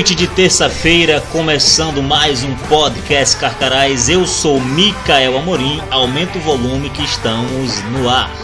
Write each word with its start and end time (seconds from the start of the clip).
Noite 0.00 0.14
de 0.14 0.26
terça-feira, 0.28 1.20
começando 1.30 2.02
mais 2.02 2.42
um 2.42 2.54
podcast 2.70 3.36
Carcarás. 3.36 4.08
Eu 4.08 4.26
sou 4.26 4.58
Micael 4.58 5.36
Amorim. 5.36 5.78
Aumenta 5.90 6.38
o 6.38 6.40
volume 6.40 6.88
que 6.88 7.02
estamos 7.02 7.82
no 7.92 8.08
ar. 8.08 8.34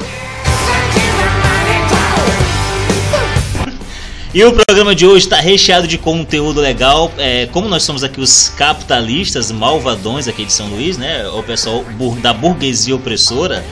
E 4.34 4.44
o 4.44 4.52
programa 4.52 4.94
de 4.94 5.06
hoje 5.06 5.24
está 5.24 5.40
recheado 5.40 5.88
de 5.88 5.96
conteúdo 5.96 6.60
legal. 6.60 7.10
É, 7.16 7.46
como 7.46 7.70
nós 7.70 7.84
somos 7.84 8.04
aqui 8.04 8.20
os 8.20 8.50
capitalistas 8.50 9.50
malvadões 9.50 10.28
aqui 10.28 10.44
de 10.44 10.52
São 10.52 10.68
Luís, 10.68 10.98
né? 10.98 11.26
O 11.28 11.42
pessoal 11.42 11.82
da 12.20 12.34
burguesia 12.34 12.94
opressora. 12.94 13.64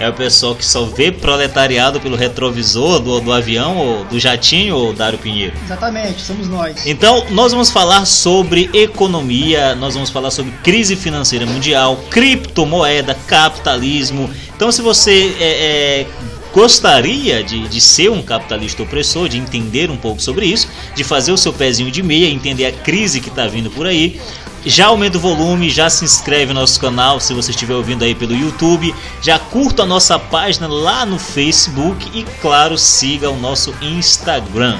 É 0.00 0.08
o 0.08 0.12
pessoal 0.12 0.54
que 0.54 0.64
só 0.64 0.84
vê 0.84 1.10
proletariado 1.10 2.00
pelo 2.00 2.16
retrovisor 2.16 3.00
do, 3.00 3.20
do 3.20 3.32
avião 3.32 3.76
ou 3.76 4.04
do 4.04 4.18
jatinho 4.18 4.76
ou 4.76 4.92
Dário 4.92 5.18
Pinheiro. 5.18 5.56
Exatamente, 5.64 6.22
somos 6.22 6.48
nós. 6.48 6.86
Então, 6.86 7.26
nós 7.30 7.50
vamos 7.50 7.70
falar 7.70 8.04
sobre 8.06 8.70
economia, 8.72 9.74
nós 9.74 9.94
vamos 9.94 10.08
falar 10.10 10.30
sobre 10.30 10.52
crise 10.62 10.94
financeira 10.94 11.44
mundial, 11.44 11.96
criptomoeda, 12.10 13.12
capitalismo. 13.26 14.30
Então, 14.54 14.70
se 14.70 14.80
você 14.80 15.34
é, 15.40 16.04
é, 16.04 16.06
gostaria 16.54 17.42
de, 17.42 17.66
de 17.66 17.80
ser 17.80 18.10
um 18.10 18.22
capitalista 18.22 18.82
opressor, 18.82 19.28
de 19.28 19.36
entender 19.36 19.90
um 19.90 19.96
pouco 19.96 20.22
sobre 20.22 20.46
isso, 20.46 20.68
de 20.94 21.02
fazer 21.02 21.32
o 21.32 21.36
seu 21.36 21.52
pezinho 21.52 21.90
de 21.90 22.02
meia, 22.02 22.28
entender 22.28 22.66
a 22.66 22.72
crise 22.72 23.20
que 23.20 23.28
está 23.28 23.46
vindo 23.46 23.70
por 23.70 23.86
aí, 23.86 24.20
já 24.68 24.88
aumenta 24.88 25.16
o 25.16 25.20
volume, 25.20 25.70
já 25.70 25.88
se 25.88 26.04
inscreve 26.04 26.52
no 26.52 26.60
nosso 26.60 26.78
canal 26.78 27.18
se 27.18 27.32
você 27.32 27.52
estiver 27.52 27.74
ouvindo 27.74 28.04
aí 28.04 28.14
pelo 28.14 28.34
YouTube, 28.34 28.94
já 29.22 29.38
curta 29.38 29.84
a 29.84 29.86
nossa 29.86 30.18
página 30.18 30.68
lá 30.68 31.06
no 31.06 31.18
Facebook 31.18 32.10
e 32.12 32.22
claro, 32.42 32.76
siga 32.76 33.30
o 33.30 33.36
nosso 33.36 33.74
Instagram. 33.80 34.78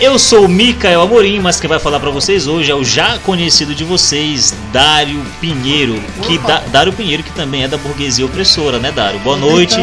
Eu 0.00 0.18
sou 0.18 0.46
o 0.46 0.48
Micael 0.48 1.00
Amorim, 1.00 1.38
mas 1.38 1.60
quem 1.60 1.68
vai 1.68 1.78
falar 1.78 2.00
para 2.00 2.10
vocês 2.10 2.46
hoje 2.46 2.70
é 2.70 2.74
o 2.74 2.84
já 2.84 3.18
conhecido 3.20 3.74
de 3.74 3.84
vocês, 3.84 4.54
Dário 4.72 5.24
Pinheiro. 5.40 6.02
Que 6.26 6.36
da, 6.38 6.58
Dário 6.60 6.92
Pinheiro, 6.92 7.22
que 7.22 7.32
também 7.32 7.62
é 7.62 7.68
da 7.68 7.76
burguesia 7.76 8.26
opressora, 8.26 8.78
né, 8.78 8.90
Dário? 8.90 9.20
Boa 9.20 9.36
noite. 9.36 9.76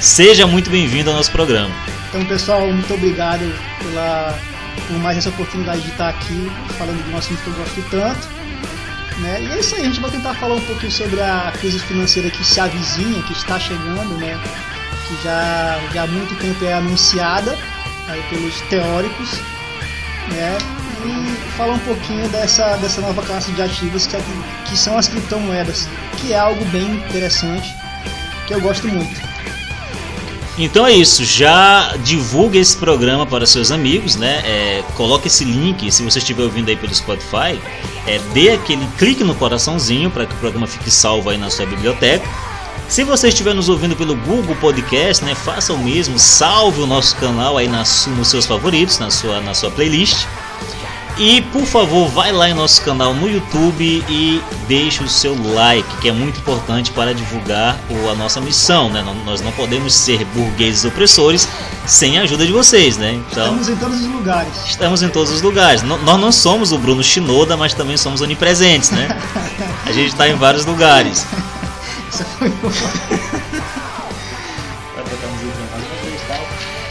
Seja 0.00 0.46
muito 0.46 0.70
bem-vindo 0.70 1.10
ao 1.10 1.16
nosso 1.16 1.30
programa. 1.30 1.70
Então, 2.08 2.24
pessoal, 2.24 2.66
muito 2.66 2.92
obrigado 2.94 3.40
pela, 3.82 4.38
por 4.88 4.98
mais 4.98 5.18
essa 5.18 5.28
oportunidade 5.28 5.82
de 5.82 5.90
estar 5.90 6.08
aqui 6.08 6.50
falando 6.78 7.04
de 7.04 7.12
um 7.12 7.16
assunto 7.16 7.40
que 7.42 7.48
eu 7.48 7.54
gosto 7.54 7.82
tanto. 7.90 8.28
Né? 9.20 9.42
E 9.42 9.52
é 9.52 9.60
isso 9.60 9.74
aí, 9.76 9.82
a 9.82 9.84
gente 9.84 10.00
vai 10.00 10.10
tentar 10.10 10.34
falar 10.34 10.54
um 10.54 10.60
pouquinho 10.62 10.90
sobre 10.90 11.20
a 11.20 11.52
crise 11.60 11.78
financeira 11.80 12.30
que 12.30 12.44
se 12.44 12.58
avizinha, 12.58 13.22
que 13.22 13.32
está 13.32 13.60
chegando, 13.60 14.16
né? 14.16 14.40
que 15.06 15.22
já, 15.22 15.80
já 15.92 16.04
há 16.04 16.06
muito 16.06 16.34
tempo 16.36 16.64
é 16.64 16.72
anunciada 16.72 17.56
aí 18.08 18.22
pelos 18.30 18.60
teóricos, 18.62 19.30
né? 20.30 20.58
E 21.04 21.52
falar 21.56 21.74
um 21.74 21.78
pouquinho 21.80 22.28
dessa, 22.28 22.76
dessa 22.76 23.00
nova 23.00 23.22
classe 23.22 23.52
de 23.52 23.60
ativos 23.60 24.06
que, 24.06 24.16
é, 24.16 24.20
que 24.66 24.76
são 24.76 24.96
as 24.96 25.08
criptomoedas, 25.08 25.88
que 26.18 26.32
é 26.32 26.38
algo 26.38 26.64
bem 26.66 26.96
interessante, 26.96 27.74
que 28.46 28.54
eu 28.54 28.60
gosto 28.60 28.88
muito. 28.88 29.34
Então 30.56 30.86
é 30.86 30.92
isso, 30.92 31.24
já 31.24 31.96
divulgue 32.04 32.58
esse 32.58 32.76
programa 32.76 33.26
para 33.26 33.44
seus 33.44 33.72
amigos, 33.72 34.14
né? 34.14 34.40
É, 34.44 34.84
coloque 34.94 35.26
esse 35.26 35.44
link, 35.44 35.90
se 35.90 36.02
você 36.02 36.20
estiver 36.20 36.44
ouvindo 36.44 36.68
aí 36.68 36.76
pelo 36.76 36.94
Spotify, 36.94 37.60
é, 38.06 38.20
dê 38.32 38.50
aquele 38.50 38.86
clique 38.96 39.24
no 39.24 39.34
coraçãozinho 39.34 40.10
para 40.10 40.26
que 40.26 40.34
o 40.34 40.36
programa 40.36 40.66
fique 40.68 40.90
salvo 40.92 41.30
aí 41.30 41.36
na 41.36 41.50
sua 41.50 41.66
biblioteca. 41.66 42.24
Se 42.88 43.02
você 43.02 43.28
estiver 43.28 43.54
nos 43.54 43.68
ouvindo 43.68 43.96
pelo 43.96 44.14
Google 44.14 44.54
Podcast, 44.56 45.24
né, 45.24 45.34
faça 45.34 45.72
o 45.72 45.78
mesmo, 45.78 46.18
salve 46.18 46.80
o 46.80 46.86
nosso 46.86 47.16
canal 47.16 47.58
aí 47.58 47.66
nas, 47.66 48.06
nos 48.06 48.28
seus 48.28 48.46
favoritos, 48.46 48.98
na 48.98 49.10
sua, 49.10 49.40
na 49.40 49.54
sua 49.54 49.70
playlist. 49.70 50.26
E 51.16 51.42
por 51.42 51.64
favor, 51.64 52.08
vai 52.08 52.32
lá 52.32 52.50
em 52.50 52.54
nosso 52.54 52.82
canal 52.82 53.14
no 53.14 53.28
YouTube 53.28 54.04
e 54.08 54.42
deixe 54.66 55.02
o 55.02 55.08
seu 55.08 55.36
like, 55.52 55.96
que 55.98 56.08
é 56.08 56.12
muito 56.12 56.40
importante 56.40 56.90
para 56.90 57.14
divulgar 57.14 57.78
a 58.10 58.14
nossa 58.16 58.40
missão, 58.40 58.90
né? 58.90 59.04
Nós 59.24 59.40
não 59.40 59.52
podemos 59.52 59.94
ser 59.94 60.24
burgueses 60.26 60.84
opressores 60.84 61.48
sem 61.86 62.18
a 62.18 62.22
ajuda 62.22 62.44
de 62.44 62.52
vocês, 62.52 62.96
né? 62.96 63.12
Então, 63.12 63.44
estamos 63.44 63.68
em 63.68 63.76
todos 63.76 64.00
os 64.00 64.06
lugares. 64.08 64.52
Estamos 64.66 65.02
em 65.02 65.08
todos 65.08 65.32
os 65.32 65.40
lugares. 65.40 65.82
Nós 65.82 66.20
não 66.20 66.32
somos 66.32 66.72
o 66.72 66.78
Bruno 66.78 67.02
Shinoda, 67.02 67.56
mas 67.56 67.74
também 67.74 67.96
somos 67.96 68.20
onipresentes, 68.20 68.90
né? 68.90 69.16
A 69.86 69.92
gente 69.92 70.08
está 70.08 70.28
em 70.28 70.34
vários 70.34 70.66
lugares. 70.66 71.24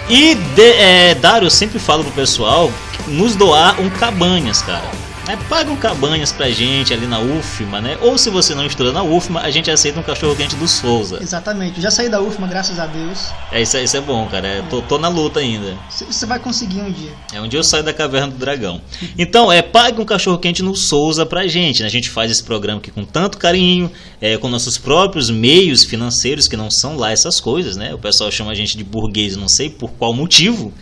E 0.10 0.36
de, 0.36 0.72
é, 0.74 1.16
eu 1.46 1.50
sempre 1.50 1.80
falo 1.80 2.04
pro 2.04 2.14
pessoal 2.14 2.72
nos 3.08 3.36
doar 3.36 3.80
um 3.80 3.90
cabanhas, 3.90 4.62
cara. 4.62 5.03
É, 5.26 5.38
paga 5.38 5.72
um 5.72 5.78
cabanhas 5.78 6.34
pra 6.34 6.50
gente 6.50 6.94
ali 6.94 7.08
na 7.08 7.18
UFMA, 7.18 7.80
né? 7.80 7.98
Ou 8.02 8.18
se 8.18 8.30
você 8.30 8.54
não 8.54 8.66
estuda 8.66 8.92
na 8.92 9.02
UFMA, 9.04 9.40
a 9.40 9.50
gente 9.50 9.72
aceita 9.72 9.98
um 9.98 10.04
cachorro 10.04 10.36
quente 10.36 10.54
do 10.58 10.68
Souza. 10.68 11.20
Exatamente, 11.22 11.80
já 11.80 11.90
saí 11.90 12.10
da 12.10 12.22
UFMA, 12.22 12.46
graças 12.46 12.78
a 12.78 12.86
Deus. 12.86 13.32
É, 13.50 13.62
isso, 13.62 13.78
isso 13.78 13.96
é 13.96 14.02
bom, 14.02 14.28
cara. 14.28 14.46
É, 14.46 14.62
tô, 14.64 14.82
tô, 14.82 14.98
na 14.98 15.08
luta 15.08 15.40
ainda. 15.40 15.78
Você 15.90 16.26
vai 16.26 16.40
conseguir 16.40 16.82
um 16.82 16.92
dia. 16.92 17.12
É, 17.34 17.40
um 17.40 17.48
dia 17.48 17.58
eu 17.58 17.64
saio 17.64 17.84
da 17.84 17.94
caverna 17.94 18.28
do 18.28 18.38
dragão. 18.38 18.82
Então, 19.18 19.50
é, 19.50 19.62
pague 19.62 20.02
um 20.02 20.06
cachorro 20.06 20.38
quente 20.38 20.62
no 20.62 20.76
Souza 20.76 21.26
pra 21.26 21.48
gente, 21.48 21.82
né? 21.82 21.88
A 21.88 21.92
gente 21.92 22.10
faz 22.10 22.30
esse 22.30 22.44
programa 22.44 22.80
aqui 22.80 22.92
com 22.92 23.06
tanto 23.06 23.38
carinho, 23.38 23.90
é, 24.20 24.38
com 24.38 24.50
nossos 24.50 24.78
próprios 24.78 25.30
meios 25.30 25.86
financeiros, 25.86 26.50
que 26.50 26.58
não 26.58 26.70
são 26.70 26.98
lá 26.98 27.12
essas 27.12 27.40
coisas, 27.40 27.78
né? 27.78 27.94
O 27.94 27.98
pessoal 27.98 28.30
chama 28.30 28.52
a 28.52 28.56
gente 28.56 28.76
de 28.76 28.84
burguês, 28.84 29.38
não 29.38 29.48
sei 29.48 29.70
por 29.70 29.92
qual 29.92 30.14
motivo. 30.14 30.74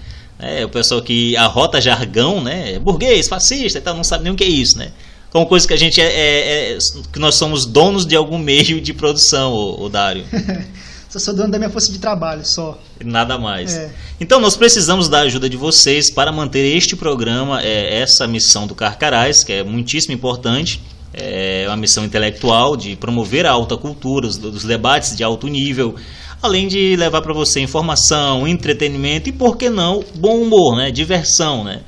É, 0.42 0.66
o 0.66 0.70
pessoal 0.70 1.04
que 1.04 1.38
arrota 1.38 1.80
jargão, 1.80 2.44
né? 2.44 2.80
Burguês, 2.80 3.28
fascista 3.28 3.78
e 3.78 3.82
tal, 3.82 3.96
não 3.96 4.04
sabe 4.04 4.24
nem 4.24 4.34
o 4.34 4.36
que 4.36 4.44
é 4.44 4.50
isso, 4.50 4.76
né? 4.76 4.92
Como 5.30 5.46
coisa 5.46 5.68
que 5.68 5.74
a 5.74 5.78
gente 5.78 6.02
é, 6.02 6.06
é, 6.06 6.74
é 6.74 6.78
que 7.14 7.20
nós 7.20 7.36
somos 7.36 7.64
donos 7.64 8.08
de 8.08 8.16
algum 8.16 8.40
meio 8.40 8.82
de 8.82 8.92
produção, 8.92 9.54
o, 9.54 9.84
o 9.84 9.90
Dário. 9.90 10.26
só 11.10 11.20
sou 11.20 11.36
dono 11.36 11.52
da 11.52 11.60
minha 11.60 11.70
força 11.70 11.92
de 11.92 12.00
trabalho, 12.00 12.44
só. 12.44 12.82
Nada 13.06 13.38
mais. 13.38 13.76
É. 13.76 13.92
Então 14.20 14.40
nós 14.40 14.58
precisamos 14.58 15.08
da 15.08 15.20
ajuda 15.20 15.48
de 15.48 15.58
vocês 15.58 16.10
para 16.10 16.32
manter 16.32 16.76
este 16.76 16.96
programa, 16.96 17.62
é, 17.62 18.00
essa 18.00 18.26
missão 18.28 18.66
do 18.66 18.74
Carcarás, 18.74 19.44
que 19.44 19.54
é 19.54 19.64
muitíssimo 19.64 20.14
importante. 20.14 20.82
É 21.14 21.66
uma 21.68 21.78
missão 21.78 22.04
intelectual 22.04 22.76
de 22.76 22.96
promover 22.96 23.46
a 23.46 23.52
alta 23.52 23.78
cultura, 23.78 24.26
os, 24.26 24.38
os 24.38 24.64
debates 24.64 25.16
de 25.16 25.24
alto 25.24 25.48
nível, 25.48 25.96
além 26.42 26.68
de 26.68 26.96
levar 26.96 27.22
para 27.22 27.34
você 27.34 27.60
informação, 27.60 28.48
entretenimento 28.48 29.30
e, 29.30 29.32
por 29.32 29.58
que 29.58 29.70
não, 29.70 30.04
bom 30.16 30.42
humor, 30.42 30.76
né? 30.76 30.92
diversão. 30.92 31.64
Né? 31.64 31.82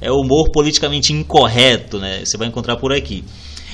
É 0.00 0.10
humor 0.10 0.50
politicamente 0.50 1.12
incorreto, 1.12 1.98
né? 1.98 2.22
você 2.24 2.36
vai 2.36 2.48
encontrar 2.48 2.76
por 2.76 2.92
aqui. 2.92 3.24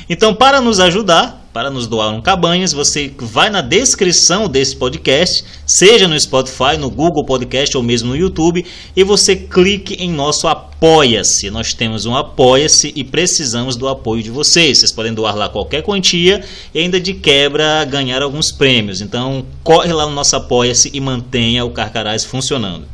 Então, 0.09 0.35
para 0.35 0.61
nos 0.61 0.79
ajudar, 0.79 1.47
para 1.53 1.71
nos 1.71 1.87
doar 1.87 2.11
um 2.11 2.21
cabanhas, 2.21 2.73
você 2.73 3.11
vai 3.19 3.49
na 3.49 3.63
descrição 3.63 4.47
desse 4.47 4.77
podcast, 4.77 5.43
seja 5.67 6.07
no 6.07 6.21
Spotify, 6.21 6.77
no 6.79 6.91
Google 6.91 7.25
Podcast 7.25 7.77
ou 7.77 7.83
mesmo 7.83 8.11
no 8.11 8.17
YouTube, 8.17 8.65
e 8.95 9.03
você 9.03 9.35
clique 9.35 9.95
em 9.95 10.11
nosso 10.13 10.47
Apoia-se. 10.47 11.51
Nós 11.51 11.73
temos 11.73 12.05
um 12.05 12.15
Apoia-se 12.15 12.93
e 12.95 13.03
precisamos 13.03 13.75
do 13.75 13.89
apoio 13.89 14.23
de 14.23 14.31
vocês. 14.31 14.79
Vocês 14.79 14.93
podem 14.93 15.15
doar 15.15 15.35
lá 15.35 15.49
qualquer 15.49 15.83
quantia 15.83 16.45
e 16.75 16.79
ainda 16.79 17.01
de 17.01 17.15
quebra 17.15 17.83
ganhar 17.85 18.23
alguns 18.23 18.53
prêmios. 18.53 19.01
Então, 19.01 19.45
corre 19.65 19.93
lá 19.93 20.05
no 20.05 20.13
nosso 20.13 20.37
Apoia-se 20.37 20.91
e 20.93 21.01
mantenha 21.01 21.65
o 21.65 21.71
Carcarás 21.71 22.23
funcionando. 22.23 22.85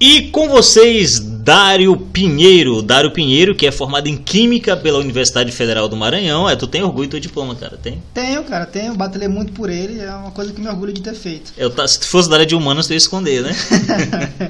E 0.00 0.22
com 0.30 0.48
vocês, 0.48 1.20
Dário 1.44 1.94
Pinheiro. 1.94 2.80
Dário 2.80 3.10
Pinheiro, 3.10 3.54
que 3.54 3.66
é 3.66 3.70
formado 3.70 4.08
em 4.08 4.16
Química 4.16 4.74
pela 4.74 4.98
Universidade 4.98 5.52
Federal 5.52 5.86
do 5.90 5.94
Maranhão. 5.94 6.48
É, 6.48 6.56
tu 6.56 6.66
tem 6.66 6.82
orgulho 6.82 7.06
do 7.06 7.10
teu 7.10 7.20
diploma, 7.20 7.54
cara? 7.54 7.76
Tem? 7.76 8.02
Tenho, 8.14 8.42
cara, 8.44 8.64
tenho. 8.64 8.94
Batalhei 8.94 9.28
muito 9.28 9.52
por 9.52 9.68
ele. 9.68 10.00
É 10.00 10.10
uma 10.14 10.30
coisa 10.30 10.54
que 10.54 10.60
me 10.60 10.66
orgulho 10.68 10.90
de 10.90 11.02
ter 11.02 11.12
feito. 11.12 11.52
Eu, 11.54 11.70
se 11.86 12.00
tu 12.00 12.08
fosse 12.08 12.30
da 12.30 12.36
área 12.36 12.46
de 12.46 12.54
humanos, 12.54 12.86
tu 12.86 12.94
ia 12.94 12.96
esconder, 12.96 13.42
né? 13.42 13.54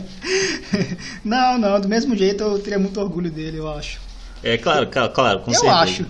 não, 1.25 1.59
não. 1.59 1.81
Do 1.81 1.89
mesmo 1.89 2.17
jeito, 2.17 2.45
eu 2.45 2.61
teria 2.61 2.79
muito 2.79 3.01
orgulho 3.01 3.29
dele, 3.29 3.59
eu 3.59 3.69
acho. 3.69 3.99
É, 4.41 4.57
claro, 4.57 4.87
claro, 4.87 5.41
com 5.41 5.51
eu 5.51 5.55
certeza. 5.55 5.75
Eu 5.75 5.79
acho. 5.79 6.07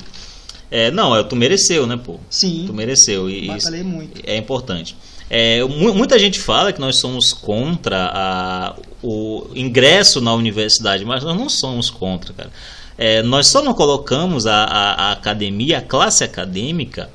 É, 0.70 0.90
não, 0.90 1.16
é, 1.16 1.22
tu 1.22 1.34
mereceu, 1.34 1.86
né, 1.86 1.96
pô? 1.96 2.19
Sim. 2.28 2.64
Tu 2.66 2.75
mereceu. 2.75 3.31
E 3.31 3.46
Batalhei 3.46 3.82
muito. 3.82 4.20
É 4.22 4.36
importante. 4.36 4.94
É, 5.28 5.64
muita 5.64 6.18
gente 6.18 6.38
fala 6.38 6.72
que 6.72 6.80
nós 6.80 6.96
somos 6.96 7.32
contra 7.32 8.10
a, 8.12 8.76
o 9.02 9.46
ingresso 9.54 10.20
na 10.20 10.34
universidade, 10.34 11.04
mas 11.04 11.24
nós 11.24 11.36
não 11.36 11.48
somos 11.48 11.90
contra, 11.90 12.32
cara. 12.32 12.50
É, 12.96 13.22
nós 13.22 13.48
só 13.48 13.62
não 13.62 13.74
colocamos 13.74 14.46
a, 14.46 14.64
a, 14.64 14.92
a, 15.08 15.12
academia, 15.12 15.78
a 15.78 15.82
classe 15.82 16.22
acadêmica, 16.22 17.10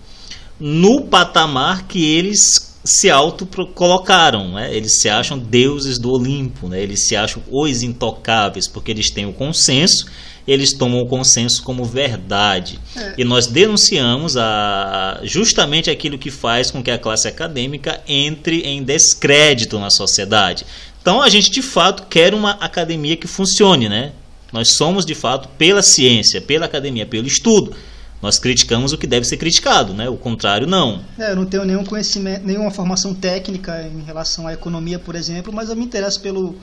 no 0.59 1.03
patamar 1.03 1.87
que 1.87 2.03
eles 2.15 2.68
se 2.83 3.09
auto-colocaram, 3.09 4.53
né? 4.53 4.73
eles 4.73 5.01
se 5.01 5.09
acham 5.09 5.37
deuses 5.37 5.99
do 5.99 6.11
Olimpo, 6.11 6.67
né? 6.67 6.81
eles 6.81 7.07
se 7.07 7.15
acham 7.15 7.43
os 7.49 7.83
intocáveis, 7.83 8.67
porque 8.67 8.91
eles 8.91 9.09
têm 9.09 9.25
o 9.25 9.33
consenso, 9.33 10.07
eles 10.47 10.73
tomam 10.73 11.01
o 11.01 11.05
consenso 11.05 11.61
como 11.61 11.83
verdade. 11.83 12.79
É. 12.95 13.15
E 13.17 13.23
nós 13.23 13.47
denunciamos 13.47 14.35
a, 14.37 15.19
justamente 15.23 15.89
aquilo 15.89 16.17
que 16.17 16.31
faz 16.31 16.71
com 16.71 16.81
que 16.81 16.89
a 16.89 16.97
classe 16.97 17.27
acadêmica 17.27 18.01
entre 18.07 18.61
em 18.61 18.81
descrédito 18.81 19.77
na 19.77 19.89
sociedade. 19.89 20.65
Então 21.01 21.21
a 21.21 21.29
gente 21.29 21.51
de 21.51 21.61
fato 21.61 22.07
quer 22.09 22.33
uma 22.33 22.51
academia 22.51 23.15
que 23.15 23.27
funcione, 23.27 23.87
né? 23.87 24.11
Nós 24.51 24.69
somos 24.69 25.05
de 25.05 25.13
fato 25.13 25.47
pela 25.49 25.83
ciência, 25.83 26.41
pela 26.41 26.65
academia, 26.65 27.05
pelo 27.05 27.27
estudo 27.27 27.75
nós 28.21 28.37
criticamos 28.37 28.91
o 28.91 28.97
que 28.97 29.07
deve 29.07 29.25
ser 29.25 29.37
criticado, 29.37 29.93
né? 29.93 30.09
O 30.09 30.17
contrário 30.17 30.67
não. 30.67 31.01
É, 31.17 31.31
eu 31.31 31.35
não 31.35 31.45
tenho 31.45 31.63
nenhum 31.63 31.85
conhecimento, 31.85 32.45
nenhuma 32.45 32.69
formação 32.69 33.13
técnica 33.13 33.81
em 33.83 34.03
relação 34.03 34.45
à 34.47 34.53
economia, 34.53 34.99
por 34.99 35.15
exemplo, 35.15 35.53
mas 35.53 35.69
eu 35.69 35.75
me 35.75 35.85
interesso 35.85 36.19
pelo, 36.19 36.55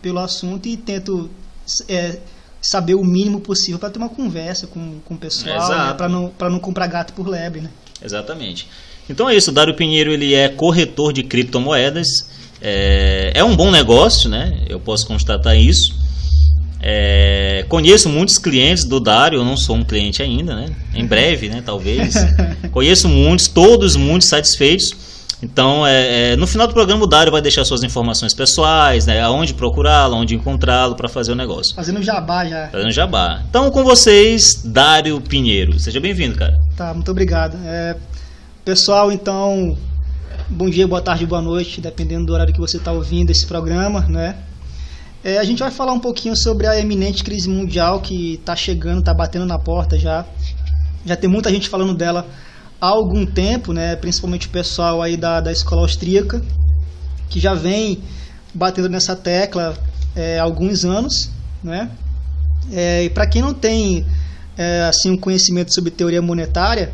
pelo 0.00 0.20
assunto 0.20 0.68
e 0.68 0.76
tento 0.76 1.28
é, 1.88 2.18
saber 2.62 2.94
o 2.94 3.04
mínimo 3.04 3.40
possível 3.40 3.78
para 3.78 3.90
ter 3.90 3.98
uma 3.98 4.08
conversa 4.08 4.66
com, 4.66 5.00
com 5.04 5.14
o 5.14 5.18
pessoal, 5.18 5.68
né? 5.68 5.94
para 5.94 6.08
não, 6.08 6.32
não 6.40 6.58
comprar 6.60 6.86
gato 6.86 7.12
por 7.12 7.26
lebre, 7.26 7.60
né? 7.62 7.70
Exatamente. 8.02 8.68
Então 9.08 9.28
é 9.28 9.34
isso, 9.34 9.50
o 9.50 9.54
Dário 9.54 9.74
Pinheiro 9.74 10.12
ele 10.12 10.34
é 10.34 10.48
corretor 10.48 11.12
de 11.12 11.24
criptomoedas, 11.24 12.28
é, 12.62 13.32
é 13.34 13.42
um 13.42 13.56
bom 13.56 13.70
negócio, 13.70 14.28
né? 14.30 14.62
Eu 14.68 14.78
posso 14.78 15.06
constatar 15.06 15.56
isso. 15.56 15.98
É, 16.82 17.64
conheço 17.68 18.08
muitos 18.08 18.38
clientes 18.38 18.84
do 18.84 18.98
Dário, 18.98 19.38
eu 19.38 19.44
não 19.44 19.56
sou 19.56 19.76
um 19.76 19.84
cliente 19.84 20.22
ainda, 20.22 20.56
né? 20.56 20.70
Em 20.94 21.04
breve, 21.04 21.48
né? 21.48 21.62
Talvez. 21.64 22.14
conheço 22.72 23.08
muitos, 23.08 23.48
todos 23.48 23.96
muito 23.96 24.24
satisfeitos. 24.24 25.10
Então, 25.42 25.86
é, 25.86 26.32
é, 26.32 26.36
no 26.36 26.46
final 26.46 26.66
do 26.66 26.74
programa, 26.74 27.04
o 27.04 27.06
Dário 27.06 27.32
vai 27.32 27.40
deixar 27.40 27.64
suas 27.64 27.82
informações 27.82 28.34
pessoais, 28.34 29.06
né? 29.06 29.20
Aonde 29.20 29.54
procurá-lo, 29.54 30.16
onde 30.16 30.34
encontrá-lo 30.34 30.94
para 30.94 31.08
fazer 31.08 31.32
o 31.32 31.34
negócio. 31.34 31.74
Fazendo 31.74 32.02
jabá 32.02 32.44
já. 32.46 32.68
Fazendo 32.68 32.92
jabá. 32.92 33.42
Então, 33.48 33.70
com 33.70 33.82
vocês, 33.82 34.62
Dário 34.64 35.20
Pinheiro. 35.20 35.78
Seja 35.78 35.98
bem-vindo, 35.98 36.36
cara. 36.36 36.58
Tá, 36.76 36.92
muito 36.92 37.10
obrigado. 37.10 37.56
É, 37.64 37.96
pessoal, 38.64 39.10
então, 39.10 39.76
bom 40.48 40.68
dia, 40.68 40.86
boa 40.86 41.00
tarde, 41.00 41.24
boa 41.24 41.40
noite, 41.40 41.80
dependendo 41.80 42.26
do 42.26 42.34
horário 42.34 42.52
que 42.52 42.60
você 42.60 42.76
está 42.76 42.92
ouvindo 42.92 43.30
esse 43.30 43.46
programa, 43.46 44.00
né? 44.08 44.36
É, 45.22 45.38
a 45.38 45.44
gente 45.44 45.58
vai 45.58 45.70
falar 45.70 45.92
um 45.92 46.00
pouquinho 46.00 46.34
sobre 46.34 46.66
a 46.66 46.78
eminente 46.78 47.22
crise 47.22 47.48
mundial 47.48 48.00
que 48.00 48.34
está 48.34 48.56
chegando, 48.56 49.00
está 49.00 49.12
batendo 49.12 49.44
na 49.44 49.58
porta 49.58 49.98
já. 49.98 50.24
Já 51.04 51.14
tem 51.14 51.28
muita 51.28 51.50
gente 51.50 51.68
falando 51.68 51.94
dela 51.94 52.26
há 52.80 52.86
algum 52.86 53.26
tempo, 53.26 53.72
né? 53.72 53.96
principalmente 53.96 54.46
o 54.46 54.50
pessoal 54.50 55.02
aí 55.02 55.16
da, 55.16 55.40
da 55.40 55.52
escola 55.52 55.82
austríaca, 55.82 56.42
que 57.28 57.38
já 57.38 57.54
vem 57.54 58.02
batendo 58.54 58.88
nessa 58.88 59.14
tecla 59.14 59.76
é, 60.16 60.38
há 60.38 60.42
alguns 60.42 60.86
anos. 60.86 61.30
Né? 61.62 61.90
É, 62.72 63.04
e 63.04 63.10
para 63.10 63.26
quem 63.26 63.42
não 63.42 63.52
tem 63.52 64.06
é, 64.56 64.86
assim 64.88 65.10
um 65.10 65.18
conhecimento 65.18 65.74
sobre 65.74 65.90
teoria 65.90 66.22
monetária, 66.22 66.92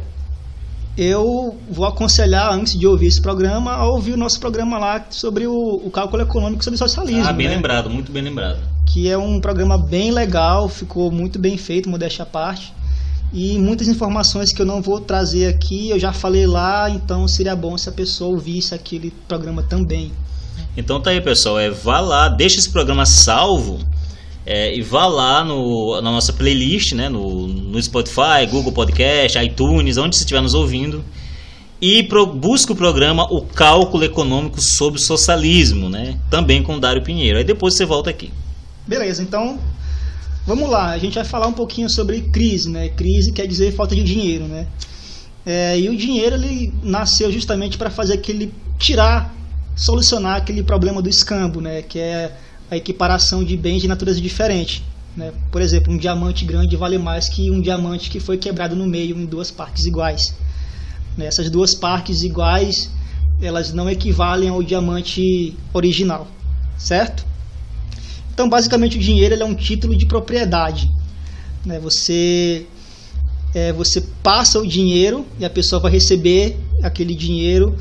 eu 0.96 1.56
vou 1.70 1.84
aconselhar, 1.84 2.52
antes 2.52 2.78
de 2.78 2.87
ouvir 2.87 3.06
esse 3.06 3.20
programa, 3.20 3.72
a 3.72 3.87
ouvir 3.87 4.12
o 4.12 4.16
nosso 4.16 4.40
programa 4.40 4.78
lá 4.78 5.06
sobre 5.10 5.46
o, 5.46 5.82
o 5.84 5.90
cálculo 5.90 6.22
econômico 6.22 6.64
sobre 6.64 6.78
socialismo. 6.78 7.28
Ah, 7.28 7.32
bem 7.32 7.48
né? 7.48 7.54
lembrado, 7.54 7.90
muito 7.90 8.10
bem 8.10 8.22
lembrado. 8.22 8.58
Que 8.87 9.10
é 9.10 9.19
um 9.19 9.40
programa 9.40 9.76
bem 9.76 10.10
legal, 10.10 10.69
ficou 10.69 11.10
muito 11.10 11.38
bem 11.38 11.58
feito, 11.58 11.88
modéstia 11.88 12.22
à 12.22 12.26
parte. 12.26 12.72
E 13.32 13.58
muitas 13.58 13.88
informações 13.88 14.52
que 14.52 14.62
eu 14.62 14.66
não 14.66 14.81
vou 14.81 15.00
trazer 15.00 15.48
aqui, 15.48 15.90
eu 15.90 15.98
já 15.98 16.12
falei 16.12 16.46
lá, 16.46 16.88
então 16.88 17.28
seria 17.28 17.54
bom 17.54 17.76
se 17.76 17.88
a 17.88 17.92
pessoa 17.92 18.31
ouvisse 18.31 18.75
aquele 18.75 19.10
programa 19.28 19.62
também. 19.62 20.12
Então 20.76 21.00
tá 21.00 21.10
aí, 21.10 21.20
pessoal, 21.20 21.58
é, 21.58 21.69
vá 21.69 22.00
lá, 22.00 22.28
deixa 22.28 22.58
esse 22.58 22.70
programa 22.70 23.04
salvo 23.04 23.81
é, 24.46 24.72
e 24.76 24.81
vá 24.81 25.06
lá 25.06 25.44
no, 25.44 26.00
na 26.00 26.12
nossa 26.12 26.32
playlist, 26.32 26.93
né, 26.93 27.08
no, 27.08 27.48
no 27.48 27.82
Spotify, 27.82 28.46
Google 28.48 28.70
Podcast, 28.70 29.37
iTunes, 29.38 29.98
onde 29.98 30.14
você 30.14 30.22
estiver 30.22 30.40
nos 30.40 30.54
ouvindo, 30.54 31.04
e 31.82 32.04
pro, 32.04 32.25
busque 32.25 32.70
o 32.70 32.76
programa 32.76 33.25
O 33.25 33.43
Cálculo 33.43 34.04
Econômico 34.04 34.60
sobre 34.60 35.00
o 35.00 35.02
Socialismo, 35.02 35.88
né, 35.88 36.16
também 36.31 36.62
com 36.62 36.78
Dário 36.78 37.02
Pinheiro. 37.02 37.38
Aí 37.38 37.44
depois 37.44 37.75
você 37.75 37.84
volta 37.84 38.08
aqui. 38.08 38.31
Beleza, 38.87 39.20
então 39.20 39.58
vamos 40.46 40.70
lá. 40.70 40.90
A 40.90 40.99
gente 40.99 41.16
vai 41.16 41.25
falar 41.25 41.49
um 41.49 41.52
pouquinho 41.52 41.90
sobre 41.90 42.20
crise, 42.20 42.70
né? 42.70 42.88
Crise 42.90 43.32
quer 43.32 43.49
dizer 43.49 43.75
falta 43.75 43.96
de 43.96 44.04
dinheiro, 44.04 44.44
né? 44.44 44.69
É, 45.44 45.78
e 45.78 45.88
o 45.88 45.96
dinheiro 45.96 46.37
ele 46.37 46.72
nasceu 46.84 47.32
justamente 47.32 47.76
para 47.76 47.90
fazer 47.90 48.14
aquele 48.14 48.54
tirar, 48.78 49.34
solucionar 49.75 50.37
aquele 50.37 50.62
problema 50.62 51.02
do 51.02 51.08
escambo, 51.08 51.60
né? 51.60 51.82
Que 51.82 51.99
é 51.99 52.32
a 52.70 52.76
equiparação 52.76 53.44
de 53.44 53.56
bens 53.56 53.82
de 53.82 53.88
natureza 53.88 54.20
diferente. 54.20 54.84
Né? 55.16 55.32
Por 55.50 55.62
exemplo, 55.62 55.92
um 55.92 55.96
diamante 55.96 56.44
grande 56.44 56.76
vale 56.76 56.98
mais 56.98 57.28
que 57.28 57.50
um 57.50 57.60
diamante 57.60 58.10
que 58.10 58.20
foi 58.20 58.36
quebrado 58.36 58.76
no 58.76 58.86
meio 58.86 59.16
em 59.16 59.24
duas 59.24 59.50
partes 59.50 59.84
iguais. 59.84 60.34
Né? 61.16 61.26
Essas 61.26 61.50
duas 61.50 61.75
partes 61.75 62.23
iguais 62.23 62.90
elas 63.40 63.73
não 63.73 63.88
equivalem 63.88 64.49
ao 64.49 64.62
diamante 64.62 65.54
original, 65.75 66.26
certo? 66.78 67.26
Então, 68.32 68.49
basicamente, 68.49 68.96
o 68.96 69.00
dinheiro 69.00 69.35
é 69.35 69.44
um 69.44 69.54
título 69.54 69.96
de 69.96 70.06
propriedade. 70.06 70.90
Né? 71.64 71.78
Você 71.80 72.66
é, 73.54 73.73
você 73.73 74.02
passa 74.23 74.58
o 74.58 74.66
dinheiro 74.66 75.26
e 75.38 75.44
a 75.44 75.49
pessoa 75.49 75.80
vai 75.80 75.90
receber 75.90 76.58
aquele 76.82 77.14
dinheiro 77.14 77.75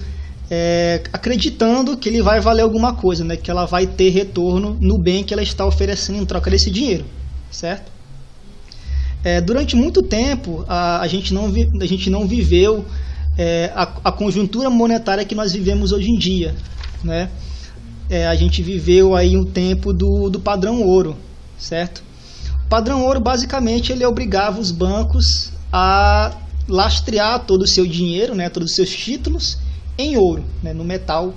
é, 0.50 1.02
acreditando 1.12 1.98
que 1.98 2.08
ele 2.08 2.22
vai 2.22 2.40
valer 2.40 2.62
alguma 2.62 2.94
coisa, 2.94 3.24
né? 3.24 3.36
que 3.36 3.50
ela 3.50 3.66
vai 3.66 3.88
ter 3.88 4.10
retorno 4.10 4.78
no 4.80 4.98
bem 4.98 5.24
que 5.24 5.34
ela 5.34 5.42
está 5.42 5.66
oferecendo 5.66 6.20
em 6.20 6.26
troca 6.26 6.52
desse 6.52 6.70
dinheiro, 6.70 7.06
certo? 7.50 7.92
É, 9.24 9.42
durante 9.42 9.76
muito 9.76 10.04
tempo 10.04 10.64
a, 10.68 11.02
a, 11.02 11.08
gente, 11.08 11.34
não 11.34 11.52
vi, 11.52 11.68
a 11.82 11.86
gente 11.86 12.12
não 12.12 12.28
viveu 12.28 12.86
é, 13.38 13.72
a, 13.74 13.84
a, 14.04 14.12
conjuntura 14.12 14.70
monetária 14.70 15.26
que 15.26 15.34
nós 15.34 15.52
vivemos 15.52 15.92
hoje 15.92 16.12
em 16.12 16.18
dia, 16.18 16.54
né? 17.04 17.30
É, 18.08 18.28
a 18.28 18.36
gente 18.36 18.62
viveu 18.62 19.16
aí 19.16 19.36
um 19.36 19.44
tempo 19.44 19.92
do, 19.92 20.30
do 20.30 20.40
padrão 20.40 20.84
ouro, 20.84 21.18
certo? 21.58 22.04
O 22.66 22.70
padrão 22.70 23.04
ouro 23.04 23.20
basicamente 23.20 23.92
ele 23.92 24.06
obrigava 24.06 24.60
os 24.60 24.70
bancos 24.70 25.52
a 25.74 26.38
lastrear 26.68 27.40
todo 27.46 27.64
o 27.64 27.68
seu 27.68 27.86
dinheiro, 27.88 28.36
né, 28.36 28.48
todos 28.48 28.70
os 28.70 28.76
seus 28.76 28.90
títulos 28.92 29.58
em 29.98 30.18
ouro, 30.18 30.44
né, 30.62 30.74
no 30.74 30.84
metal 30.84 31.34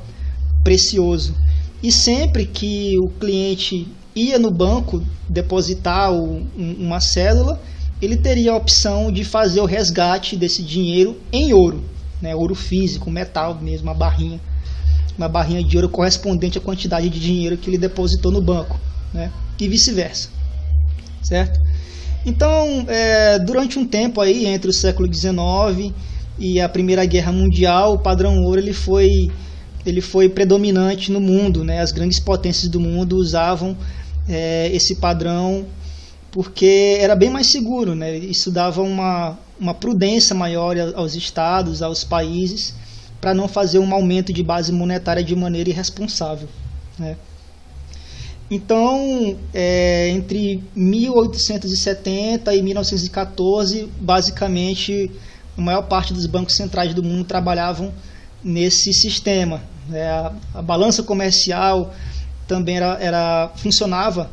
precioso. 0.64 1.34
E 1.82 1.92
sempre 1.92 2.44
que 2.44 2.98
o 2.98 3.08
cliente 3.08 3.86
ia 4.14 4.38
no 4.38 4.50
banco 4.50 5.02
depositar 5.28 6.12
o, 6.12 6.38
um, 6.56 6.76
uma 6.78 7.00
cédula, 7.00 7.60
ele 8.00 8.16
teria 8.16 8.52
a 8.52 8.56
opção 8.56 9.10
de 9.12 9.24
fazer 9.24 9.60
o 9.60 9.64
resgate 9.64 10.36
desse 10.36 10.62
dinheiro 10.62 11.16
em 11.32 11.52
ouro, 11.52 11.82
né, 12.20 12.34
ouro 12.34 12.54
físico, 12.54 13.10
metal 13.10 13.58
mesmo, 13.60 13.88
uma 13.88 13.94
barrinha, 13.94 14.40
uma 15.16 15.28
barrinha 15.28 15.62
de 15.62 15.76
ouro 15.76 15.88
correspondente 15.88 16.58
à 16.58 16.60
quantidade 16.60 17.08
de 17.08 17.18
dinheiro 17.18 17.56
que 17.56 17.70
ele 17.70 17.78
depositou 17.78 18.30
no 18.30 18.40
banco, 18.40 18.78
né, 19.12 19.32
e 19.60 19.68
vice-versa, 19.68 20.28
certo? 21.22 21.60
Então, 22.24 22.84
é, 22.88 23.38
durante 23.38 23.78
um 23.78 23.86
tempo 23.86 24.20
aí 24.20 24.46
entre 24.46 24.70
o 24.70 24.72
século 24.72 25.12
XIX 25.12 25.92
e 26.38 26.60
a 26.60 26.68
Primeira 26.68 27.04
Guerra 27.04 27.32
Mundial, 27.32 27.94
o 27.94 27.98
padrão 27.98 28.42
ouro 28.42 28.60
ele 28.60 28.72
foi, 28.72 29.08
ele 29.84 30.00
foi 30.00 30.28
predominante 30.28 31.10
no 31.10 31.20
mundo. 31.20 31.64
Né? 31.64 31.80
As 31.80 31.92
grandes 31.92 32.20
potências 32.20 32.70
do 32.70 32.78
mundo 32.78 33.16
usavam 33.16 33.76
é, 34.28 34.70
esse 34.72 34.96
padrão 34.96 35.66
porque 36.30 36.98
era 37.00 37.16
bem 37.16 37.30
mais 37.30 37.48
seguro. 37.48 37.94
Né? 37.94 38.16
Isso 38.16 38.50
dava 38.50 38.82
uma, 38.82 39.38
uma 39.58 39.74
prudência 39.74 40.34
maior 40.34 40.76
aos 40.94 41.14
estados, 41.14 41.82
aos 41.82 42.04
países, 42.04 42.74
para 43.20 43.34
não 43.34 43.48
fazer 43.48 43.78
um 43.78 43.92
aumento 43.92 44.32
de 44.32 44.42
base 44.42 44.72
monetária 44.72 45.24
de 45.24 45.34
maneira 45.34 45.70
irresponsável. 45.70 46.48
Né? 46.98 47.16
Então, 48.50 49.36
é, 49.52 50.08
entre 50.08 50.62
1870 50.74 52.54
e 52.54 52.62
1914, 52.62 53.88
basicamente 54.00 55.10
a 55.58 55.60
maior 55.60 55.82
parte 55.82 56.14
dos 56.14 56.24
bancos 56.24 56.54
centrais 56.54 56.94
do 56.94 57.02
mundo 57.02 57.24
trabalhavam 57.24 57.92
nesse 58.42 58.92
sistema. 58.94 59.60
É, 59.92 60.08
a, 60.08 60.32
a, 60.54 60.62
balança 60.62 61.02
comercial 61.02 61.92
também 62.46 62.76
era, 62.76 62.96
era, 63.00 63.52
funcionava 63.56 64.30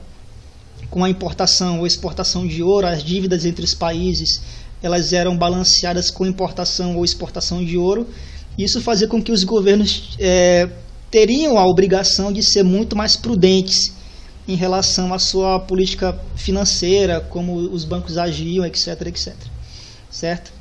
com 0.89 1.03
a 1.03 1.09
importação 1.09 1.79
ou 1.79 1.87
exportação 1.87 2.47
de 2.47 2.61
ouro, 2.61 2.85
as 2.85 3.03
dívidas 3.03 3.43
entre 3.43 3.65
os 3.65 3.73
países 3.73 4.41
elas 4.83 5.13
eram 5.13 5.35
balanceadas 5.35 6.11
com 6.11 6.27
importação 6.27 6.95
ou 6.97 7.03
exportação 7.03 7.65
de 7.65 7.75
ouro. 7.75 8.07
Isso 8.55 8.79
fazia 8.79 9.07
com 9.07 9.19
que 9.19 9.31
os 9.31 9.43
governos 9.43 10.15
é, 10.19 10.69
teriam 11.09 11.57
a 11.57 11.65
obrigação 11.65 12.31
de 12.31 12.43
ser 12.43 12.61
muito 12.61 12.95
mais 12.95 13.15
prudentes 13.15 13.93
em 14.47 14.55
relação 14.55 15.11
à 15.11 15.17
sua 15.17 15.59
política 15.59 16.15
financeira, 16.35 17.19
como 17.19 17.55
os 17.55 17.83
bancos 17.83 18.15
agiam, 18.15 18.63
etc, 18.63 19.07
etc. 19.07 19.33
Certo? 20.11 20.54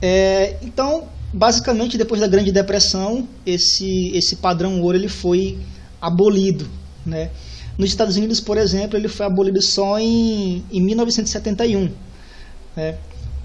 É, 0.00 0.56
então, 0.62 1.08
basicamente 1.32 1.98
depois 1.98 2.20
da 2.20 2.28
Grande 2.28 2.52
Depressão, 2.52 3.26
esse, 3.44 4.10
esse 4.14 4.36
padrão 4.36 4.80
ouro 4.80 4.96
ele 4.96 5.08
foi 5.08 5.58
abolido. 6.00 6.68
Né? 7.04 7.30
Nos 7.76 7.90
Estados 7.90 8.16
Unidos, 8.16 8.40
por 8.40 8.56
exemplo, 8.56 8.96
ele 8.96 9.08
foi 9.08 9.26
abolido 9.26 9.60
só 9.60 9.98
em, 9.98 10.64
em 10.70 10.80
1971. 10.80 11.90
Né? 12.76 12.96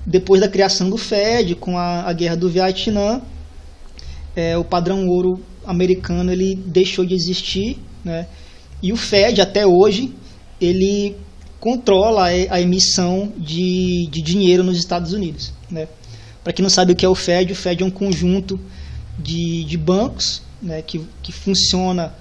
Depois 0.05 0.39
da 0.39 0.47
criação 0.47 0.89
do 0.89 0.97
Fed, 0.97 1.55
com 1.55 1.77
a, 1.77 2.03
a 2.03 2.13
guerra 2.13 2.35
do 2.35 2.49
Vietnã, 2.49 3.21
é, 4.35 4.57
o 4.57 4.63
padrão 4.63 5.07
ouro 5.07 5.41
americano 5.65 6.31
ele 6.31 6.55
deixou 6.55 7.03
de 7.03 7.15
existir. 7.15 7.79
Né? 8.03 8.27
E 8.83 8.93
o 8.93 8.97
Fed, 8.97 9.41
até 9.41 9.65
hoje, 9.65 10.13
ele 10.61 11.15
controla 11.59 12.25
a 12.25 12.61
emissão 12.61 13.33
de, 13.37 14.07
de 14.11 14.21
dinheiro 14.21 14.63
nos 14.63 14.77
Estados 14.77 15.11
Unidos. 15.11 15.51
Né? 15.69 15.87
Para 16.43 16.53
quem 16.53 16.63
não 16.63 16.69
sabe 16.69 16.93
o 16.93 16.95
que 16.95 17.05
é 17.05 17.09
o 17.09 17.15
Fed, 17.15 17.51
o 17.51 17.55
Fed 17.55 17.83
é 17.83 17.85
um 17.85 17.91
conjunto 17.91 18.59
de, 19.17 19.63
de 19.65 19.77
bancos 19.77 20.41
né, 20.61 20.81
que, 20.81 21.01
que 21.21 21.31
funciona 21.31 22.13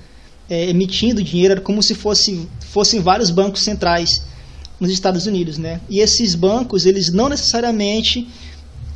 é, 0.48 0.68
emitindo 0.68 1.22
dinheiro 1.22 1.60
como 1.60 1.82
se 1.82 1.94
fosse, 1.94 2.48
fossem 2.60 3.00
vários 3.00 3.30
bancos 3.30 3.62
centrais 3.62 4.24
nos 4.80 4.90
Estados 4.90 5.26
Unidos. 5.26 5.58
Né? 5.58 5.80
E 5.88 6.00
esses 6.00 6.34
bancos, 6.34 6.86
eles 6.86 7.12
não 7.12 7.28
necessariamente 7.28 8.28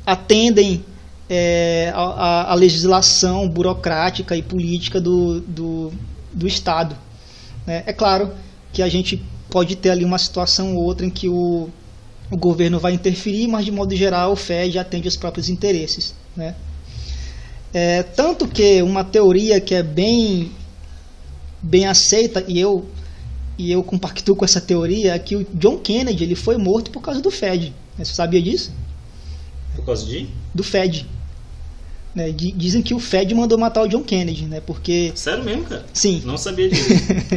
atendem 0.04 0.84
é, 1.28 1.92
a, 1.94 2.52
a, 2.52 2.54
legislação 2.54 3.48
burocrática 3.48 4.36
e 4.36 4.42
política 4.42 5.00
do, 5.00 5.40
do, 5.40 5.92
do 6.32 6.46
Estado. 6.46 6.96
Né? 7.66 7.84
É 7.86 7.92
claro 7.92 8.32
que 8.72 8.82
a 8.82 8.88
gente 8.88 9.22
pode 9.48 9.76
ter 9.76 9.90
ali 9.90 10.04
uma 10.04 10.18
situação 10.18 10.76
ou 10.76 10.82
outra 10.82 11.06
em 11.06 11.10
que 11.10 11.28
o, 11.28 11.68
o 12.32 12.36
governo 12.36 12.80
vai 12.80 12.94
interferir, 12.94 13.46
mas 13.46 13.66
de 13.66 13.70
modo 13.70 13.94
geral 13.94 14.32
o 14.32 14.36
FED 14.36 14.78
atende 14.78 15.06
os 15.06 15.16
próprios 15.16 15.50
interesses. 15.50 16.14
Né? 16.34 16.54
É, 17.74 18.02
tanto 18.02 18.48
que 18.48 18.80
uma 18.80 19.04
teoria 19.04 19.60
que 19.60 19.74
é 19.74 19.82
bem, 19.82 20.50
bem 21.62 21.86
aceita, 21.86 22.42
e 22.48 22.58
eu, 22.58 22.86
e 23.58 23.70
eu 23.70 23.82
compactuo 23.82 24.34
com 24.34 24.46
essa 24.46 24.62
teoria, 24.62 25.14
é 25.14 25.18
que 25.18 25.36
o 25.36 25.46
John 25.52 25.76
Kennedy 25.76 26.24
ele 26.24 26.34
foi 26.34 26.56
morto 26.56 26.90
por 26.90 27.02
causa 27.02 27.20
do 27.20 27.30
FED. 27.30 27.74
Você 27.98 28.14
sabia 28.14 28.40
disso? 28.40 28.72
Por 29.76 29.84
causa 29.84 30.06
de? 30.06 30.26
Do 30.54 30.64
FED. 30.64 31.06
Né, 32.14 32.30
dizem 32.30 32.82
que 32.82 32.92
o 32.92 32.98
Fed 32.98 33.34
mandou 33.34 33.58
matar 33.58 33.82
o 33.82 33.88
John 33.88 34.02
Kennedy, 34.02 34.44
né? 34.44 34.60
Porque. 34.60 35.12
Sério 35.14 35.42
mesmo, 35.42 35.64
cara? 35.64 35.86
Sim. 35.94 36.20
Não 36.26 36.36
sabia 36.36 36.68
disso. 36.68 36.90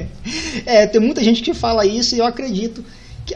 é, 0.66 0.86
tem 0.86 1.00
muita 1.00 1.24
gente 1.24 1.42
que 1.42 1.54
fala 1.54 1.86
isso 1.86 2.14
e 2.14 2.20
eu 2.20 2.26
acredito 2.26 2.84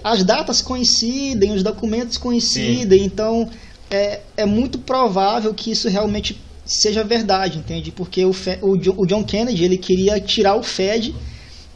as 0.03 0.23
datas 0.23 0.61
coincidem, 0.61 1.51
os 1.51 1.63
documentos 1.63 2.17
coincidem, 2.17 2.99
Sim. 2.99 3.05
então 3.05 3.49
é, 3.89 4.21
é 4.37 4.45
muito 4.45 4.77
provável 4.77 5.53
que 5.53 5.71
isso 5.71 5.89
realmente 5.89 6.39
seja 6.65 7.03
verdade, 7.03 7.57
entende? 7.57 7.91
Porque 7.91 8.23
o, 8.23 8.31
Fed, 8.31 8.59
o, 8.61 8.77
John, 8.77 8.93
o 8.97 9.05
John 9.05 9.23
Kennedy 9.23 9.63
ele 9.63 9.77
queria 9.77 10.19
tirar 10.19 10.55
o 10.55 10.61
Fed 10.61 11.15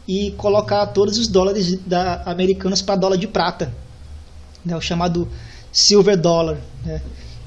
e 0.06 0.30
colocar 0.32 0.86
todos 0.86 1.18
os 1.18 1.26
dólares 1.26 1.76
da, 1.84 2.22
americanos 2.26 2.80
para 2.80 2.94
dólar 2.94 3.16
de 3.16 3.26
prata, 3.26 3.74
né? 4.64 4.76
o 4.76 4.80
chamado 4.80 5.28
silver 5.72 6.16
dollar, 6.16 6.58
né? 6.84 7.02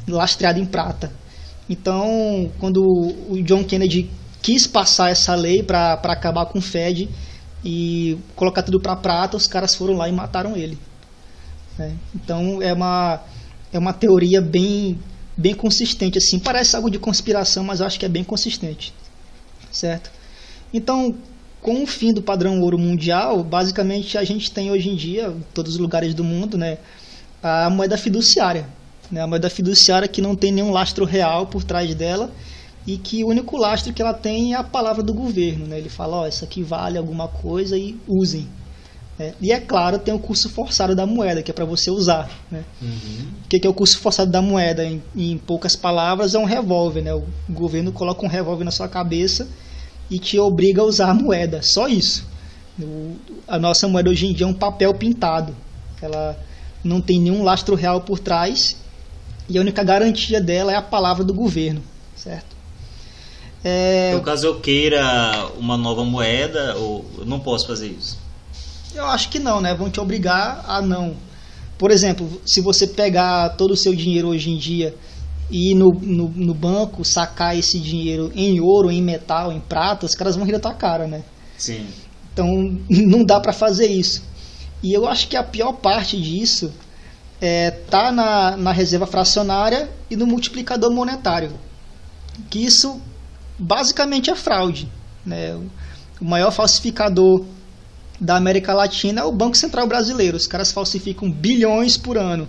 lastreado 0.07 0.59
em 0.59 0.65
prata. 0.65 1.12
Então, 1.69 2.51
quando 2.59 2.83
o 2.83 3.41
John 3.43 3.63
Kennedy 3.63 4.09
quis 4.41 4.67
passar 4.67 5.12
essa 5.12 5.36
lei 5.36 5.63
para 5.63 5.93
acabar 5.93 6.45
com 6.45 6.59
o 6.59 6.62
Fed 6.62 7.09
e 7.64 8.18
colocar 8.36 8.64
tudo 8.64 8.80
para 8.80 8.96
prata, 8.96 9.38
os 9.38 9.48
caras 9.48 9.76
foram 9.76 9.96
lá 9.96 10.08
e 10.08 10.12
mataram 10.12 10.56
ele. 10.56 10.78
Né? 11.78 11.96
Então, 12.16 12.62
é 12.62 12.74
uma, 12.74 13.22
é 13.72 13.80
uma 13.80 13.94
teoria 13.94 14.42
bem, 14.42 15.00
bem 15.36 15.54
consistente. 15.54 16.18
assim 16.18 16.40
Parece 16.40 16.76
algo 16.76 16.90
de 16.90 17.00
conspiração, 17.00 17.64
mas 17.64 17.82
acho 17.82 18.00
que 18.00 18.06
é 18.06 18.10
bem 18.10 18.24
consistente. 18.24 18.94
Certo? 19.72 20.12
Então, 20.74 21.16
com 21.62 21.84
o 21.84 21.88
fim 21.88 22.14
do 22.14 22.22
padrão 22.22 22.62
ouro 22.62 22.78
mundial, 22.78 23.44
basicamente 23.44 24.18
a 24.18 24.24
gente 24.24 24.52
tem 24.52 24.72
hoje 24.72 24.90
em 24.90 24.96
dia, 24.96 25.28
em 25.28 25.44
todos 25.54 25.74
os 25.74 25.80
lugares 25.80 26.14
do 26.14 26.24
mundo, 26.24 26.58
né, 26.58 26.78
a 27.42 27.70
moeda 27.70 27.98
fiduciária 27.98 28.68
né, 29.12 29.22
a 29.22 29.28
moeda 29.28 29.50
fiduciária 29.50 30.08
que 30.08 30.22
não 30.22 30.36
tem 30.36 30.52
nenhum 30.52 30.72
lastro 30.72 31.06
real 31.06 31.48
por 31.48 31.64
trás 31.64 31.94
dela 31.96 32.30
e 32.88 32.98
que 32.98 33.22
o 33.22 33.27
único 33.27 33.58
lastro 33.58 33.94
que 33.94 34.01
ela 34.01 34.13
tem 34.13 34.53
é 34.53 34.58
a 34.58 34.63
palavra 34.63 35.03
do 35.03 35.13
governo. 35.13 35.67
Né? 35.67 35.77
Ele 35.77 35.89
fala, 35.89 36.17
ó, 36.17 36.24
oh, 36.24 36.27
isso 36.27 36.46
aqui 36.46 36.63
vale 36.63 36.98
alguma 36.98 37.27
coisa 37.27 37.77
e 37.77 38.00
usem. 38.08 38.48
É, 39.20 39.34
e 39.41 39.51
é 39.51 39.60
claro, 39.60 40.00
tem 40.00 40.13
o 40.13 40.20
curso 40.20 40.48
forçado 40.48 40.96
da 40.96 41.06
moeda, 41.06 41.44
que 41.44 41.51
é 41.51 41.53
para 41.53 41.65
você 41.65 41.91
usar. 41.91 42.29
Né? 42.50 42.63
Uhum. 42.82 43.27
O 43.44 43.50
que 43.50 43.67
é 43.67 43.70
o 43.70 43.74
curso 43.74 44.00
forçado 44.00 44.32
da 44.32 44.41
moeda? 44.41 44.86
Em, 44.86 45.03
em, 45.13 45.38
poucas 45.38 45.75
palavras, 45.75 46.34
é 46.34 46.39
um 46.39 46.46
revólver. 46.46 47.01
Né? 47.01 47.13
O 47.13 47.25
governo 47.50 47.91
coloca 47.91 48.25
um 48.25 48.29
revólver 48.29 48.63
na 48.63 48.72
sua 48.72 48.88
cabeça 48.88 49.50
e 50.10 50.17
te 50.17 50.39
obriga 50.39 50.82
a 50.82 50.86
usar 50.86 51.10
a 51.10 51.13
moeda. 51.13 51.62
Só 51.62 51.89
isso. 51.89 52.25
O, 52.79 53.17
a 53.48 53.60
nossa 53.60 53.86
moeda 53.88 54.10
hoje 54.10 54.27
em 54.27 54.34
dia 54.34 54.46
é 54.46 54.50
um 54.50 54.53
papel 54.53 54.94
pintado. 54.94 55.53
Ela 56.01 56.39
não 56.84 57.01
tem 57.01 57.20
nenhum 57.20 57.44
lastro 57.44 57.75
real 57.75 58.00
por 58.01 58.20
trás 58.20 58.77
e 59.50 59.58
a 59.58 59.62
única 59.62 59.84
garantia 59.84 60.39
dela 60.39 60.72
é 60.72 60.75
a 60.75 60.82
palavra 60.82 61.24
do 61.24 61.34
governo, 61.34 61.82
certo? 62.15 62.57
É... 63.64 64.14
No 64.14 64.22
caso 64.22 64.48
eu 64.48 64.60
queira 64.60 65.50
uma 65.58 65.78
nova 65.78 66.04
moeda, 66.04 66.76
ou 66.78 67.06
eu 67.18 67.26
não 67.26 67.40
posso 67.40 67.68
fazer 67.68 67.88
isso? 67.88 68.18
Eu 68.94 69.06
acho 69.06 69.30
que 69.30 69.40
não, 69.40 69.62
né? 69.62 69.76
Vão 69.76 69.90
te 69.90 70.00
obrigar 70.00 70.64
a 70.68 70.82
não. 70.82 71.16
Por 71.78 71.92
exemplo, 71.92 72.42
se 72.46 72.62
você 72.62 72.88
pegar 72.88 73.50
todo 73.50 73.72
o 73.72 73.78
seu 73.78 73.94
dinheiro 73.94 74.30
hoje 74.30 74.50
em 74.50 74.58
dia 74.58 74.96
e 75.50 75.72
ir 75.72 75.76
no, 75.76 75.92
no, 75.94 76.30
no 76.30 76.54
banco 76.54 77.06
sacar 77.06 77.58
esse 77.58 77.80
dinheiro 77.80 78.32
em 78.36 78.60
ouro, 78.60 78.92
em 78.92 79.02
metal, 79.02 79.52
em 79.52 79.60
prata, 79.60 80.06
os 80.06 80.16
caras 80.16 80.36
vão 80.36 80.46
rir 80.46 80.54
da 80.54 80.60
tua 80.60 80.74
cara, 80.74 81.08
né? 81.08 81.24
Sim. 81.58 81.88
Então 82.34 82.48
não 82.90 83.24
dá 83.24 83.40
para 83.40 83.54
fazer 83.54 83.88
isso. 83.88 84.24
E 84.84 84.94
eu 84.94 85.08
acho 85.08 85.28
que 85.28 85.36
a 85.36 85.44
pior 85.44 85.74
parte 85.74 86.20
disso 86.20 86.72
é, 87.42 87.72
tá 87.72 88.12
na, 88.12 88.58
na 88.58 88.72
reserva 88.72 89.06
fracionária 89.06 89.90
e 90.10 90.16
no 90.16 90.26
multiplicador 90.26 90.92
monetário. 90.92 91.52
Que 92.50 92.64
isso 92.64 93.02
basicamente 93.58 94.30
é 94.30 94.36
fraude. 94.36 94.92
Né? 95.26 95.56
O 96.20 96.26
maior 96.26 96.52
falsificador 96.52 97.46
da 98.20 98.36
América 98.36 98.74
Latina 98.74 99.22
é 99.22 99.24
o 99.24 99.32
Banco 99.32 99.58
Central 99.58 99.88
Brasileiro. 99.88 100.38
Os 100.38 100.48
caras 100.48 100.72
falsificam 100.72 101.32
bilhões 101.32 101.98
por 101.98 102.18
ano. 102.18 102.48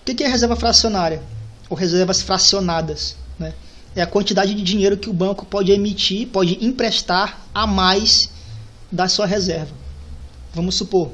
O 0.00 0.14
que 0.14 0.22
é 0.22 0.28
reserva 0.28 0.56
fracionária? 0.56 1.22
Ou 1.68 1.76
reservas 1.76 2.22
fracionadas? 2.22 3.16
Né? 3.38 3.54
É 3.94 4.02
a 4.02 4.06
quantidade 4.06 4.54
de 4.54 4.62
dinheiro 4.62 4.96
que 4.96 5.10
o 5.10 5.12
banco 5.12 5.44
pode 5.46 5.72
emitir, 5.72 6.28
pode 6.28 6.64
emprestar 6.64 7.40
a 7.52 7.66
mais 7.66 8.30
da 8.92 9.08
sua 9.08 9.26
reserva. 9.26 9.74
Vamos 10.54 10.76
supor, 10.76 11.10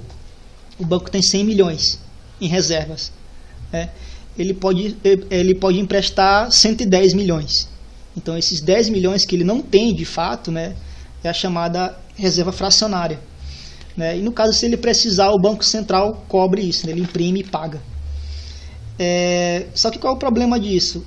o 0.79 0.85
banco 0.85 1.11
tem 1.11 1.23
100 1.23 1.45
milhões 1.45 1.99
em 2.41 2.49
reservas. 2.49 3.13
Né? 3.73 3.91
Ele, 4.39 4.53
pode, 4.53 4.97
ele 5.31 5.55
pode 5.55 5.79
emprestar 5.79 6.51
110 6.51 7.15
milhões. 7.15 7.69
Então, 8.17 8.37
esses 8.37 8.61
10 8.61 8.91
milhões 8.91 9.25
que 9.25 9.35
ele 9.35 9.45
não 9.45 9.63
tem 9.63 9.95
de 9.95 10.05
fato 10.05 10.51
né, 10.51 10.77
é 11.25 11.29
a 11.29 11.33
chamada 11.33 11.97
reserva 12.17 12.53
fracionária. 12.53 13.19
Né? 13.97 14.19
E 14.19 14.23
no 14.23 14.33
caso, 14.33 14.53
se 14.53 14.67
ele 14.67 14.77
precisar, 14.77 15.31
o 15.31 15.39
Banco 15.39 15.65
Central 15.65 16.25
cobre 16.29 16.63
isso, 16.63 16.87
né? 16.87 16.93
ele 16.93 17.03
imprime 17.03 17.41
e 17.41 17.45
paga. 17.45 17.81
É, 18.99 19.67
só 19.75 19.91
que 19.91 19.99
qual 19.99 20.15
é 20.15 20.17
o 20.17 20.19
problema 20.19 20.59
disso? 20.61 21.05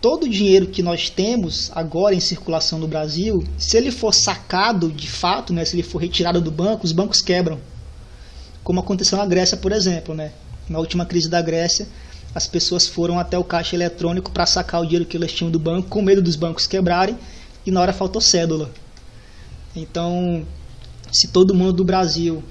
Todo 0.00 0.24
o 0.24 0.28
dinheiro 0.28 0.68
que 0.68 0.82
nós 0.82 1.10
temos 1.10 1.72
agora 1.74 2.14
em 2.14 2.20
circulação 2.20 2.78
no 2.78 2.86
Brasil, 2.86 3.42
se 3.56 3.76
ele 3.76 3.90
for 3.90 4.14
sacado 4.14 4.92
de 4.92 5.08
fato, 5.08 5.52
né, 5.52 5.64
se 5.64 5.74
ele 5.74 5.82
for 5.82 5.98
retirado 5.98 6.40
do 6.40 6.52
banco, 6.52 6.84
os 6.84 6.92
bancos 6.92 7.20
quebram. 7.20 7.58
Como 8.62 8.78
aconteceu 8.78 9.18
na 9.18 9.26
Grécia, 9.26 9.56
por 9.56 9.72
exemplo. 9.72 10.14
Né? 10.14 10.30
Na 10.68 10.78
última 10.78 11.04
crise 11.04 11.28
da 11.28 11.42
Grécia, 11.42 11.88
as 12.34 12.46
pessoas 12.46 12.86
foram 12.86 13.18
até 13.18 13.38
o 13.38 13.44
caixa 13.44 13.74
eletrônico 13.74 14.30
para 14.30 14.46
sacar 14.46 14.80
o 14.80 14.84
dinheiro 14.84 15.06
que 15.06 15.16
elas 15.16 15.32
tinham 15.32 15.50
do 15.50 15.58
banco, 15.58 15.88
com 15.88 16.02
medo 16.02 16.22
dos 16.22 16.36
bancos 16.36 16.66
quebrarem, 16.66 17.16
e 17.64 17.70
na 17.70 17.80
hora 17.80 17.92
faltou 17.92 18.20
cédula. 18.20 18.70
Então, 19.74 20.46
se 21.12 21.28
todo 21.28 21.54
mundo 21.54 21.72
do 21.72 21.84
Brasil, 21.84 22.42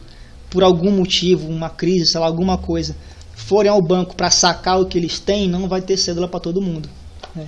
por 0.50 0.64
algum 0.64 0.92
motivo, 0.92 1.48
uma 1.48 1.70
crise, 1.70 2.12
sei 2.12 2.20
lá, 2.20 2.26
alguma 2.26 2.58
coisa, 2.58 2.96
forem 3.36 3.70
ao 3.70 3.82
banco 3.82 4.16
para 4.16 4.32
sacar 4.32 4.80
o 4.80 4.86
que 4.86 4.98
eles 4.98 5.20
têm, 5.20 5.48
não 5.48 5.68
vai 5.68 5.82
ter 5.82 5.98
cédula 5.98 6.28
para 6.28 6.40
todo 6.40 6.62
mundo. 6.62 6.90
Né? 7.36 7.48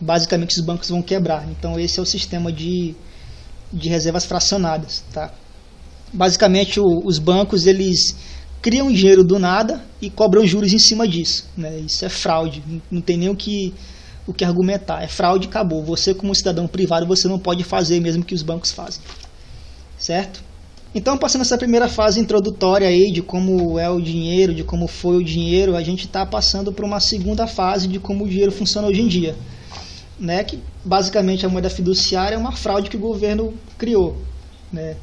Basicamente, 0.00 0.58
os 0.58 0.64
bancos 0.64 0.88
vão 0.88 1.02
quebrar. 1.02 1.48
Então, 1.50 1.78
esse 1.78 1.98
é 1.98 2.02
o 2.02 2.06
sistema 2.06 2.52
de, 2.52 2.94
de 3.72 3.88
reservas 3.88 4.24
fracionadas. 4.24 5.02
Tá? 5.12 5.32
Basicamente, 6.12 6.78
o, 6.78 7.04
os 7.04 7.18
bancos 7.18 7.66
eles 7.66 8.16
criam 8.62 8.92
dinheiro 8.92 9.24
do 9.24 9.38
nada 9.38 9.82
e 10.00 10.10
cobram 10.10 10.46
juros 10.46 10.72
em 10.72 10.78
cima 10.78 11.06
disso. 11.08 11.48
Né? 11.56 11.80
Isso 11.80 12.04
é 12.04 12.08
fraude, 12.08 12.62
não 12.90 13.00
tem 13.00 13.16
nem 13.16 13.28
o 13.28 13.36
que, 13.36 13.72
o 14.26 14.32
que 14.32 14.44
argumentar. 14.44 15.02
É 15.02 15.08
fraude 15.08 15.48
acabou. 15.48 15.82
Você, 15.84 16.14
como 16.14 16.34
cidadão 16.34 16.66
privado, 16.66 17.06
você 17.06 17.26
não 17.26 17.38
pode 17.38 17.64
fazer 17.64 18.00
mesmo 18.00 18.24
que 18.24 18.34
os 18.34 18.42
bancos 18.42 18.70
fazem. 18.70 19.02
Certo? 19.98 20.42
Então, 20.94 21.16
passando 21.16 21.42
essa 21.42 21.56
primeira 21.56 21.88
fase 21.88 22.18
introdutória 22.18 22.88
aí 22.88 23.12
de 23.12 23.22
como 23.22 23.78
é 23.78 23.88
o 23.88 24.00
dinheiro, 24.00 24.52
de 24.52 24.64
como 24.64 24.88
foi 24.88 25.16
o 25.18 25.24
dinheiro, 25.24 25.76
a 25.76 25.82
gente 25.82 26.06
está 26.06 26.26
passando 26.26 26.72
para 26.72 26.84
uma 26.84 26.98
segunda 26.98 27.46
fase 27.46 27.86
de 27.86 28.00
como 28.00 28.24
o 28.24 28.28
dinheiro 28.28 28.50
funciona 28.50 28.88
hoje 28.88 29.00
em 29.00 29.06
dia. 29.06 29.36
Né? 30.18 30.42
Que 30.42 30.58
basicamente 30.84 31.46
a 31.46 31.48
moeda 31.48 31.70
fiduciária 31.70 32.34
é 32.34 32.38
uma 32.38 32.52
fraude 32.52 32.90
que 32.90 32.96
o 32.96 33.00
governo 33.00 33.54
criou. 33.78 34.20
Né? 34.72 34.96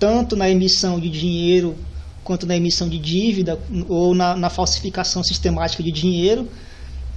Tanto 0.00 0.34
na 0.34 0.50
emissão 0.50 0.98
de 0.98 1.08
dinheiro 1.08 1.76
quanto 2.24 2.46
na 2.46 2.56
emissão 2.56 2.88
de 2.88 2.98
dívida 2.98 3.58
ou 3.88 4.14
na, 4.14 4.36
na 4.36 4.50
falsificação 4.50 5.22
sistemática 5.22 5.82
de 5.82 5.90
dinheiro, 5.90 6.48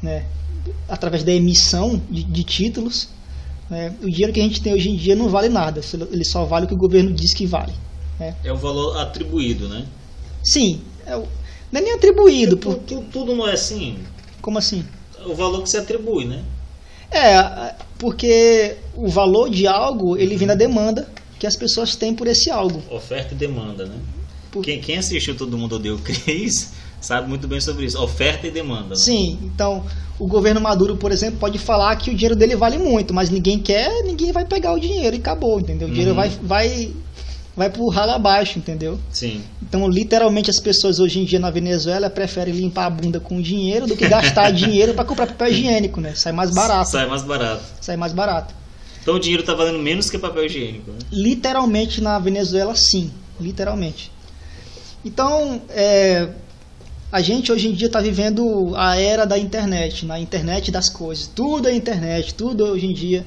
né? 0.02 0.26
através 0.88 1.24
da 1.24 1.32
emissão 1.32 2.02
de, 2.10 2.24
de 2.24 2.44
títulos. 2.44 3.10
Né? 3.70 3.94
O 4.02 4.10
dinheiro 4.10 4.34
que 4.34 4.40
a 4.40 4.44
gente 4.44 4.62
tem 4.62 4.74
hoje 4.74 4.90
em 4.90 4.96
dia 4.96 5.16
não 5.16 5.30
vale 5.30 5.50
nada, 5.50 5.82
ele 6.12 6.26
só 6.26 6.46
vale 6.46 6.66
o 6.66 6.68
que 6.68 6.74
o 6.74 6.78
governo 6.78 7.12
diz 7.12 7.34
que 7.34 7.46
vale. 7.46 7.74
É, 8.20 8.34
é 8.44 8.54
o 8.54 8.58
valor 8.58 8.98
atribuído, 8.98 9.68
né? 9.68 9.86
Sim. 10.44 10.82
É 11.06 11.16
o, 11.16 11.28
não 11.72 11.82
é 11.82 11.84
nem 11.84 11.94
atribuído. 11.94 12.58
Por... 12.58 12.76
Tudo, 12.76 13.02
tudo 13.12 13.36
não 13.36 13.48
é 13.48 13.54
assim. 13.54 13.98
Como 14.42 14.58
assim? 14.58 14.86
O 15.26 15.34
valor 15.34 15.64
que 15.64 15.70
se 15.70 15.78
atribui, 15.78 16.26
né? 16.26 16.44
É, 17.10 17.76
porque 17.98 18.78
o 18.96 19.08
valor 19.08 19.50
de 19.50 19.68
algo 19.68 20.18
ele 20.18 20.36
vem 20.36 20.48
da 20.48 20.56
demanda 20.56 21.08
que 21.40 21.48
as 21.48 21.56
pessoas 21.56 21.96
têm 21.96 22.14
por 22.14 22.28
esse 22.28 22.50
algo. 22.50 22.82
Oferta 22.90 23.34
e 23.34 23.38
demanda, 23.38 23.86
né? 23.86 23.96
Quem, 24.62 24.80
quem 24.80 24.98
assistiu 24.98 25.36
Todo 25.36 25.58
Mundo 25.58 25.76
Odeia 25.76 25.96
o 25.96 26.00
Cris 26.00 26.74
sabe 27.02 27.28
muito 27.28 27.48
bem 27.48 27.60
sobre 27.60 27.86
isso. 27.86 28.02
Oferta 28.02 28.48
e 28.48 28.52
demanda. 28.52 28.90
Né? 28.90 28.96
Sim, 28.96 29.40
então 29.44 29.84
o 30.20 30.28
governo 30.28 30.62
Maduro, 30.62 30.96
por 30.96 31.12
exemplo, 31.12 31.40
pode 31.40 31.58
falar 31.58 31.96
que 31.96 32.10
o 32.10 32.14
dinheiro 32.14 32.36
dele 32.36 32.56
vale 32.56 32.78
muito, 32.78 33.14
mas 33.14 33.30
ninguém 33.30 33.60
quer, 33.60 34.04
ninguém 34.04 34.32
vai 34.32 34.46
pegar 34.46 34.74
o 34.74 34.80
dinheiro 34.80 35.16
e 35.16 35.20
acabou, 35.20 35.60
entendeu? 35.60 35.88
O 35.88 35.92
dinheiro 35.92 36.12
uhum. 36.12 36.18
vai, 36.18 36.30
vai 36.42 36.94
vai 37.56 37.70
pro 37.70 37.88
ralo 37.88 38.12
abaixo, 38.12 38.58
entendeu? 38.58 39.00
Sim. 39.12 39.44
Então, 39.62 39.88
literalmente, 39.88 40.50
as 40.50 40.60
pessoas 40.60 41.00
hoje 41.00 41.20
em 41.20 41.26
dia 41.26 41.40
na 41.40 41.52
Venezuela 41.52 42.10
preferem 42.10 42.54
limpar 42.54 42.88
a 42.88 42.90
bunda 42.90 43.20
com 43.20 43.42
dinheiro 43.42 43.88
do 43.88 43.96
que 43.96 44.08
gastar 44.08 44.50
dinheiro 44.52 44.94
para 44.94 45.06
comprar 45.06 45.28
papel 45.28 45.50
higiênico, 45.50 46.02
né? 46.02 46.14
Sai 46.16 46.32
mais 46.32 46.52
barato. 46.52 46.90
Sai 46.90 47.06
mais 47.06 47.24
barato. 47.24 47.64
Sai 47.80 47.98
mais 47.98 48.14
barato. 48.14 48.56
Então 49.02 49.16
o 49.16 49.20
dinheiro 49.20 49.44
tá 49.44 49.54
valendo 49.54 49.80
menos 49.80 50.10
que 50.10 50.18
papel 50.18 50.46
higiênico, 50.46 50.92
né? 50.92 50.98
Literalmente 51.12 52.02
na 52.02 52.18
Venezuela, 52.18 52.76
sim. 52.76 53.12
Literalmente. 53.40 54.12
Então, 55.06 55.62
é, 55.70 56.30
a 57.12 57.22
gente 57.22 57.52
hoje 57.52 57.68
em 57.68 57.74
dia 57.74 57.88
está 57.88 58.00
vivendo 58.00 58.74
a 58.76 58.96
era 58.96 59.26
da 59.26 59.38
internet, 59.38 60.06
na 60.06 60.20
internet 60.20 60.72
das 60.72 60.90
coisas. 60.90 61.28
Tudo 61.28 61.68
é 61.68 61.76
internet, 61.76 62.34
tudo 62.34 62.66
hoje 62.66 62.88
em 62.88 62.94
dia 62.94 63.26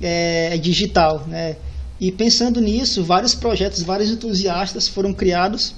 é, 0.00 0.50
é 0.52 0.56
digital, 0.56 1.24
né? 1.26 1.56
E 2.00 2.10
pensando 2.10 2.60
nisso, 2.60 3.04
vários 3.04 3.34
projetos, 3.34 3.82
vários 3.82 4.10
entusiastas 4.10 4.88
foram 4.88 5.12
criados 5.12 5.74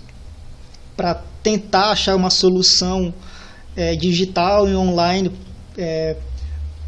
para 0.97 1.23
tentar 1.43 1.91
achar 1.91 2.17
uma 2.17 2.31
solução 2.31 3.13
é, 3.77 3.95
digital 3.95 4.69
e 4.69 4.75
online 4.75 5.31
é, 5.77 6.17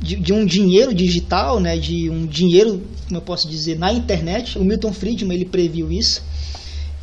de, 0.00 0.16
de, 0.16 0.32
um 0.32 0.46
dinheiro 0.46 0.94
digital, 0.94 1.60
né, 1.60 1.76
de 1.76 2.08
um 2.08 2.24
dinheiro, 2.26 2.82
como 3.06 3.18
eu 3.18 3.22
posso 3.22 3.46
dizer, 3.46 3.78
na 3.78 3.92
internet. 3.92 4.58
O 4.58 4.64
Milton 4.64 4.92
Friedman 4.92 5.36
ele 5.36 5.44
previu 5.44 5.92
isso. 5.92 6.22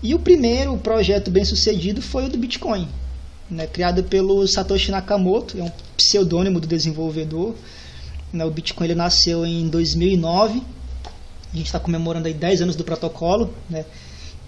E 0.06 0.14
o 0.14 0.20
primeiro 0.20 0.78
projeto 0.78 1.32
bem 1.32 1.44
sucedido 1.44 2.02
foi 2.02 2.26
o 2.26 2.30
do 2.30 2.38
Bitcoin, 2.38 2.88
né, 3.50 3.68
criado 3.68 4.04
pelo 4.04 4.48
Satoshi 4.48 4.92
Nakamoto, 4.92 5.58
é 5.60 5.64
um 5.64 5.72
pseudônimo 5.98 6.60
do 6.60 6.68
desenvolvedor. 6.68 7.56
Né, 8.32 8.46
o 8.46 8.52
Bitcoin 8.52 8.88
ele 8.88 8.96
nasceu 8.96 9.46
em 9.46 9.68
2009 9.68 10.62
a 11.56 11.58
gente 11.58 11.68
está 11.68 11.80
comemorando 11.80 12.28
aí 12.28 12.34
10 12.34 12.64
anos 12.64 12.76
do 12.76 12.84
protocolo, 12.84 13.54
né? 13.70 13.86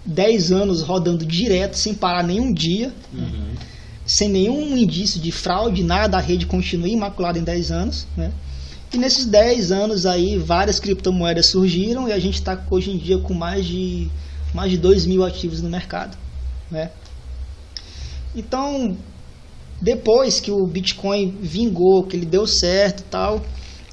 10 0.06 0.52
anos 0.52 0.82
rodando 0.82 1.26
direto, 1.26 1.78
sem 1.78 1.94
parar 1.94 2.22
nenhum 2.22 2.54
dia, 2.54 2.94
uhum. 3.14 3.22
né? 3.22 3.56
sem 4.06 4.30
nenhum 4.30 4.78
indício 4.78 5.20
de 5.20 5.32
fraude, 5.32 5.84
nada, 5.84 6.18
a 6.18 6.22
rede 6.22 6.46
continua 6.46 6.88
imaculada 6.88 7.40
em 7.40 7.44
10 7.44 7.72
anos. 7.72 8.08
Né? 8.16 8.32
E 8.94 8.98
nesses 8.98 9.26
10 9.26 9.72
anos 9.72 10.06
aí, 10.06 10.38
várias 10.38 10.80
criptomoedas 10.80 11.48
surgiram 11.48 12.08
e 12.08 12.14
a 12.14 12.20
gente 12.20 12.36
está 12.36 12.62
hoje 12.70 12.92
em 12.92 12.98
dia 12.98 13.18
com 13.20 13.34
mais 13.34 13.66
de, 13.66 14.10
mais 14.54 14.72
de 14.72 14.78
2 14.78 15.06
mil 15.06 15.24
ativos 15.24 15.62
no 15.62 15.70
mercado. 15.70 16.18
Né? 16.70 16.92
Então, 18.36 18.98
depois 19.82 20.40
que 20.40 20.52
o 20.52 20.66
Bitcoin 20.66 21.38
vingou, 21.42 22.04
que 22.04 22.16
ele 22.16 22.26
deu 22.26 22.46
certo 22.48 23.04
tal, 23.10 23.44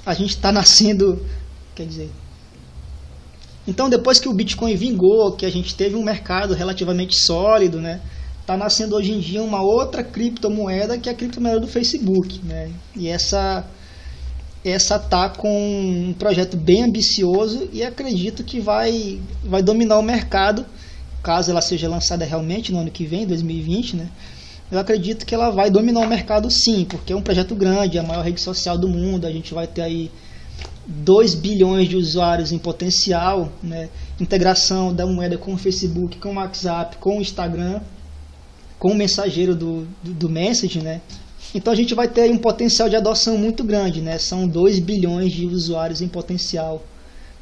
a 0.04 0.14
gente 0.14 0.30
está 0.30 0.50
nascendo, 0.52 1.24
quer 1.74 1.86
dizer, 1.86 2.10
então, 3.66 3.88
depois 3.88 4.20
que 4.20 4.28
o 4.28 4.34
Bitcoin 4.34 4.76
vingou, 4.76 5.32
que 5.32 5.46
a 5.46 5.50
gente 5.50 5.74
teve 5.74 5.96
um 5.96 6.02
mercado 6.02 6.52
relativamente 6.52 7.16
sólido, 7.16 7.80
né? 7.80 8.00
Está 8.40 8.58
nascendo 8.58 8.94
hoje 8.94 9.10
em 9.12 9.20
dia 9.20 9.42
uma 9.42 9.62
outra 9.62 10.04
criptomoeda 10.04 10.98
que 10.98 11.08
é 11.08 11.12
a 11.12 11.14
criptomoeda 11.14 11.60
do 11.60 11.66
Facebook, 11.66 12.40
né? 12.44 12.70
E 12.94 13.08
essa 13.08 13.64
essa 14.64 14.98
tá 14.98 15.28
com 15.28 16.08
um 16.08 16.14
projeto 16.14 16.56
bem 16.56 16.84
ambicioso 16.84 17.68
e 17.72 17.82
acredito 17.82 18.42
que 18.42 18.60
vai 18.60 19.20
vai 19.44 19.62
dominar 19.62 19.98
o 19.98 20.02
mercado 20.02 20.64
caso 21.24 21.50
ela 21.50 21.62
seja 21.62 21.88
lançada 21.88 22.24
realmente 22.24 22.70
no 22.70 22.78
ano 22.78 22.90
que 22.90 23.06
vem, 23.06 23.26
2020, 23.26 23.96
né? 23.96 24.08
Eu 24.70 24.78
acredito 24.78 25.24
que 25.24 25.34
ela 25.34 25.50
vai 25.50 25.70
dominar 25.70 26.00
o 26.00 26.06
mercado 26.06 26.50
sim, 26.50 26.84
porque 26.84 27.12
é 27.12 27.16
um 27.16 27.22
projeto 27.22 27.54
grande, 27.54 27.96
é 27.96 28.00
a 28.00 28.04
maior 28.04 28.22
rede 28.22 28.40
social 28.40 28.76
do 28.76 28.88
mundo, 28.88 29.26
a 29.26 29.32
gente 29.32 29.54
vai 29.54 29.66
ter 29.66 29.82
aí 29.82 30.10
2 30.86 31.34
bilhões 31.34 31.88
de 31.88 31.96
usuários 31.96 32.52
em 32.52 32.58
potencial, 32.58 33.50
né? 33.62 33.88
integração 34.20 34.94
da 34.94 35.06
moeda 35.06 35.38
com 35.38 35.54
o 35.54 35.56
Facebook, 35.56 36.18
com 36.18 36.32
o 36.32 36.34
WhatsApp, 36.34 36.98
com 36.98 37.18
o 37.18 37.20
Instagram, 37.20 37.80
com 38.78 38.92
o 38.92 38.94
mensageiro 38.94 39.54
do, 39.54 39.86
do, 40.02 40.12
do 40.12 40.28
Message, 40.28 40.80
né? 40.80 41.00
Então 41.54 41.72
a 41.72 41.76
gente 41.76 41.94
vai 41.94 42.08
ter 42.08 42.30
um 42.30 42.38
potencial 42.38 42.88
de 42.88 42.96
adoção 42.96 43.38
muito 43.38 43.62
grande, 43.62 44.00
né? 44.00 44.18
São 44.18 44.48
2 44.48 44.80
bilhões 44.80 45.32
de 45.32 45.46
usuários 45.46 46.02
em 46.02 46.08
potencial 46.08 46.82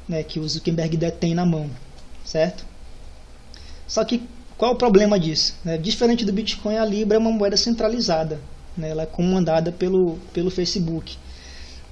né, 0.09 0.23
que 0.23 0.39
o 0.39 0.47
Zuckerberg 0.47 0.97
detém 0.97 1.35
na 1.35 1.47
mão, 1.47 1.71
certo? 2.25 2.65
Só 3.89 4.05
que 4.05 4.23
qual 4.59 4.73
é 4.73 4.75
o 4.75 4.79
problema 4.79 5.19
disso? 5.19 5.55
Né? 5.65 5.79
Diferente 5.79 6.25
do 6.25 6.33
Bitcoin, 6.33 6.77
a 6.77 6.85
Libra 6.85 7.17
é 7.17 7.19
uma 7.19 7.31
moeda 7.31 7.57
centralizada, 7.57 8.39
né? 8.77 8.91
ela 8.91 9.03
é 9.03 9.07
comandada 9.07 9.73
pelo, 9.73 10.19
pelo 10.33 10.51
Facebook 10.51 11.17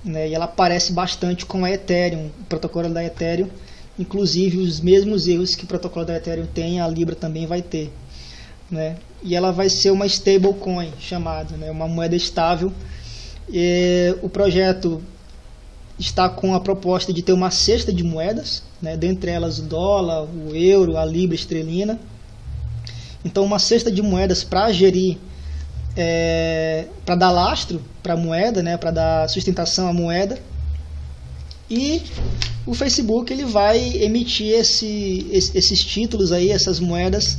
né, 0.05 0.29
e 0.29 0.35
ela 0.35 0.47
parece 0.47 0.93
bastante 0.93 1.45
com 1.45 1.65
a 1.65 1.71
Ethereum, 1.71 2.31
o 2.41 2.45
protocolo 2.45 2.89
da 2.89 3.05
Ethereum, 3.05 3.49
inclusive 3.99 4.59
os 4.59 4.81
mesmos 4.81 5.27
erros 5.27 5.55
que 5.55 5.65
o 5.65 5.67
protocolo 5.67 6.07
da 6.07 6.17
Ethereum 6.17 6.47
tem, 6.47 6.81
a 6.81 6.89
Libra 6.89 7.15
também 7.15 7.47
vai 7.47 7.61
ter. 7.61 7.93
Né? 8.71 8.97
E 9.23 9.35
ela 9.35 9.53
vai 9.53 9.69
ser 9.69 9.91
uma 9.91 10.07
stablecoin 10.07 10.93
chamada, 10.99 11.57
né, 11.57 11.71
uma 11.71 11.87
moeda 11.87 12.17
estável. 12.17 12.73
E 13.49 14.17
o 14.23 14.29
projeto 14.29 15.03
está 15.99 16.29
com 16.29 16.55
a 16.55 16.61
proposta 16.61 17.13
de 17.13 17.23
ter 17.23 17.33
uma 17.33 17.51
cesta 17.51 17.93
de 17.93 18.03
moedas, 18.03 18.63
né, 18.81 18.97
dentre 18.97 19.31
elas 19.31 19.59
o 19.59 19.63
dólar, 19.63 20.23
o 20.23 20.55
euro, 20.55 20.97
a 20.97 21.05
libra 21.05 21.35
estrelina. 21.35 22.01
Então, 23.25 23.45
uma 23.45 23.59
cesta 23.59 23.91
de 23.91 24.01
moedas 24.01 24.43
para 24.43 24.73
gerir 24.73 25.19
é, 25.97 26.87
para 27.05 27.15
dar 27.15 27.31
lastro 27.31 27.83
para 28.03 28.15
a 28.15 28.17
moeda, 28.17 28.63
né, 28.63 28.77
para 28.77 28.91
dar 28.91 29.29
sustentação 29.29 29.89
à 29.89 29.93
moeda. 29.93 30.39
E 31.69 32.03
o 32.67 32.75
Facebook 32.75 33.33
ele 33.33 33.45
vai 33.45 33.79
emitir 34.03 34.49
esse, 34.49 35.27
esses 35.31 35.85
títulos 35.85 36.33
aí, 36.33 36.51
essas 36.51 36.81
moedas 36.81 37.39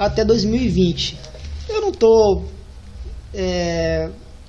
até 0.00 0.24
2020. 0.24 1.18
Eu 1.68 1.82
não 1.82 1.90
estou 1.90 2.50
é, 3.34 4.08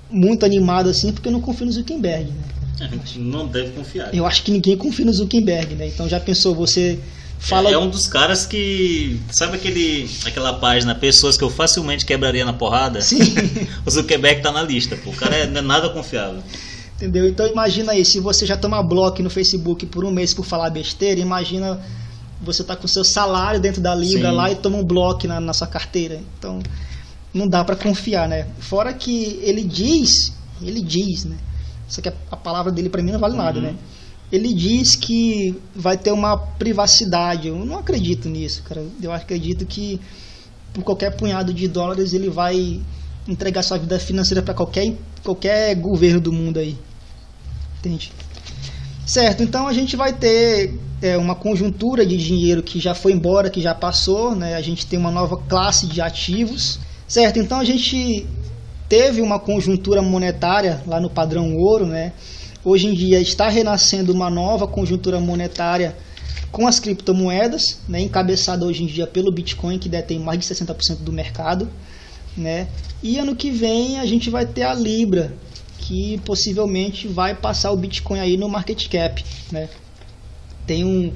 muito 0.10 0.46
animado 0.46 0.90
assim 0.90 1.12
porque 1.12 1.28
eu 1.28 1.32
não 1.34 1.42
confio 1.42 1.66
no 1.66 1.72
Zuckerberg. 1.74 2.32
Né? 2.80 2.90
Não 3.18 3.46
deve 3.46 3.72
confiar. 3.72 4.16
Eu 4.16 4.26
acho 4.26 4.44
que 4.44 4.52
ninguém 4.52 4.78
confia 4.78 5.06
no 5.06 5.14
Zuckerberg, 5.14 5.76
né? 5.76 5.88
Então 5.88 6.08
já 6.08 6.20
pensou 6.20 6.56
você 6.56 6.98
Fala... 7.38 7.72
É 7.72 7.78
um 7.78 7.90
dos 7.90 8.06
caras 8.06 8.46
que. 8.46 9.20
Sabe 9.32 9.56
aquele, 9.56 10.08
aquela 10.26 10.54
página, 10.54 10.94
pessoas 10.94 11.36
que 11.36 11.44
eu 11.44 11.50
facilmente 11.50 12.06
quebraria 12.06 12.46
na 12.46 12.54
porrada? 12.54 13.02
Sim. 13.02 13.18
o 13.84 13.90
Zuckerberg 13.90 14.44
tá 14.44 14.52
na 14.52 14.62
lista, 14.62 14.96
pô. 14.96 15.10
O 15.10 15.16
cara 15.16 15.36
é, 15.36 15.48
não 15.48 15.58
é 15.58 15.62
nada 15.64 15.90
confiável. 15.90 16.44
Entendeu? 16.96 17.28
Então 17.28 17.48
imagina 17.48 17.94
aí, 17.94 18.06
se 18.06 18.20
você 18.20 18.46
já 18.46 18.56
toma 18.56 18.84
bloco 18.84 19.24
no 19.24 19.30
Facebook 19.32 19.88
por 19.88 20.06
um 20.06 20.12
mês 20.12 20.36
por 20.36 20.46
falar 20.46 20.70
besteira, 20.70 21.20
imagina 21.20 21.82
você 22.42 22.64
tá 22.64 22.76
com 22.76 22.88
seu 22.88 23.04
salário 23.04 23.60
dentro 23.60 23.82
da 23.82 23.94
Libra 23.94 24.30
Sim. 24.30 24.36
lá 24.36 24.52
e 24.52 24.56
toma 24.56 24.78
um 24.78 24.84
bloco 24.84 25.28
na, 25.28 25.40
na 25.40 25.54
sua 25.54 25.68
carteira. 25.68 26.22
Então 26.38 26.60
não 27.34 27.48
dá 27.48 27.64
para 27.64 27.76
confiar, 27.76 28.28
né? 28.28 28.48
Fora 28.60 28.94
que 28.94 29.40
ele 29.42 29.64
diz, 29.64 30.34
ele 30.62 30.82
diz, 30.82 31.26
né? 31.26 31.38
Só 31.88 32.02
que 32.02 32.10
a, 32.10 32.14
a 32.32 32.38
palavra 32.38 32.72
dele 32.72 32.90
para 32.90 33.02
mim 33.02 33.12
não 33.12 33.20
vale 33.20 33.34
uhum. 33.34 33.44
nada, 33.44 33.62
né? 33.62 33.76
ele 34.32 34.54
diz 34.54 34.96
que 34.96 35.60
vai 35.76 35.98
ter 35.98 36.12
uma 36.12 36.38
privacidade. 36.38 37.50
Eu 37.50 37.66
não 37.66 37.78
acredito 37.78 38.30
nisso, 38.30 38.64
cara. 38.64 38.86
Eu 39.02 39.12
acredito 39.12 39.66
que 39.66 40.00
por 40.74 40.84
qualquer 40.84 41.12
punhado 41.18 41.54
de 41.54 41.68
dólares 41.68 42.14
ele 42.14 42.30
vai 42.30 42.82
entregar 43.28 43.62
sua 43.62 43.78
vida 43.78 44.00
financeira 44.00 44.42
para 44.42 44.54
qualquer, 44.54 44.96
qualquer 45.22 45.76
governo 45.76 46.22
do 46.22 46.32
mundo 46.32 46.60
aí. 46.60 46.78
Entende? 47.80 48.14
Certo, 49.06 49.44
então 49.44 49.68
a 49.68 49.74
gente 49.74 49.96
vai 49.96 50.14
ter 50.14 50.74
é, 51.02 51.18
uma 51.18 51.36
conjuntura 51.36 52.06
de 52.06 52.16
dinheiro 52.16 52.62
que 52.62 52.80
já 52.80 52.94
foi 52.94 53.12
embora, 53.12 53.50
que 53.50 53.62
já 53.62 53.74
passou, 53.74 54.36
né? 54.36 54.56
a 54.56 54.62
gente 54.62 54.86
tem 54.86 55.00
uma 55.00 55.12
nova 55.12 55.38
classe 55.38 55.88
de 55.88 56.00
ativos, 56.00 56.80
certo? 57.08 57.40
Então 57.40 57.60
a 57.60 57.66
gente 57.66 58.28
teve 58.88 59.22
uma 59.22 59.40
conjuntura 59.40 60.02
monetária 60.02 60.84
lá 60.86 61.00
no 61.00 61.10
padrão 61.10 61.56
ouro, 61.58 61.86
né? 61.86 62.14
hoje 62.64 62.88
em 62.88 62.94
dia 62.94 63.20
está 63.20 63.50
renascendo 63.50 64.14
uma 64.14 64.30
nova 64.30 64.68
conjuntura 64.68 65.20
monetária 65.20 65.96
com 66.52 66.68
as 66.68 66.80
criptomoedas, 66.80 67.80
né? 67.88 68.02
encabeçada 68.02 68.66
hoje 68.66 68.84
em 68.84 68.86
dia 68.86 69.08
pelo 69.08 69.32
Bitcoin, 69.32 69.80
que 69.80 69.90
detém 69.90 70.20
mais 70.20 70.40
de 70.40 70.46
60% 70.46 70.98
do 70.98 71.12
mercado. 71.12 71.68
Né? 72.38 72.68
E 73.02 73.18
ano 73.18 73.36
que 73.36 73.50
vem 73.50 74.00
a 74.00 74.06
gente 74.06 74.30
vai 74.30 74.46
ter 74.46 74.64
a 74.64 74.74
Libra, 74.74 75.34
que 75.92 76.18
possivelmente 76.20 77.06
vai 77.06 77.36
passar 77.36 77.70
o 77.70 77.76
Bitcoin 77.76 78.22
aí 78.22 78.38
no 78.38 78.48
market 78.48 78.88
cap. 78.88 79.26
Né? 79.52 79.68
Tem, 80.66 80.86
um, 80.86 81.12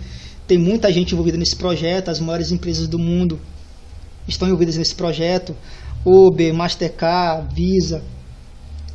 tem 0.46 0.58
muita 0.58 0.92
gente 0.92 1.14
envolvida 1.14 1.38
nesse 1.38 1.56
projeto, 1.56 2.10
as 2.10 2.20
maiores 2.20 2.52
empresas 2.52 2.86
do 2.86 3.00
mundo 3.00 3.40
estão 4.28 4.50
envolvidas 4.50 4.76
nesse 4.76 4.94
projeto. 4.94 5.56
Uber, 6.04 6.54
Mastercard, 6.54 7.56
Visa, 7.56 8.04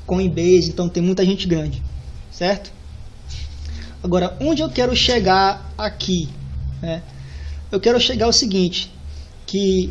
Coinbase, 0.04 0.68
então 0.68 0.86
tem 0.86 1.02
muita 1.02 1.24
gente 1.24 1.46
grande, 1.46 1.82
certo? 2.30 2.70
Agora, 4.02 4.36
onde 4.38 4.60
eu 4.60 4.68
quero 4.68 4.94
chegar 4.94 5.72
aqui? 5.78 6.28
Né? 6.82 7.02
Eu 7.72 7.80
quero 7.80 7.98
chegar 7.98 8.26
ao 8.26 8.34
seguinte, 8.34 8.92
que 9.46 9.90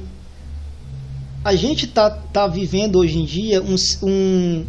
a 1.44 1.56
gente 1.56 1.88
tá, 1.88 2.12
tá 2.12 2.46
vivendo 2.46 2.98
hoje 2.98 3.18
em 3.18 3.26
dia 3.26 3.60
um, 3.60 3.76
um 4.04 4.66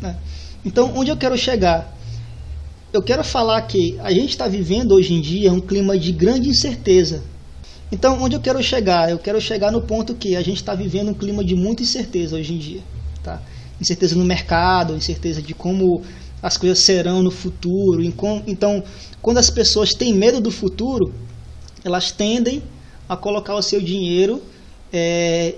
né? 0.00 0.16
então 0.64 0.92
onde 0.96 1.10
eu 1.10 1.16
quero 1.16 1.36
chegar? 1.36 1.96
Eu 2.92 3.02
quero 3.02 3.22
falar 3.22 3.62
que 3.62 3.98
a 4.00 4.10
gente 4.12 4.30
está 4.30 4.48
vivendo 4.48 4.92
hoje 4.92 5.14
em 5.14 5.20
dia 5.20 5.52
um 5.52 5.60
clima 5.60 5.96
de 5.98 6.10
grande 6.10 6.48
incerteza. 6.48 7.22
Então 7.92 8.20
onde 8.20 8.34
eu 8.34 8.40
quero 8.40 8.62
chegar? 8.62 9.10
Eu 9.10 9.18
quero 9.18 9.40
chegar 9.40 9.70
no 9.70 9.82
ponto 9.82 10.14
que 10.14 10.34
a 10.34 10.42
gente 10.42 10.56
está 10.56 10.74
vivendo 10.74 11.10
um 11.10 11.14
clima 11.14 11.44
de 11.44 11.54
muita 11.54 11.82
incerteza 11.82 12.36
hoje 12.36 12.54
em 12.54 12.58
dia 12.58 12.82
tá? 13.22 13.40
Incerteza 13.80 14.16
no 14.16 14.24
mercado 14.24 14.96
incerteza 14.96 15.40
de 15.40 15.54
como 15.54 16.02
as 16.42 16.56
coisas 16.56 16.78
serão 16.78 17.22
no 17.22 17.30
futuro. 17.30 18.02
Então 18.46 18.82
quando 19.22 19.38
as 19.38 19.50
pessoas 19.50 19.94
têm 19.94 20.14
medo 20.14 20.40
do 20.40 20.50
futuro 20.50 21.12
elas 21.84 22.10
tendem 22.10 22.62
a 23.08 23.16
colocar 23.16 23.54
o 23.54 23.62
seu 23.62 23.80
dinheiro 23.80 24.42
é, 24.92 25.54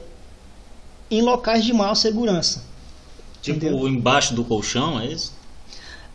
em 1.11 1.21
locais 1.21 1.65
de 1.65 1.73
maior 1.73 1.95
segurança. 1.95 2.63
Tipo 3.43 3.67
entendeu? 3.67 3.89
embaixo 3.89 4.35
do 4.35 4.45
colchão, 4.45 5.01
é 5.01 5.07
isso? 5.07 5.33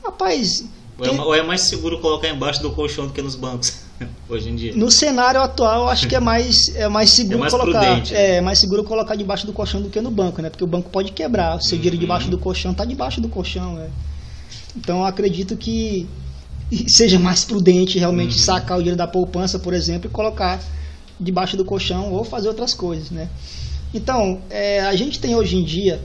Rapaz. 0.03 0.63
Ou 0.97 1.05
é, 1.05 1.11
ou 1.11 1.35
é, 1.35 1.43
mais 1.43 1.61
seguro 1.61 1.99
colocar 1.99 2.29
embaixo 2.29 2.61
do 2.61 2.71
colchão 2.71 3.05
do 3.05 3.13
que 3.13 3.21
nos 3.21 3.35
bancos, 3.35 3.81
hoje 4.27 4.49
em 4.49 4.55
dia? 4.55 4.75
No 4.75 4.89
cenário 4.89 5.41
atual, 5.41 5.89
acho 5.89 6.07
que 6.07 6.15
é 6.15 6.19
mais, 6.19 6.73
é 6.75 6.87
mais 6.87 7.11
seguro 7.11 7.35
é 7.35 7.39
mais 7.41 7.53
colocar. 7.53 7.79
Prudente, 7.79 8.15
é, 8.15 8.37
é 8.37 8.41
mais 8.41 8.57
seguro 8.57 8.83
colocar 8.83 9.15
debaixo 9.15 9.45
do 9.45 9.53
colchão 9.53 9.81
do 9.81 9.89
que 9.89 10.01
no 10.01 10.09
banco, 10.09 10.41
né? 10.41 10.49
Porque 10.49 10.63
o 10.63 10.67
banco 10.67 10.89
pode 10.89 11.11
quebrar. 11.11 11.57
O 11.57 11.61
seu 11.61 11.75
uhum. 11.75 11.81
dinheiro 11.81 11.97
debaixo 11.97 12.29
do 12.29 12.37
colchão 12.39 12.71
está 12.71 12.85
debaixo 12.85 13.19
do 13.19 13.27
colchão. 13.27 13.75
Né? 13.75 13.89
Então 14.75 14.99
eu 14.99 15.05
acredito 15.05 15.55
que 15.57 16.07
seja 16.87 17.19
mais 17.19 17.43
prudente 17.43 17.99
realmente 17.99 18.37
uhum. 18.37 18.43
sacar 18.43 18.77
o 18.77 18.81
dinheiro 18.81 18.97
da 18.97 19.07
poupança, 19.07 19.59
por 19.59 19.73
exemplo, 19.73 20.09
e 20.09 20.11
colocar 20.11 20.59
debaixo 21.19 21.57
do 21.57 21.65
colchão 21.65 22.11
ou 22.11 22.23
fazer 22.23 22.47
outras 22.47 22.73
coisas, 22.73 23.11
né? 23.11 23.29
Então, 23.93 24.41
é, 24.49 24.81
a 24.81 24.95
gente 24.95 25.19
tem 25.19 25.35
hoje 25.35 25.55
em 25.55 25.63
dia 25.63 26.01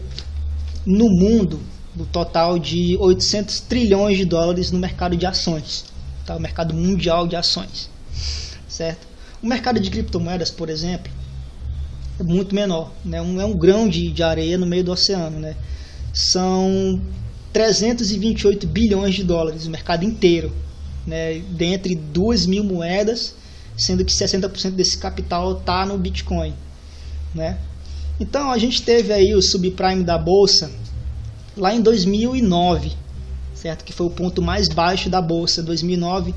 no 0.86 1.08
mundo 1.08 1.60
o 1.96 2.06
total 2.06 2.58
de 2.58 2.96
800 2.98 3.60
trilhões 3.60 4.16
de 4.16 4.24
dólares 4.24 4.70
no 4.70 4.78
mercado 4.78 5.16
de 5.16 5.26
ações, 5.26 5.84
tá? 6.24 6.36
O 6.36 6.40
mercado 6.40 6.74
mundial 6.74 7.26
de 7.26 7.36
ações, 7.36 7.90
certo? 8.68 9.06
O 9.42 9.46
mercado 9.46 9.78
de 9.78 9.90
criptomoedas, 9.90 10.50
por 10.50 10.70
exemplo, 10.70 11.12
é 12.18 12.22
muito 12.22 12.54
menor, 12.54 12.92
né? 13.04 13.20
Um, 13.20 13.40
é 13.40 13.44
um 13.44 13.56
grão 13.56 13.88
de, 13.88 14.10
de 14.10 14.22
areia 14.22 14.56
no 14.56 14.66
meio 14.66 14.84
do 14.84 14.92
oceano, 14.92 15.38
né? 15.38 15.54
São 16.14 17.00
328 17.52 18.66
bilhões 18.66 19.14
de 19.14 19.24
dólares, 19.24 19.66
o 19.66 19.70
mercado 19.70 20.04
inteiro, 20.04 20.50
né? 21.06 21.40
Dentre 21.50 21.94
2 21.94 22.46
mil 22.46 22.64
moedas 22.64 23.34
sendo 23.76 24.04
que 24.04 24.12
60% 24.12 24.72
desse 24.72 24.98
capital 24.98 25.58
está 25.58 25.86
no 25.86 25.98
Bitcoin, 25.98 26.54
né? 27.34 27.58
Então 28.20 28.50
a 28.50 28.58
gente 28.58 28.82
teve 28.82 29.12
aí 29.12 29.34
o 29.34 29.42
subprime 29.42 30.04
da 30.04 30.18
bolsa 30.18 30.70
lá 31.56 31.74
em 31.74 31.80
2009, 31.80 32.92
certo? 33.54 33.84
Que 33.84 33.92
foi 33.92 34.06
o 34.06 34.10
ponto 34.10 34.40
mais 34.40 34.68
baixo 34.68 35.10
da 35.10 35.20
bolsa. 35.20 35.62
2009 35.62 36.34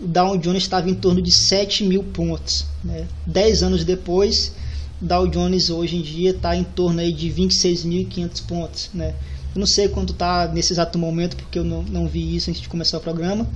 o 0.00 0.06
Dow 0.06 0.36
Jones 0.36 0.62
estava 0.62 0.90
em 0.90 0.94
torno 0.94 1.22
de 1.22 1.32
7 1.32 1.84
mil 1.84 2.02
pontos, 2.02 2.66
né? 2.84 3.06
10 3.26 3.62
anos 3.62 3.84
depois 3.84 4.52
o 5.00 5.04
Dow 5.04 5.26
Jones 5.26 5.70
hoje 5.70 5.96
em 5.96 6.02
dia 6.02 6.30
está 6.30 6.56
em 6.56 6.64
torno 6.64 7.00
aí 7.00 7.12
de 7.12 7.28
26.500 7.30 8.46
pontos, 8.46 8.90
né? 8.94 9.14
Eu 9.54 9.60
não 9.60 9.66
sei 9.66 9.88
quanto 9.88 10.12
está 10.12 10.48
nesse 10.48 10.72
exato 10.72 10.98
momento 10.98 11.36
porque 11.36 11.58
eu 11.58 11.64
não, 11.64 11.82
não 11.82 12.06
vi 12.06 12.36
isso 12.36 12.50
antes 12.50 12.60
de 12.60 12.68
começar 12.68 12.98
o 12.98 13.00
programa, 13.00 13.46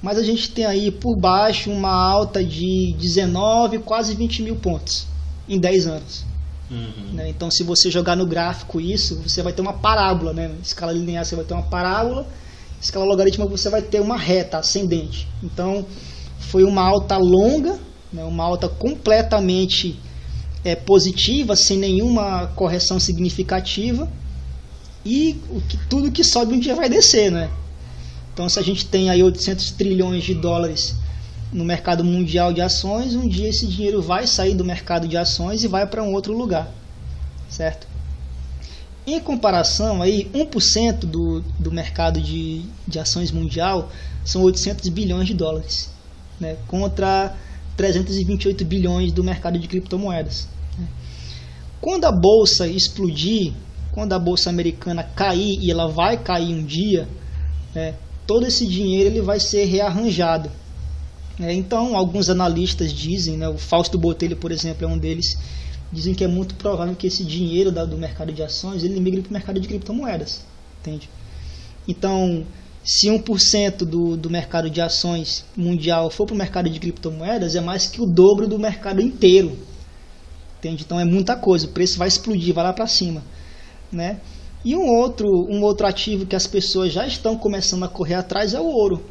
mas 0.00 0.18
a 0.18 0.22
gente 0.22 0.50
tem 0.50 0.64
aí 0.64 0.90
por 0.90 1.16
baixo 1.16 1.70
uma 1.70 1.92
alta 1.92 2.44
de 2.44 2.94
19, 2.98 3.80
quase 3.80 4.14
20 4.14 4.42
mil 4.42 4.56
pontos 4.56 5.06
em 5.48 5.58
10 5.58 5.86
anos. 5.86 6.24
Uhum. 6.72 7.12
Né? 7.12 7.28
Então, 7.28 7.50
se 7.50 7.62
você 7.62 7.90
jogar 7.90 8.16
no 8.16 8.24
gráfico 8.24 8.80
isso, 8.80 9.20
você 9.20 9.42
vai 9.42 9.52
ter 9.52 9.60
uma 9.60 9.74
parábola, 9.74 10.32
né? 10.32 10.50
Escala 10.62 10.90
linear 10.90 11.24
você 11.24 11.36
vai 11.36 11.44
ter 11.44 11.52
uma 11.52 11.64
parábola, 11.64 12.26
escala 12.80 13.04
logarítmica 13.04 13.50
você 13.50 13.68
vai 13.68 13.82
ter 13.82 14.00
uma 14.00 14.16
reta 14.16 14.58
ascendente. 14.58 15.28
Então, 15.42 15.84
foi 16.38 16.64
uma 16.64 16.82
alta 16.82 17.18
longa, 17.18 17.78
né? 18.10 18.24
uma 18.24 18.42
alta 18.42 18.70
completamente 18.70 20.00
é, 20.64 20.74
positiva, 20.74 21.54
sem 21.54 21.76
nenhuma 21.76 22.46
correção 22.56 22.98
significativa. 22.98 24.10
E 25.04 25.36
o 25.50 25.60
que, 25.60 25.76
tudo 25.88 26.10
que 26.10 26.24
sobe 26.24 26.54
um 26.54 26.58
dia 26.58 26.74
vai 26.74 26.88
descer, 26.88 27.30
né? 27.30 27.50
Então, 28.32 28.48
se 28.48 28.58
a 28.58 28.62
gente 28.62 28.86
tem 28.86 29.10
aí 29.10 29.22
800 29.22 29.72
trilhões 29.72 30.24
de 30.24 30.32
dólares 30.32 30.94
no 31.52 31.64
mercado 31.64 32.02
mundial 32.02 32.52
de 32.52 32.62
ações, 32.62 33.14
um 33.14 33.28
dia 33.28 33.48
esse 33.48 33.66
dinheiro 33.66 34.00
vai 34.00 34.26
sair 34.26 34.54
do 34.54 34.64
mercado 34.64 35.06
de 35.06 35.16
ações 35.16 35.62
e 35.62 35.68
vai 35.68 35.86
para 35.86 36.02
um 36.02 36.12
outro 36.12 36.32
lugar, 36.36 36.72
certo? 37.48 37.86
Em 39.06 39.18
comparação, 39.20 40.00
aí 40.00 40.30
1% 40.32 41.00
do, 41.00 41.40
do 41.58 41.72
mercado 41.72 42.20
de, 42.20 42.64
de 42.86 42.98
ações 42.98 43.32
mundial 43.32 43.90
são 44.24 44.42
800 44.42 44.88
bilhões 44.90 45.26
de 45.26 45.34
dólares, 45.34 45.90
né? 46.40 46.56
contra 46.68 47.36
328 47.76 48.64
bilhões 48.64 49.12
do 49.12 49.24
mercado 49.24 49.58
de 49.58 49.66
criptomoedas. 49.66 50.46
Né? 50.78 50.86
Quando 51.80 52.04
a 52.04 52.12
bolsa 52.12 52.68
explodir, 52.68 53.52
quando 53.90 54.12
a 54.12 54.18
bolsa 54.20 54.48
americana 54.48 55.02
cair, 55.02 55.58
e 55.60 55.70
ela 55.70 55.88
vai 55.88 56.16
cair 56.16 56.54
um 56.54 56.64
dia, 56.64 57.08
né? 57.74 57.94
todo 58.24 58.46
esse 58.46 58.64
dinheiro 58.64 59.10
ele 59.10 59.20
vai 59.20 59.40
ser 59.40 59.64
rearranjado. 59.64 60.48
É, 61.42 61.52
então, 61.52 61.96
alguns 61.96 62.30
analistas 62.30 62.92
dizem, 62.92 63.36
né, 63.36 63.48
o 63.48 63.58
Fausto 63.58 63.98
Botelho, 63.98 64.36
por 64.36 64.52
exemplo, 64.52 64.84
é 64.84 64.88
um 64.88 64.96
deles, 64.96 65.36
dizem 65.92 66.14
que 66.14 66.22
é 66.22 66.28
muito 66.28 66.54
provável 66.54 66.94
que 66.94 67.08
esse 67.08 67.24
dinheiro 67.24 67.72
do 67.72 67.98
mercado 67.98 68.32
de 68.32 68.42
ações 68.42 68.84
ele 68.84 69.00
migre 69.00 69.22
para 69.22 69.30
o 69.30 69.32
mercado 69.32 69.58
de 69.60 69.66
criptomoedas. 69.66 70.44
Entende? 70.80 71.10
Então, 71.88 72.46
se 72.84 73.08
1% 73.08 73.78
do, 73.78 74.16
do 74.16 74.30
mercado 74.30 74.70
de 74.70 74.80
ações 74.80 75.44
mundial 75.56 76.10
for 76.10 76.26
para 76.26 76.34
o 76.34 76.38
mercado 76.38 76.70
de 76.70 76.78
criptomoedas, 76.78 77.56
é 77.56 77.60
mais 77.60 77.86
que 77.86 78.00
o 78.00 78.06
dobro 78.06 78.46
do 78.46 78.58
mercado 78.58 79.00
inteiro. 79.00 79.58
Entende? 80.58 80.84
Então 80.84 80.98
é 80.98 81.04
muita 81.04 81.34
coisa, 81.34 81.66
o 81.66 81.70
preço 81.70 81.98
vai 81.98 82.06
explodir, 82.06 82.54
vai 82.54 82.62
lá 82.62 82.72
para 82.72 82.86
cima. 82.86 83.22
Né? 83.90 84.20
E 84.64 84.76
um 84.76 84.86
outro, 84.86 85.28
um 85.48 85.60
outro 85.62 85.86
ativo 85.86 86.24
que 86.24 86.36
as 86.36 86.46
pessoas 86.46 86.92
já 86.92 87.04
estão 87.04 87.36
começando 87.36 87.84
a 87.84 87.88
correr 87.88 88.14
atrás 88.14 88.54
é 88.54 88.60
o 88.60 88.66
ouro. 88.66 89.04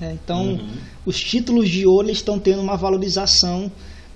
É, 0.00 0.12
então, 0.12 0.54
uhum. 0.54 0.68
os 1.06 1.18
títulos 1.18 1.68
de 1.68 1.86
ouro 1.86 2.10
estão 2.10 2.38
tendo 2.38 2.60
uma 2.60 2.76
valorização 2.76 3.70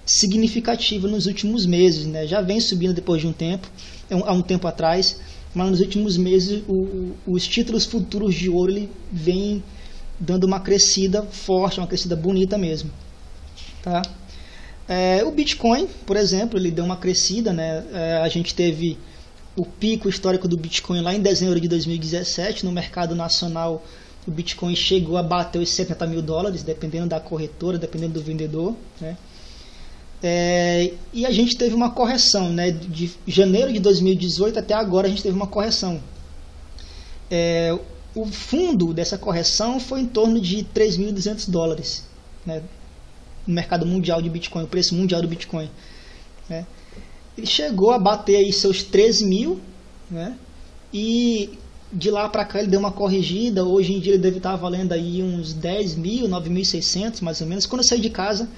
significativa 0.05 1.09
nos 1.09 1.27
últimos 1.27 1.65
meses. 1.67 2.07
Né? 2.07 2.27
Já 2.27 2.41
vem 2.41 2.61
subindo 2.61 2.93
depois 2.93 3.21
de 3.21 3.27
um 3.27 3.33
tempo, 3.33 3.71
é 4.11 4.15
há 4.15 4.33
um 4.33 4.43
tempo 4.43 4.67
atrás, 4.67 5.19
mas 5.55 5.71
nos 5.71 5.81
últimos 5.81 6.17
meses 6.17 6.63
o, 6.69 7.13
os 7.27 7.47
títulos 7.47 7.85
futuros 7.85 8.35
de 8.35 8.49
ouro 8.49 8.73
ele 8.73 8.91
vem 9.11 9.63
dando 10.19 10.45
uma 10.45 10.61
crescida 10.61 11.23
forte, 11.23 11.81
uma 11.81 11.87
crescida 11.87 12.15
bonita 12.15 12.59
mesmo. 12.59 12.91
Tá? 13.83 14.03
É, 14.87 15.25
o 15.25 15.31
Bitcoin, 15.31 15.87
por 16.05 16.17
exemplo, 16.17 16.59
ele 16.59 16.71
deu 16.71 16.85
uma 16.85 16.97
crescida. 16.97 17.53
Né? 17.53 17.85
É, 17.93 18.17
a 18.17 18.29
gente 18.29 18.55
teve 18.55 18.99
o 19.57 19.65
pico 19.65 20.09
histórico 20.09 20.47
do 20.47 20.57
Bitcoin 20.57 21.01
lá 21.01 21.15
em 21.15 21.21
dezembro 21.21 21.61
de 21.61 21.69
2017. 21.69 22.65
No 22.65 22.73
mercado 22.73 23.15
nacional, 23.15 23.85
o 24.27 24.31
Bitcoin 24.31 24.77
chegou 24.77 25.17
a 25.17 25.23
bater 25.23 25.59
os 25.59 25.71
70 25.71 26.07
mil 26.07 26.23
dólares, 26.23 26.63
dependendo 26.63 27.09
da 27.09 27.21
corretora, 27.21 27.79
dependendo 27.79 28.15
do 28.15 28.23
vendedor. 28.23 28.75
Né? 29.01 29.17
É, 30.23 30.93
e 31.13 31.25
a 31.25 31.31
gente 31.31 31.57
teve 31.57 31.75
uma 31.75 31.91
correção, 31.91 32.51
né? 32.51 32.71
de 32.71 33.11
janeiro 33.27 33.73
de 33.73 33.81
2018 33.81 34.59
até 34.59 34.75
agora 34.75 35.07
a 35.07 35.11
gente 35.11 35.23
teve 35.23 35.35
uma 35.35 35.47
correção. 35.47 36.01
É, 37.31 37.77
o 38.15 38.27
fundo 38.27 38.93
dessa 38.93 39.17
correção 39.17 39.79
foi 39.79 40.01
em 40.01 40.07
torno 40.07 40.41
de 40.41 40.65
3.200 40.75 41.49
dólares 41.49 42.05
né, 42.45 42.63
no 43.47 43.55
mercado 43.55 43.87
mundial 43.87 44.21
de 44.21 44.29
Bitcoin, 44.29 44.65
o 44.65 44.69
preço 44.69 44.95
mundial 44.95 45.23
do 45.23 45.29
Bitcoin. 45.29 45.71
Né. 46.49 46.67
Ele 47.37 47.47
chegou 47.47 47.93
a 47.93 47.99
bater 47.99 48.37
aí 48.37 48.53
seus 48.53 48.83
13 48.83 49.25
mil, 49.25 49.61
né, 50.11 50.37
e 50.93 51.59
de 51.93 52.11
lá 52.11 52.29
para 52.29 52.45
cá 52.45 52.61
ele 52.61 52.69
deu 52.69 52.81
uma 52.81 52.93
corrigida. 52.93 53.65
Hoje 53.65 53.93
em 53.93 54.01
dia 54.01 54.15
ele 54.15 54.23
deve 54.23 54.37
estar 54.37 54.57
valendo 54.57 54.93
aí 54.93 55.23
uns 55.23 55.53
10 55.53 55.97
mil, 55.97 56.29
9.600 56.29 57.21
mais 57.23 57.41
ou 57.41 57.47
menos. 57.47 57.67
Quando 57.67 57.83
eu 57.83 57.89
saí 57.89 58.01
de 58.01 58.11
casa, 58.11 58.49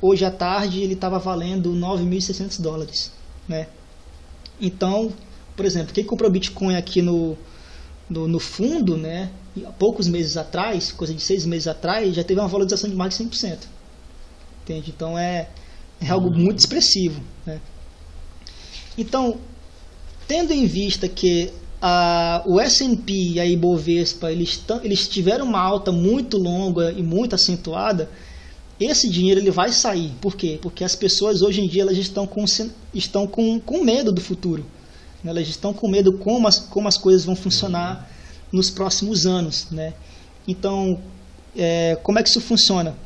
hoje 0.00 0.24
à 0.24 0.30
tarde, 0.30 0.80
ele 0.80 0.94
estava 0.94 1.18
valendo 1.18 1.72
9.600 1.72 2.60
dólares. 2.60 3.12
Né? 3.48 3.68
Então, 4.60 5.12
por 5.56 5.64
exemplo, 5.64 5.92
quem 5.92 6.04
comprou 6.04 6.30
Bitcoin 6.30 6.76
aqui 6.76 7.02
no, 7.02 7.36
no, 8.08 8.26
no, 8.26 8.38
fundo, 8.38 8.96
né, 8.96 9.30
há 9.64 9.72
poucos 9.72 10.08
meses 10.08 10.36
atrás, 10.36 10.90
coisa 10.92 11.14
de 11.14 11.22
seis 11.22 11.46
meses 11.46 11.68
atrás, 11.68 12.14
já 12.14 12.24
teve 12.24 12.40
uma 12.40 12.48
valorização 12.48 12.88
de 12.88 12.96
mais 12.96 13.16
de 13.16 13.24
100%. 13.24 13.58
Entende? 14.62 14.92
Então 14.94 15.18
é, 15.18 15.48
é 16.00 16.08
algo 16.10 16.28
uhum. 16.28 16.38
muito 16.38 16.58
expressivo. 16.58 17.20
Né? 17.44 17.60
Então, 18.96 19.38
tendo 20.26 20.52
em 20.52 20.66
vista 20.66 21.08
que 21.08 21.52
a, 21.84 22.44
o 22.46 22.60
S&P 22.60 23.12
e 23.12 23.40
a 23.40 23.44
Ibovespa 23.44 24.30
eles, 24.30 24.62
eles 24.84 25.08
tiveram 25.08 25.44
uma 25.44 25.60
alta 25.60 25.90
muito 25.90 26.38
longa 26.38 26.92
e 26.92 27.02
muito 27.02 27.34
acentuada, 27.34 28.08
esse 28.78 29.10
dinheiro 29.10 29.40
ele 29.40 29.50
vai 29.50 29.72
sair. 29.72 30.12
Por 30.20 30.36
quê? 30.36 30.60
Porque 30.62 30.84
as 30.84 30.94
pessoas 30.94 31.42
hoje 31.42 31.60
em 31.60 31.66
dia 31.66 31.82
elas 31.82 31.98
estão 31.98 32.24
com, 32.24 32.44
estão 32.94 33.26
com, 33.26 33.58
com 33.58 33.82
medo 33.82 34.12
do 34.12 34.20
futuro. 34.20 34.64
Né? 35.24 35.30
Elas 35.32 35.48
estão 35.48 35.74
com 35.74 35.88
medo 35.88 36.12
como 36.18 36.46
as, 36.46 36.60
como 36.60 36.86
as 36.86 36.96
coisas 36.96 37.24
vão 37.24 37.34
funcionar 37.34 38.08
nos 38.52 38.70
próximos 38.70 39.26
anos. 39.26 39.66
Né? 39.72 39.92
Então, 40.46 41.00
é, 41.56 41.98
como 42.02 42.18
é 42.20 42.22
que 42.22 42.28
isso 42.28 42.40
funciona? 42.40 42.96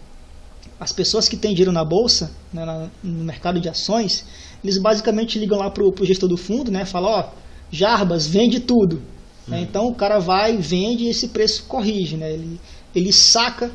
As 0.79 0.93
pessoas 0.93 1.31
que 1.31 1.37
têm 1.39 1.53
dinheiro 1.53 1.73
na 1.73 1.85
bolsa, 1.85 2.31
né, 2.53 2.63
na, 2.67 2.91
no 3.03 3.25
mercado 3.25 3.59
de 3.59 3.71
ações, 3.71 4.27
eles 4.63 4.77
basicamente 4.77 5.39
ligam 5.39 5.59
lá 5.59 5.71
para 5.71 5.83
o 5.83 6.05
gestor 6.05 6.29
do 6.29 6.37
fundo, 6.37 6.71
né, 6.71 6.85
falam, 6.85 7.11
ó, 7.11 7.46
Jarbas, 7.71 8.27
vende 8.27 8.61
tudo. 8.61 9.03
Né? 9.47 9.61
Então 9.61 9.87
o 9.87 9.95
cara 9.95 10.19
vai, 10.19 10.57
vende 10.57 11.05
e 11.05 11.09
esse 11.09 11.29
preço 11.29 11.65
corrige. 11.65 12.17
Né? 12.17 12.33
Ele, 12.33 12.61
ele 12.95 13.13
saca 13.13 13.71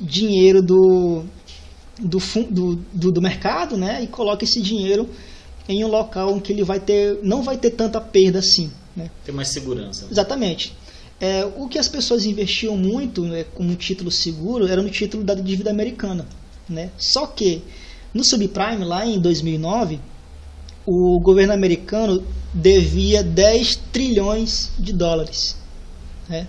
dinheiro 0.00 0.62
do, 0.62 1.24
do, 1.98 2.18
do, 2.50 2.76
do, 2.92 3.12
do 3.12 3.22
mercado 3.22 3.76
né? 3.76 4.02
e 4.02 4.06
coloca 4.06 4.44
esse 4.44 4.60
dinheiro 4.60 5.08
em 5.68 5.84
um 5.84 5.88
local 5.88 6.36
em 6.36 6.40
que 6.40 6.52
ele 6.52 6.64
vai 6.64 6.80
ter, 6.80 7.18
não 7.22 7.42
vai 7.42 7.56
ter 7.56 7.70
tanta 7.70 8.00
perda 8.00 8.38
assim. 8.38 8.70
Né? 8.94 9.10
Tem 9.24 9.34
mais 9.34 9.48
segurança. 9.48 10.06
Exatamente. 10.10 10.74
É, 11.20 11.44
o 11.44 11.68
que 11.68 11.78
as 11.78 11.86
pessoas 11.86 12.24
investiam 12.24 12.76
muito 12.76 13.22
né, 13.22 13.44
como 13.54 13.74
título 13.76 14.10
seguro 14.10 14.66
era 14.66 14.82
no 14.82 14.88
título 14.88 15.22
da 15.22 15.34
dívida 15.34 15.70
americana. 15.70 16.26
Né? 16.68 16.90
Só 16.96 17.26
que 17.26 17.62
no 18.14 18.24
subprime, 18.24 18.84
lá 18.84 19.06
em 19.06 19.20
2009, 19.20 20.00
o 20.86 21.20
governo 21.20 21.52
americano 21.52 22.24
devia 22.52 23.22
10 23.22 23.76
trilhões 23.92 24.70
de 24.78 24.92
dólares. 24.92 25.56
Né? 26.28 26.46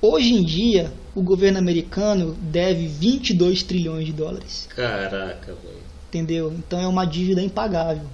Hoje 0.00 0.34
em 0.34 0.44
dia, 0.44 0.92
o 1.14 1.22
governo 1.22 1.58
americano 1.58 2.36
deve 2.40 2.86
22 2.86 3.62
trilhões 3.62 4.06
de 4.06 4.12
dólares. 4.12 4.66
Caraca, 4.74 5.54
velho 5.54 5.90
entendeu? 6.10 6.52
Então 6.52 6.80
é 6.80 6.86
uma 6.86 7.04
dívida 7.04 7.40
impagável. 7.40 8.06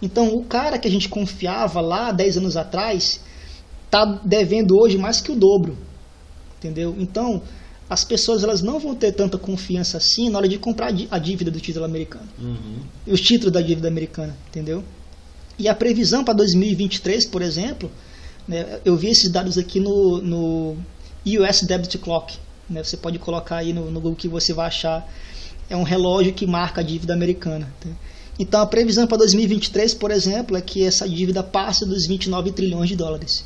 Então 0.00 0.34
o 0.34 0.44
cara 0.44 0.78
que 0.78 0.86
a 0.86 0.90
gente 0.90 1.08
confiava 1.08 1.80
lá 1.80 2.12
10 2.12 2.38
anos 2.38 2.56
atrás 2.56 3.20
está 3.86 4.04
devendo 4.24 4.76
hoje 4.78 4.98
mais 4.98 5.20
que 5.20 5.32
o 5.32 5.34
dobro, 5.34 5.76
entendeu? 6.58 6.94
Então 6.98 7.42
as 7.88 8.04
pessoas 8.04 8.42
elas 8.42 8.62
não 8.62 8.78
vão 8.78 8.94
ter 8.94 9.12
tanta 9.12 9.38
confiança 9.38 9.96
assim 9.96 10.30
na 10.30 10.38
hora 10.38 10.48
de 10.48 10.58
comprar 10.58 10.92
a 11.10 11.18
dívida 11.18 11.50
do 11.50 11.60
título 11.60 11.84
americano, 11.84 12.28
uhum. 12.38 12.78
os 13.06 13.20
títulos 13.20 13.52
da 13.52 13.60
dívida 13.60 13.88
americana, 13.88 14.36
entendeu? 14.48 14.82
E 15.58 15.68
a 15.68 15.74
previsão 15.74 16.24
para 16.24 16.34
2023, 16.34 17.26
por 17.26 17.42
exemplo, 17.42 17.90
né, 18.46 18.80
eu 18.84 18.96
vi 18.96 19.08
esses 19.08 19.30
dados 19.30 19.58
aqui 19.58 19.78
no, 19.80 20.20
no 20.20 20.76
US 21.26 21.62
Debit 21.62 21.98
Clock. 21.98 22.36
Né, 22.68 22.82
você 22.82 22.96
pode 22.96 23.18
colocar 23.18 23.56
aí 23.56 23.72
no, 23.72 23.90
no 23.90 24.00
Google 24.00 24.16
que 24.16 24.28
você 24.28 24.52
vai 24.52 24.66
achar 24.66 25.08
é 25.68 25.76
um 25.76 25.82
relógio 25.82 26.32
que 26.32 26.46
marca 26.46 26.80
a 26.80 26.84
dívida 26.84 27.14
americana. 27.14 27.72
Tá? 27.80 27.88
Então 28.38 28.60
a 28.60 28.66
previsão 28.66 29.06
para 29.06 29.18
2023, 29.18 29.94
por 29.94 30.10
exemplo, 30.10 30.56
é 30.56 30.60
que 30.60 30.84
essa 30.84 31.08
dívida 31.08 31.42
passe 31.42 31.86
dos 31.86 32.06
29 32.06 32.52
trilhões 32.52 32.88
de 32.88 32.96
dólares. 32.96 33.44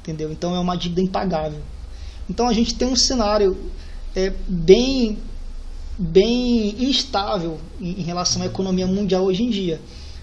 Entendeu? 0.00 0.32
Então 0.32 0.54
é 0.54 0.58
uma 0.58 0.76
dívida 0.76 1.00
impagável. 1.00 1.60
Então 2.28 2.48
a 2.48 2.52
gente 2.52 2.74
tem 2.74 2.88
um 2.88 2.96
cenário 2.96 3.56
é, 4.14 4.32
bem, 4.48 5.18
bem 5.98 6.84
instável 6.84 7.58
em, 7.80 8.00
em 8.00 8.02
relação 8.02 8.42
à 8.42 8.46
economia 8.46 8.86
mundial 8.86 9.24
hoje 9.24 9.42
em 9.42 9.50
dia. 9.50 9.80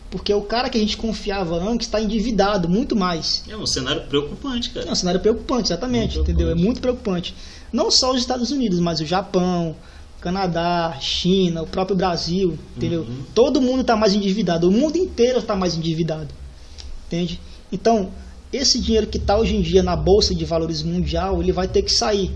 Porque 0.09 0.33
o 0.33 0.41
cara 0.41 0.69
que 0.69 0.77
a 0.77 0.81
gente 0.81 0.95
confiava 0.95 1.55
antes 1.57 1.87
está 1.87 2.01
endividado 2.01 2.69
muito 2.69 2.95
mais. 2.95 3.43
É 3.47 3.57
um 3.57 3.65
cenário 3.65 4.03
preocupante, 4.03 4.69
cara. 4.69 4.87
É 4.87 4.91
um 4.91 4.95
cenário 4.95 5.19
preocupante, 5.19 5.67
exatamente, 5.67 6.15
muito 6.15 6.31
entendeu? 6.31 6.47
Preocupante. 6.47 6.61
É 6.61 6.65
muito 6.65 6.81
preocupante. 6.81 7.35
Não 7.73 7.91
só 7.91 8.11
os 8.11 8.19
Estados 8.19 8.51
Unidos, 8.51 8.79
mas 8.79 9.01
o 9.01 9.05
Japão, 9.05 9.75
Canadá, 10.21 10.97
China, 10.99 11.61
o 11.61 11.67
próprio 11.67 11.95
Brasil, 11.95 12.57
entendeu? 12.75 13.01
Uhum. 13.01 13.23
Todo 13.35 13.61
mundo 13.61 13.81
está 13.81 13.95
mais 13.95 14.15
endividado, 14.15 14.67
o 14.67 14.71
mundo 14.71 14.97
inteiro 14.97 15.39
está 15.39 15.55
mais 15.55 15.75
endividado, 15.75 16.27
entende? 17.05 17.39
Então, 17.71 18.09
esse 18.51 18.79
dinheiro 18.79 19.07
que 19.07 19.17
está 19.17 19.37
hoje 19.37 19.55
em 19.55 19.61
dia 19.61 19.83
na 19.83 19.95
bolsa 19.95 20.33
de 20.33 20.45
valores 20.45 20.81
mundial, 20.81 21.41
ele 21.41 21.51
vai 21.51 21.67
ter 21.67 21.81
que 21.81 21.91
sair, 21.91 22.31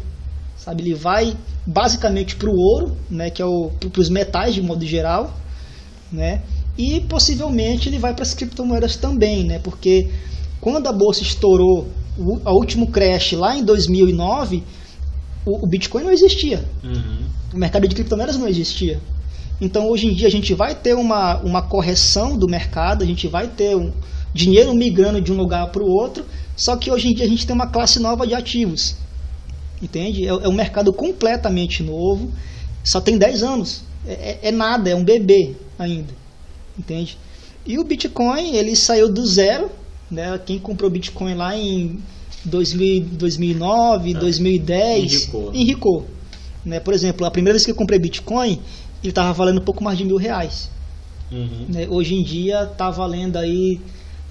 sabe? 0.57 0.83
Ele 0.83 0.93
vai 0.93 1.35
basicamente 1.65 2.35
para 2.35 2.49
o 2.49 2.55
ouro, 2.55 2.95
né? 3.09 3.29
Que 3.29 3.41
é 3.41 3.45
o 3.45 3.71
para 3.91 4.01
os 4.01 4.09
metais 4.09 4.53
de 4.53 4.61
modo 4.61 4.85
geral, 4.85 5.33
né? 6.11 6.41
E 6.77 7.01
possivelmente 7.01 7.89
ele 7.89 7.99
vai 7.99 8.13
para 8.13 8.23
as 8.23 8.33
criptomoedas 8.33 8.95
também, 8.95 9.43
né? 9.43 9.59
Porque 9.59 10.09
quando 10.59 10.87
a 10.87 10.93
bolsa 10.93 11.21
estourou, 11.21 11.87
o, 12.17 12.37
o 12.37 12.53
último 12.53 12.87
crash 12.87 13.33
lá 13.33 13.55
em 13.55 13.63
2009 13.63 14.63
o, 15.45 15.63
o 15.63 15.67
Bitcoin 15.67 16.03
não 16.03 16.11
existia. 16.11 16.63
Uhum. 16.83 17.25
O 17.53 17.57
mercado 17.57 17.87
de 17.87 17.95
criptomoedas 17.95 18.37
não 18.37 18.47
existia. 18.47 18.99
Então 19.59 19.87
hoje 19.89 20.07
em 20.07 20.13
dia 20.13 20.27
a 20.27 20.31
gente 20.31 20.53
vai 20.53 20.73
ter 20.73 20.95
uma, 20.95 21.39
uma 21.41 21.61
correção 21.61 22.37
do 22.37 22.47
mercado, 22.47 23.03
a 23.03 23.07
gente 23.07 23.27
vai 23.27 23.47
ter 23.47 23.75
um 23.75 23.91
dinheiro 24.33 24.73
migrando 24.73 25.21
de 25.21 25.31
um 25.31 25.35
lugar 25.35 25.69
para 25.71 25.83
o 25.83 25.89
outro, 25.89 26.25
só 26.55 26.75
que 26.75 26.89
hoje 26.89 27.09
em 27.09 27.13
dia 27.13 27.25
a 27.25 27.29
gente 27.29 27.45
tem 27.45 27.55
uma 27.55 27.67
classe 27.67 27.99
nova 27.99 28.25
de 28.25 28.33
ativos. 28.33 28.95
Entende? 29.81 30.25
É, 30.25 30.29
é 30.29 30.47
um 30.47 30.53
mercado 30.53 30.93
completamente 30.93 31.83
novo, 31.83 32.31
só 32.83 33.01
tem 33.01 33.17
10 33.17 33.43
anos. 33.43 33.83
É, 34.05 34.13
é, 34.13 34.39
é 34.43 34.51
nada, 34.51 34.89
é 34.89 34.95
um 34.95 35.03
bebê 35.03 35.55
ainda. 35.77 36.20
Entende? 36.81 37.17
E 37.65 37.77
o 37.77 37.83
Bitcoin, 37.83 38.55
ele 38.55 38.75
saiu 38.75 39.07
do 39.07 39.23
zero, 39.25 39.69
né? 40.09 40.39
Quem 40.43 40.57
comprou 40.57 40.89
Bitcoin 40.89 41.35
lá 41.35 41.55
em 41.55 41.99
2000, 42.43 43.05
2009, 43.11 44.11
é. 44.11 44.13
2010, 44.15 45.13
enricou. 45.13 45.51
enricou. 45.53 46.07
Né? 46.65 46.79
Por 46.79 46.93
exemplo, 46.93 47.25
a 47.25 47.31
primeira 47.31 47.53
vez 47.53 47.63
que 47.63 47.71
eu 47.71 47.75
comprei 47.75 47.99
Bitcoin, 47.99 48.59
ele 49.03 49.11
estava 49.11 49.31
valendo 49.31 49.61
um 49.61 49.63
pouco 49.63 49.83
mais 49.83 49.97
de 49.97 50.05
mil 50.05 50.17
reais. 50.17 50.71
Uhum. 51.31 51.67
Né? 51.69 51.87
Hoje 51.87 52.15
em 52.15 52.23
dia 52.23 52.63
está 52.63 52.89
valendo 52.89 53.37
aí 53.37 53.79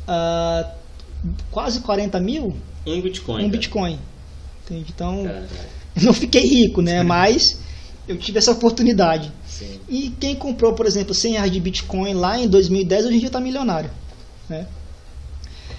uh, 0.08 0.68
quase 1.52 1.80
40 1.80 2.18
mil. 2.18 2.56
Um 2.84 3.00
Bitcoin. 3.00 3.34
Um 3.34 3.38
cara. 3.38 3.48
Bitcoin. 3.48 3.98
Entende? 4.64 4.86
Então, 4.92 5.22
Caramba. 5.22 5.48
eu 5.96 6.02
não 6.02 6.12
fiquei 6.12 6.42
rico, 6.42 6.82
né? 6.82 7.02
Mas 7.04 7.60
eu 8.11 8.18
tive 8.18 8.38
essa 8.38 8.51
oportunidade. 8.51 9.31
Sim. 9.46 9.81
E 9.88 10.11
quem 10.11 10.35
comprou, 10.35 10.73
por 10.73 10.85
exemplo, 10.85 11.14
100 11.14 11.33
reais 11.33 11.53
de 11.53 11.61
Bitcoin 11.61 12.14
lá 12.14 12.38
em 12.38 12.49
2010, 12.49 13.07
hoje 13.07 13.16
em 13.16 13.18
dia 13.18 13.29
está 13.29 13.40
milionário. 13.40 13.90
Né? 14.49 14.66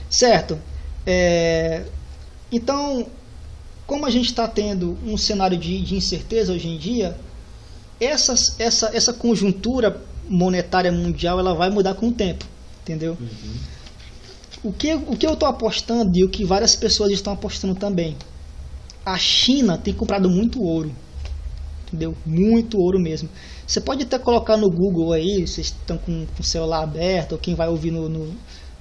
Certo. 0.10 0.58
É, 1.06 1.84
então, 2.52 3.08
como 3.86 4.06
a 4.06 4.10
gente 4.10 4.28
está 4.28 4.48
tendo 4.48 4.98
um 5.06 5.18
cenário 5.18 5.58
de, 5.58 5.82
de, 5.82 5.96
incerteza 5.96 6.54
hoje 6.54 6.70
em 6.70 6.78
dia, 6.78 7.18
essa, 8.00 8.34
essa, 8.58 8.96
essa 8.96 9.14
conjuntura 9.14 10.02
monetária 10.30 10.92
mundial 10.92 11.40
ela 11.40 11.54
vai 11.54 11.70
mudar 11.70 11.96
com 11.96 12.08
o 12.08 12.12
tempo, 12.14 12.46
entendeu? 12.82 13.18
Uhum. 13.20 13.54
O, 14.64 14.72
que, 14.72 14.94
o 14.94 15.18
que 15.18 15.28
eu 15.28 15.34
estou 15.34 15.50
apostando 15.50 16.18
e 16.18 16.24
o 16.24 16.30
que 16.30 16.46
várias 16.46 16.76
pessoas 16.76 17.12
estão 17.12 17.34
apostando 17.34 17.76
também, 17.76 18.16
a 19.06 19.18
China 19.18 19.78
tem 19.78 19.94
comprado 19.94 20.30
muito 20.30 20.64
ouro, 20.64 20.96
entendeu? 21.92 22.16
Muito 22.26 22.78
ouro 22.80 23.00
mesmo. 23.00 23.30
Você 23.68 23.82
pode 23.82 24.04
até 24.04 24.18
colocar 24.18 24.56
no 24.56 24.70
Google 24.70 25.12
aí, 25.12 25.46
vocês 25.46 25.68
estão 25.68 25.98
com, 25.98 26.26
com 26.26 26.42
o 26.42 26.44
celular 26.44 26.84
aberto, 26.84 27.34
ou 27.34 27.38
quem 27.38 27.54
vai 27.54 27.68
ouvir 27.68 27.92
no, 27.92 28.08
no, 28.08 28.34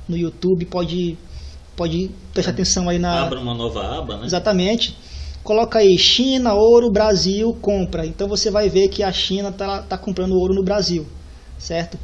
no 0.09 0.17
YouTube 0.17 0.65
pode 0.67 1.19
pode 1.77 2.11
prestar 2.35 2.53
atenção 2.53 2.89
aí 2.89 2.99
na. 2.99 3.23
Abra 3.23 3.41
uma 3.41 3.55
nova 3.55 3.99
aba, 3.99 4.19
né? 4.19 4.27
Exatamente. 4.27 4.97
Coloca 5.43 5.79
aí 5.79 5.97
China, 5.97 6.53
ouro, 6.53 6.91
Brasil, 6.91 7.57
compra. 7.63 8.05
Então 8.05 8.29
você 8.29 8.51
vai 8.51 8.69
ver 8.69 8.89
que 8.89 9.03
a 9.03 9.11
China 9.11 9.49
está 9.49 9.83
tá 9.83 9.97
comprando 9.97 10.35
ouro 10.35 10.55
no 10.55 10.63
Brasil, 10.63 11.07
certo? 11.59 11.99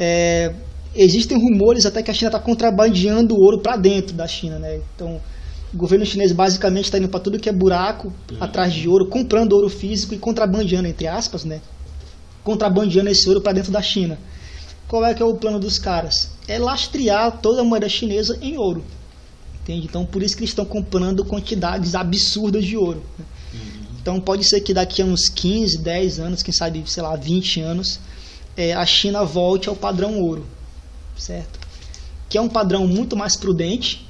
É, 0.00 0.54
existem 0.94 1.36
rumores 1.36 1.84
até 1.84 2.02
que 2.02 2.10
a 2.10 2.14
China 2.14 2.28
está 2.28 2.40
contrabandeando 2.40 3.34
ouro 3.34 3.60
para 3.60 3.76
dentro 3.76 4.16
da 4.16 4.26
China, 4.26 4.58
né? 4.58 4.80
Então 4.94 5.20
O 5.72 5.76
governo 5.76 6.06
chinês 6.06 6.32
basicamente 6.32 6.86
está 6.86 6.98
indo 6.98 7.08
para 7.08 7.20
tudo 7.20 7.38
que 7.38 7.48
é 7.48 7.52
buraco, 7.52 8.12
uhum. 8.30 8.36
atrás 8.40 8.72
de 8.72 8.88
ouro, 8.88 9.06
comprando 9.06 9.52
ouro 9.52 9.68
físico 9.68 10.14
e 10.14 10.18
contrabandeando, 10.18 10.88
entre 10.88 11.06
aspas, 11.06 11.44
né? 11.44 11.60
Contrabandeando 12.42 13.10
esse 13.10 13.28
ouro 13.28 13.40
para 13.40 13.52
dentro 13.52 13.70
da 13.70 13.82
China. 13.82 14.18
Qual 14.88 15.04
é 15.04 15.12
que 15.12 15.22
é 15.22 15.26
o 15.26 15.34
plano 15.34 15.60
dos 15.60 15.78
caras? 15.78 16.30
É 16.48 16.58
lastrear 16.58 17.38
toda 17.42 17.60
a 17.60 17.64
moeda 17.64 17.88
chinesa 17.88 18.38
em 18.40 18.56
ouro. 18.56 18.82
Entende? 19.60 19.86
Então 19.86 20.06
por 20.06 20.22
isso 20.22 20.34
que 20.34 20.40
eles 20.40 20.50
estão 20.50 20.64
comprando 20.64 21.22
quantidades 21.22 21.94
absurdas 21.94 22.64
de 22.64 22.74
ouro. 22.74 23.02
Né? 23.18 23.24
Uhum. 23.52 23.60
Então 24.00 24.20
pode 24.20 24.44
ser 24.44 24.62
que 24.62 24.72
daqui 24.72 25.02
a 25.02 25.04
uns 25.04 25.28
15, 25.28 25.76
10 25.78 26.18
anos, 26.18 26.42
quem 26.42 26.54
sabe, 26.54 26.82
sei 26.86 27.02
lá, 27.02 27.14
20 27.14 27.60
anos, 27.60 28.00
é, 28.56 28.72
a 28.72 28.86
China 28.86 29.22
volte 29.24 29.68
ao 29.68 29.76
padrão 29.76 30.18
ouro. 30.18 30.46
Certo? 31.18 31.60
Que 32.30 32.38
é 32.38 32.40
um 32.40 32.48
padrão 32.48 32.86
muito 32.86 33.14
mais 33.14 33.36
prudente, 33.36 34.07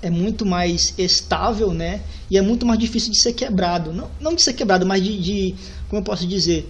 é 0.00 0.10
muito 0.10 0.46
mais 0.46 0.94
estável, 0.96 1.72
né? 1.72 2.02
E 2.30 2.38
é 2.38 2.42
muito 2.42 2.64
mais 2.64 2.78
difícil 2.78 3.10
de 3.10 3.20
ser 3.20 3.32
quebrado. 3.32 3.92
Não, 3.92 4.08
não 4.20 4.34
de 4.34 4.42
ser 4.42 4.52
quebrado, 4.52 4.86
mas 4.86 5.02
de, 5.02 5.20
de 5.20 5.54
como 5.88 6.00
eu 6.00 6.04
posso 6.04 6.26
dizer, 6.26 6.68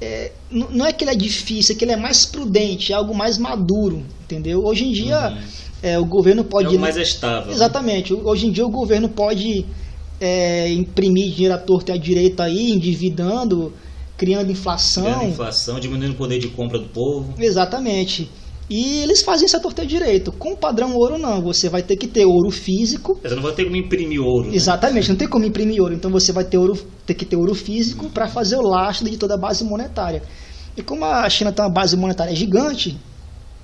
é, 0.00 0.32
não 0.50 0.86
é 0.86 0.92
que 0.92 1.04
ele 1.04 1.10
é 1.10 1.14
difícil, 1.14 1.74
é 1.74 1.78
que 1.78 1.84
ele 1.84 1.92
é 1.92 1.96
mais 1.96 2.26
prudente, 2.26 2.92
é 2.92 2.96
algo 2.96 3.14
mais 3.14 3.38
maduro, 3.38 4.02
entendeu? 4.24 4.64
Hoje 4.64 4.84
em 4.84 4.92
dia 4.92 5.30
uhum. 5.30 5.38
é, 5.82 5.98
o 5.98 6.04
governo 6.04 6.44
pode. 6.44 6.66
É 6.66 6.68
algo 6.68 6.80
mais 6.80 6.96
estável. 6.96 7.48
Né? 7.48 7.54
Exatamente. 7.54 8.12
Hoje 8.12 8.46
em 8.46 8.50
dia 8.50 8.66
o 8.66 8.70
governo 8.70 9.08
pode 9.08 9.66
é, 10.20 10.72
imprimir 10.72 11.32
dinheiro 11.32 11.54
à 11.54 11.58
torta 11.58 11.92
e 11.92 11.94
à 11.94 11.98
direita 11.98 12.44
aí, 12.44 12.70
endividando, 12.70 13.72
criando 14.16 14.50
inflação. 14.50 15.04
Criando 15.04 15.30
inflação, 15.30 15.78
diminuindo 15.78 16.12
o 16.12 16.16
poder 16.16 16.38
de 16.38 16.48
compra 16.48 16.78
do 16.78 16.88
povo. 16.88 17.34
Exatamente. 17.38 18.30
E 18.74 19.02
eles 19.02 19.20
fazem 19.20 19.44
essa 19.44 19.60
torta 19.60 19.84
direito. 19.84 20.32
Com 20.32 20.52
o 20.52 20.56
padrão 20.56 20.94
ouro, 20.96 21.18
não. 21.18 21.42
Você 21.42 21.68
vai 21.68 21.82
ter 21.82 21.94
que 21.94 22.08
ter 22.08 22.24
ouro 22.24 22.50
físico. 22.50 23.20
Você 23.22 23.34
não 23.34 23.42
vai 23.42 23.52
ter 23.52 23.64
como 23.64 23.76
imprimir 23.76 24.18
ouro. 24.18 24.48
Né? 24.48 24.56
Exatamente, 24.56 25.10
não 25.10 25.16
tem 25.16 25.28
como 25.28 25.44
imprimir 25.44 25.78
ouro. 25.78 25.92
Então 25.92 26.10
você 26.10 26.32
vai 26.32 26.42
ter, 26.42 26.56
ouro, 26.56 26.72
ter 27.04 27.12
que 27.12 27.26
ter 27.26 27.36
ouro 27.36 27.54
físico 27.54 28.08
para 28.08 28.26
fazer 28.28 28.56
o 28.56 28.62
lastro 28.62 29.10
de 29.10 29.18
toda 29.18 29.34
a 29.34 29.36
base 29.36 29.62
monetária. 29.62 30.22
E 30.74 30.82
como 30.82 31.04
a 31.04 31.28
China 31.28 31.52
tem 31.52 31.62
uma 31.62 31.70
base 31.70 31.98
monetária 31.98 32.34
gigante, 32.34 32.98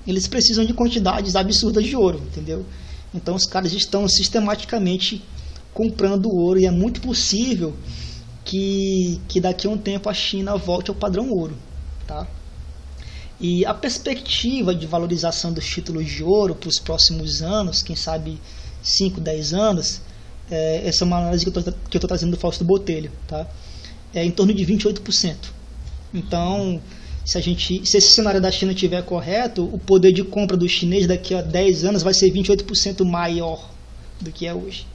eles 0.05 0.27
precisam 0.27 0.63
de 0.63 0.75
quantidades 0.75 1.35
absurdas 1.35 1.85
de 1.85 1.95
ouro, 1.95 2.21
entendeu? 2.27 2.63
Então 3.11 3.33
os 3.33 3.47
caras 3.47 3.73
estão 3.73 4.07
sistematicamente 4.07 5.23
comprando 5.73 6.29
ouro 6.29 6.59
e 6.59 6.67
é 6.67 6.71
muito 6.71 7.01
possível 7.01 7.73
que, 8.45 9.19
que 9.27 9.41
daqui 9.41 9.65
a 9.65 9.71
um 9.71 9.77
tempo 9.77 10.07
a 10.07 10.13
China 10.13 10.55
volte 10.55 10.91
ao 10.91 10.95
padrão 10.95 11.31
ouro, 11.31 11.55
tá? 12.05 12.27
E 13.39 13.65
a 13.65 13.73
perspectiva 13.73 14.75
de 14.75 14.85
valorização 14.85 15.53
dos 15.53 15.65
títulos 15.65 16.05
de 16.05 16.23
ouro 16.23 16.55
para 16.55 16.67
os 16.67 16.77
próximos 16.77 17.41
anos, 17.41 17.81
quem 17.81 17.95
sabe 17.95 18.39
5, 18.83 19.21
10 19.21 19.53
anos, 19.53 20.01
é, 20.51 20.87
essa 20.87 21.03
é 21.03 21.05
uma 21.05 21.17
análise 21.19 21.45
que 21.45 21.57
eu 21.57 21.59
estou 21.59 22.07
trazendo 22.07 22.31
do 22.31 22.37
Fausto 22.37 22.65
Botelho, 22.65 23.11
tá? 23.27 23.47
é 24.13 24.23
em 24.23 24.31
torno 24.31 24.53
de 24.53 24.65
28%. 24.65 25.35
Então, 26.13 26.81
se, 27.23 27.37
a 27.37 27.41
gente, 27.41 27.85
se 27.85 27.97
esse 27.97 28.07
cenário 28.09 28.41
da 28.41 28.51
China 28.51 28.71
estiver 28.71 29.03
correto, 29.03 29.63
o 29.63 29.77
poder 29.77 30.11
de 30.11 30.23
compra 30.23 30.57
do 30.57 30.67
chinês 30.67 31.07
daqui 31.07 31.33
a 31.35 31.41
10 31.41 31.85
anos 31.85 32.03
vai 32.03 32.13
ser 32.13 32.31
28% 32.31 33.05
maior 33.05 33.69
do 34.19 34.31
que 34.31 34.47
é 34.47 34.53
hoje. 34.53 34.87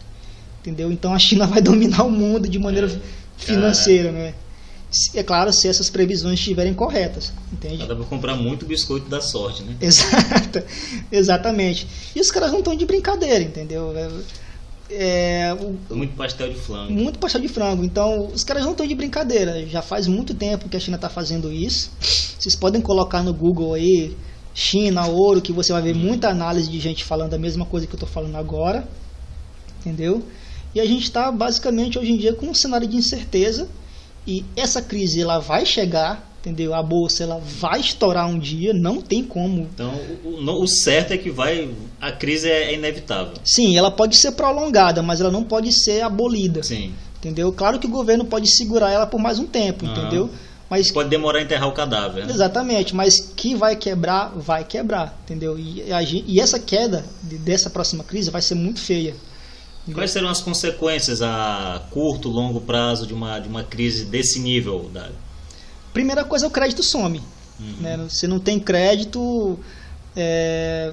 Entendeu? 0.60 0.90
Então 0.90 1.14
a 1.14 1.18
China 1.18 1.46
vai 1.48 1.62
dominar 1.62 2.04
o 2.04 2.10
mundo 2.10 2.48
de 2.48 2.58
maneira 2.58 2.88
é. 2.88 3.00
financeira, 3.36 4.10
né? 4.10 4.34
É 5.14 5.22
claro, 5.22 5.52
se 5.52 5.68
essas 5.68 5.90
previsões 5.90 6.38
estiverem 6.38 6.72
corretas, 6.72 7.32
entende? 7.52 7.86
Dá 7.86 7.96
para 7.96 8.04
comprar 8.04 8.36
muito 8.36 8.64
biscoito 8.64 9.08
da 9.08 9.20
sorte, 9.20 9.62
né? 9.62 9.76
Exato, 9.80 10.62
exatamente. 11.10 11.86
E 12.14 12.20
os 12.20 12.30
caras 12.30 12.52
não 12.52 12.60
estão 12.60 12.76
de 12.76 12.86
brincadeira, 12.86 13.42
entendeu? 13.42 13.92
É, 13.96 14.08
é, 14.90 15.54
o, 15.54 15.94
muito 15.94 16.14
pastel 16.14 16.50
de 16.50 16.56
frango. 16.56 16.92
Muito 16.92 17.18
pastel 17.18 17.40
de 17.40 17.48
frango. 17.48 17.84
Então, 17.84 18.26
os 18.26 18.44
caras 18.44 18.64
não 18.64 18.72
estão 18.72 18.86
de 18.86 18.94
brincadeira. 18.94 19.66
Já 19.66 19.82
faz 19.82 20.06
muito 20.06 20.34
tempo 20.34 20.68
que 20.68 20.76
a 20.76 20.80
China 20.80 20.96
está 20.96 21.08
fazendo 21.08 21.52
isso. 21.52 21.90
Vocês 22.00 22.54
podem 22.54 22.80
colocar 22.80 23.22
no 23.22 23.32
Google 23.32 23.74
aí, 23.74 24.16
China, 24.54 25.06
ouro, 25.06 25.40
que 25.40 25.52
você 25.52 25.72
vai 25.72 25.82
ver 25.82 25.94
muita 25.94 26.28
análise 26.28 26.70
de 26.70 26.78
gente 26.78 27.02
falando 27.02 27.34
a 27.34 27.38
mesma 27.38 27.64
coisa 27.64 27.86
que 27.86 27.94
eu 27.94 27.96
estou 27.96 28.08
falando 28.08 28.36
agora. 28.36 28.86
Entendeu? 29.80 30.22
E 30.74 30.80
a 30.80 30.86
gente 30.86 31.04
está 31.04 31.32
basicamente 31.32 31.98
hoje 31.98 32.12
em 32.12 32.16
dia 32.16 32.34
com 32.34 32.46
um 32.46 32.54
cenário 32.54 32.86
de 32.86 32.96
incerteza 32.96 33.68
e 34.26 34.44
essa 34.56 34.80
crise 34.80 35.20
ela 35.20 35.38
vai 35.38 35.66
chegar, 35.66 36.32
entendeu? 36.40 36.74
A 36.74 36.82
bolsa 36.82 37.22
ela 37.22 37.40
vai 37.40 37.80
estourar 37.80 38.26
um 38.28 38.38
dia, 38.38 38.72
não 38.72 39.00
tem 39.00 39.22
como. 39.22 39.68
Então, 39.74 39.92
o, 40.24 40.62
o 40.62 40.66
certo 40.66 41.12
é 41.12 41.18
que 41.18 41.30
vai 41.30 41.70
a 42.00 42.12
crise 42.12 42.48
é, 42.48 42.74
inevitável. 42.74 43.34
Sim, 43.44 43.76
ela 43.76 43.90
pode 43.90 44.16
ser 44.16 44.32
prolongada, 44.32 45.02
mas 45.02 45.20
ela 45.20 45.30
não 45.30 45.44
pode 45.44 45.72
ser 45.72 46.02
abolida. 46.02 46.62
Sim. 46.62 46.92
Entendeu? 47.18 47.52
Claro 47.52 47.78
que 47.78 47.86
o 47.86 47.90
governo 47.90 48.24
pode 48.24 48.48
segurar 48.48 48.90
ela 48.90 49.06
por 49.06 49.18
mais 49.18 49.38
um 49.38 49.46
tempo, 49.46 49.86
entendeu? 49.86 50.28
Mas 50.68 50.90
pode 50.90 51.08
demorar 51.08 51.38
a 51.38 51.42
enterrar 51.42 51.68
o 51.68 51.72
cadáver. 51.72 52.26
Né? 52.26 52.32
Exatamente, 52.32 52.94
mas 52.94 53.20
que 53.20 53.54
vai 53.54 53.76
quebrar, 53.76 54.32
vai 54.34 54.64
quebrar, 54.64 55.18
entendeu? 55.24 55.58
E, 55.58 55.92
a, 55.92 56.02
e 56.02 56.40
essa 56.40 56.58
queda 56.58 57.04
dessa 57.22 57.70
próxima 57.70 58.02
crise 58.02 58.30
vai 58.30 58.42
ser 58.42 58.54
muito 58.54 58.80
feia. 58.80 59.14
Quais 59.92 60.10
serão 60.10 60.28
as 60.28 60.40
consequências 60.40 61.20
a 61.20 61.82
curto, 61.90 62.28
longo 62.28 62.60
prazo 62.60 63.06
de 63.06 63.12
uma, 63.12 63.38
de 63.38 63.48
uma 63.48 63.62
crise 63.62 64.06
desse 64.06 64.40
nível? 64.40 64.90
Da... 64.92 65.10
Primeira 65.92 66.24
coisa, 66.24 66.46
o 66.46 66.50
crédito 66.50 66.82
some. 66.82 67.20
Uhum. 67.60 67.76
Né? 67.80 67.96
Você 68.08 68.26
não 68.26 68.38
tem 68.38 68.58
crédito, 68.58 69.58
é... 70.16 70.92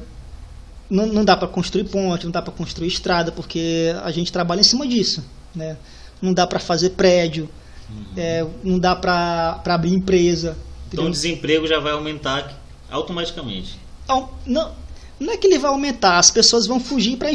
não, 0.90 1.06
não 1.08 1.24
dá 1.24 1.38
para 1.38 1.48
construir 1.48 1.86
ponte, 1.86 2.26
não 2.26 2.32
dá 2.32 2.42
para 2.42 2.52
construir 2.52 2.90
estrada, 2.90 3.32
porque 3.32 3.96
a 4.04 4.12
gente 4.12 4.32
trabalha 4.32 4.60
em 4.60 4.66
cima 4.66 4.86
disso. 4.86 5.24
Né? 5.56 5.78
Não 6.22 6.34
dá 6.34 6.46
para 6.46 6.60
fazer 6.60 6.92
prédio, 6.92 7.50
uhum. 7.90 8.06
é, 8.18 8.46
não 8.64 8.78
dá 8.78 8.96
para 8.96 9.62
abrir 9.66 9.94
empresa. 9.94 10.58
Então 10.92 11.06
o 11.06 11.12
desemprego 11.12 11.66
já 11.66 11.80
vai 11.80 11.94
aumentar 11.94 12.62
automaticamente. 12.90 13.80
Não, 14.08 14.30
não 14.46 14.81
é 15.30 15.38
que 15.38 15.46
ele 15.46 15.60
vai 15.60 15.70
aumentar, 15.70 16.18
as 16.18 16.32
pessoas 16.32 16.66
vão 16.66 16.80
fugir 16.80 17.18
para 17.18 17.30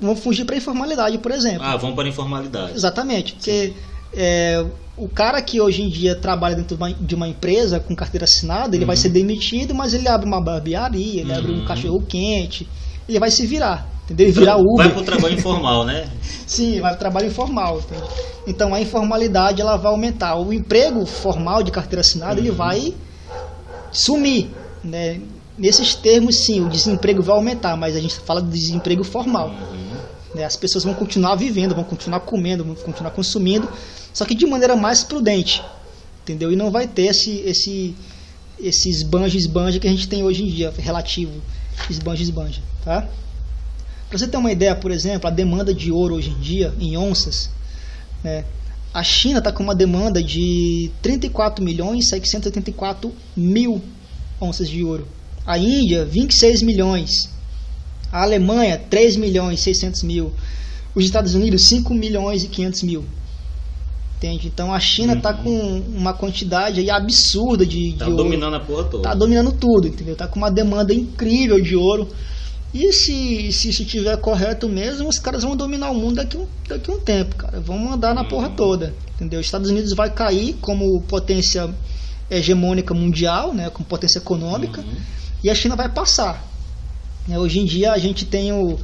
vão 0.00 0.14
fugir 0.14 0.44
para 0.44 0.56
informalidade, 0.56 1.18
por 1.18 1.32
exemplo. 1.32 1.64
Ah, 1.64 1.76
vão 1.76 1.94
para 1.94 2.08
informalidade. 2.08 2.72
Exatamente, 2.74 3.32
porque 3.32 3.72
é, 4.12 4.64
o 4.96 5.08
cara 5.08 5.42
que 5.42 5.60
hoje 5.60 5.82
em 5.82 5.88
dia 5.88 6.14
trabalha 6.14 6.54
dentro 6.54 6.76
de 7.00 7.14
uma 7.14 7.26
empresa 7.26 7.80
com 7.80 7.94
carteira 7.96 8.24
assinada, 8.24 8.76
ele 8.76 8.84
uhum. 8.84 8.86
vai 8.86 8.96
ser 8.96 9.08
demitido, 9.08 9.74
mas 9.74 9.92
ele 9.92 10.06
abre 10.08 10.26
uma 10.26 10.40
barbearia, 10.40 11.22
ele 11.22 11.32
uhum. 11.32 11.38
abre 11.38 11.52
um 11.52 11.58
uhum. 11.58 11.64
cachorro 11.64 12.00
quente, 12.06 12.68
ele 13.08 13.18
vai 13.18 13.30
se 13.30 13.44
virar, 13.46 13.88
entendeu? 14.04 14.32
Virar 14.32 14.56
Uber. 14.56 14.76
Vai 14.76 14.90
para 14.90 15.00
o 15.00 15.04
trabalho 15.04 15.34
informal, 15.34 15.84
né? 15.84 16.08
Sim, 16.46 16.80
vai 16.80 16.92
para 16.92 16.96
o 16.96 16.98
trabalho 17.00 17.26
informal. 17.26 17.78
Entende? 17.78 18.02
Então 18.46 18.72
a 18.72 18.80
informalidade 18.80 19.60
ela 19.60 19.76
vai 19.76 19.90
aumentar. 19.90 20.36
O 20.36 20.52
emprego 20.52 21.04
formal 21.04 21.62
de 21.62 21.72
carteira 21.72 22.00
assinada 22.00 22.34
uhum. 22.34 22.46
ele 22.46 22.50
vai 22.52 22.94
sumir, 23.90 24.48
né? 24.84 25.20
Nesses 25.56 25.94
termos, 25.94 26.36
sim, 26.36 26.60
o 26.60 26.68
desemprego 26.68 27.22
vai 27.22 27.36
aumentar, 27.36 27.76
mas 27.76 27.94
a 27.96 28.00
gente 28.00 28.16
fala 28.16 28.40
do 28.40 28.50
desemprego 28.50 29.04
formal. 29.04 29.54
Né? 30.34 30.44
As 30.44 30.56
pessoas 30.56 30.82
vão 30.82 30.94
continuar 30.94 31.36
vivendo, 31.36 31.74
vão 31.74 31.84
continuar 31.84 32.20
comendo, 32.20 32.64
vão 32.64 32.74
continuar 32.74 33.12
consumindo, 33.12 33.68
só 34.12 34.24
que 34.24 34.34
de 34.34 34.46
maneira 34.46 34.74
mais 34.74 35.04
prudente, 35.04 35.62
entendeu? 36.22 36.52
E 36.52 36.56
não 36.56 36.70
vai 36.70 36.88
ter 36.88 37.06
esse, 37.06 37.38
esse, 37.40 37.94
esse 38.58 38.90
esbanja, 38.90 39.36
esbanja 39.36 39.78
que 39.78 39.86
a 39.86 39.90
gente 39.90 40.08
tem 40.08 40.24
hoje 40.24 40.42
em 40.42 40.48
dia, 40.48 40.72
relativo, 40.76 41.40
esbanja, 41.88 42.22
esbanja, 42.22 42.60
tá? 42.84 43.08
Para 44.08 44.18
você 44.18 44.26
ter 44.26 44.36
uma 44.36 44.50
ideia, 44.50 44.74
por 44.74 44.90
exemplo, 44.90 45.28
a 45.28 45.30
demanda 45.30 45.72
de 45.72 45.92
ouro 45.92 46.16
hoje 46.16 46.30
em 46.30 46.40
dia, 46.40 46.74
em 46.80 46.96
onças, 46.96 47.50
né? 48.22 48.44
A 48.92 49.02
China 49.02 49.38
está 49.38 49.50
com 49.50 49.60
uma 49.60 49.74
demanda 49.74 50.22
de 50.22 50.88
34 51.02 51.64
milhões 51.64 52.08
784 52.08 53.12
mil 53.36 53.82
onças 54.40 54.68
de 54.68 54.84
ouro. 54.84 55.08
A 55.46 55.58
Índia, 55.58 56.04
26 56.04 56.62
milhões. 56.62 57.28
A 58.10 58.22
Alemanha, 58.22 58.78
3 58.78 59.16
milhões 59.16 59.60
e 59.60 59.62
600 59.64 60.02
mil. 60.04 60.32
Os 60.94 61.04
Estados 61.04 61.34
Unidos, 61.34 61.64
5 61.64 61.92
milhões 61.92 62.44
e 62.44 62.48
500 62.48 62.82
mil. 62.84 63.04
Entende? 64.16 64.46
Então 64.46 64.72
a 64.72 64.80
China 64.80 65.14
está 65.14 65.32
uhum. 65.32 65.42
com 65.42 65.98
uma 65.98 66.14
quantidade 66.14 66.80
aí 66.80 66.88
absurda 66.88 67.66
de, 67.66 67.92
de 67.92 67.98
tá 67.98 68.06
ouro. 68.06 68.16
dominando 68.16 68.54
a 68.54 68.60
porra 68.60 68.84
toda. 68.84 69.02
Tá 69.02 69.14
dominando 69.14 69.52
tudo, 69.52 69.88
entendeu? 69.88 70.16
Tá 70.16 70.26
com 70.26 70.38
uma 70.38 70.50
demanda 70.50 70.94
incrível 70.94 71.60
de 71.60 71.76
ouro. 71.76 72.08
E 72.72 72.92
se, 72.92 73.52
se 73.52 73.68
isso 73.68 73.82
estiver 73.82 74.16
correto 74.16 74.68
mesmo, 74.68 75.08
os 75.08 75.18
caras 75.18 75.42
vão 75.42 75.54
dominar 75.54 75.90
o 75.90 75.94
mundo 75.94 76.16
daqui 76.16 76.36
um, 76.36 76.46
daqui 76.66 76.90
um 76.90 76.98
tempo, 76.98 77.36
cara. 77.36 77.60
Vão 77.60 77.78
mandar 77.78 78.14
na 78.14 78.22
uhum. 78.22 78.28
porra 78.28 78.48
toda. 78.48 78.94
Entendeu? 79.14 79.40
Os 79.40 79.46
Estados 79.46 79.68
Unidos 79.68 79.92
vai 79.92 80.10
cair 80.10 80.54
como 80.54 81.02
potência 81.02 81.68
hegemônica 82.30 82.94
mundial, 82.94 83.52
né? 83.52 83.68
Como 83.68 83.86
potência 83.86 84.18
econômica. 84.18 84.80
Uhum 84.80 85.23
e 85.44 85.50
a 85.50 85.54
China 85.54 85.76
vai 85.76 85.90
passar. 85.90 86.42
É, 87.30 87.38
hoje 87.38 87.60
em 87.60 87.66
dia 87.66 87.92
a 87.92 87.98
gente 87.98 88.24
tem 88.24 88.50
o, 88.52 88.78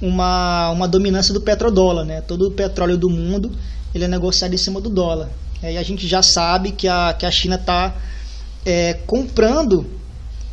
uma, 0.00 0.70
uma 0.70 0.88
dominância 0.88 1.32
do 1.32 1.40
petrodólar, 1.40 2.04
né? 2.04 2.20
Todo 2.20 2.48
o 2.48 2.50
petróleo 2.50 2.98
do 2.98 3.08
mundo 3.08 3.52
ele 3.94 4.04
é 4.04 4.08
negociado 4.08 4.52
em 4.52 4.58
cima 4.58 4.80
do 4.80 4.90
dólar. 4.90 5.30
E 5.62 5.78
a 5.78 5.82
gente 5.82 6.08
já 6.08 6.20
sabe 6.22 6.72
que 6.72 6.88
a, 6.88 7.14
que 7.16 7.24
a 7.24 7.30
China 7.30 7.54
está 7.54 7.94
é, 8.66 8.94
comprando 9.06 9.86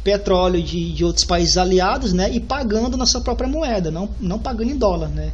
petróleo 0.03 0.61
de, 0.61 0.93
de 0.93 1.03
outros 1.03 1.25
países 1.25 1.57
aliados, 1.57 2.13
né? 2.13 2.29
E 2.31 2.39
pagando 2.39 2.95
na 2.95 3.07
sua 3.07 3.21
própria 3.21 3.49
moeda, 3.49 3.89
não, 3.89 4.07
não 4.19 4.37
pagando 4.37 4.71
em 4.71 4.77
dólar, 4.77 5.09
né? 5.09 5.31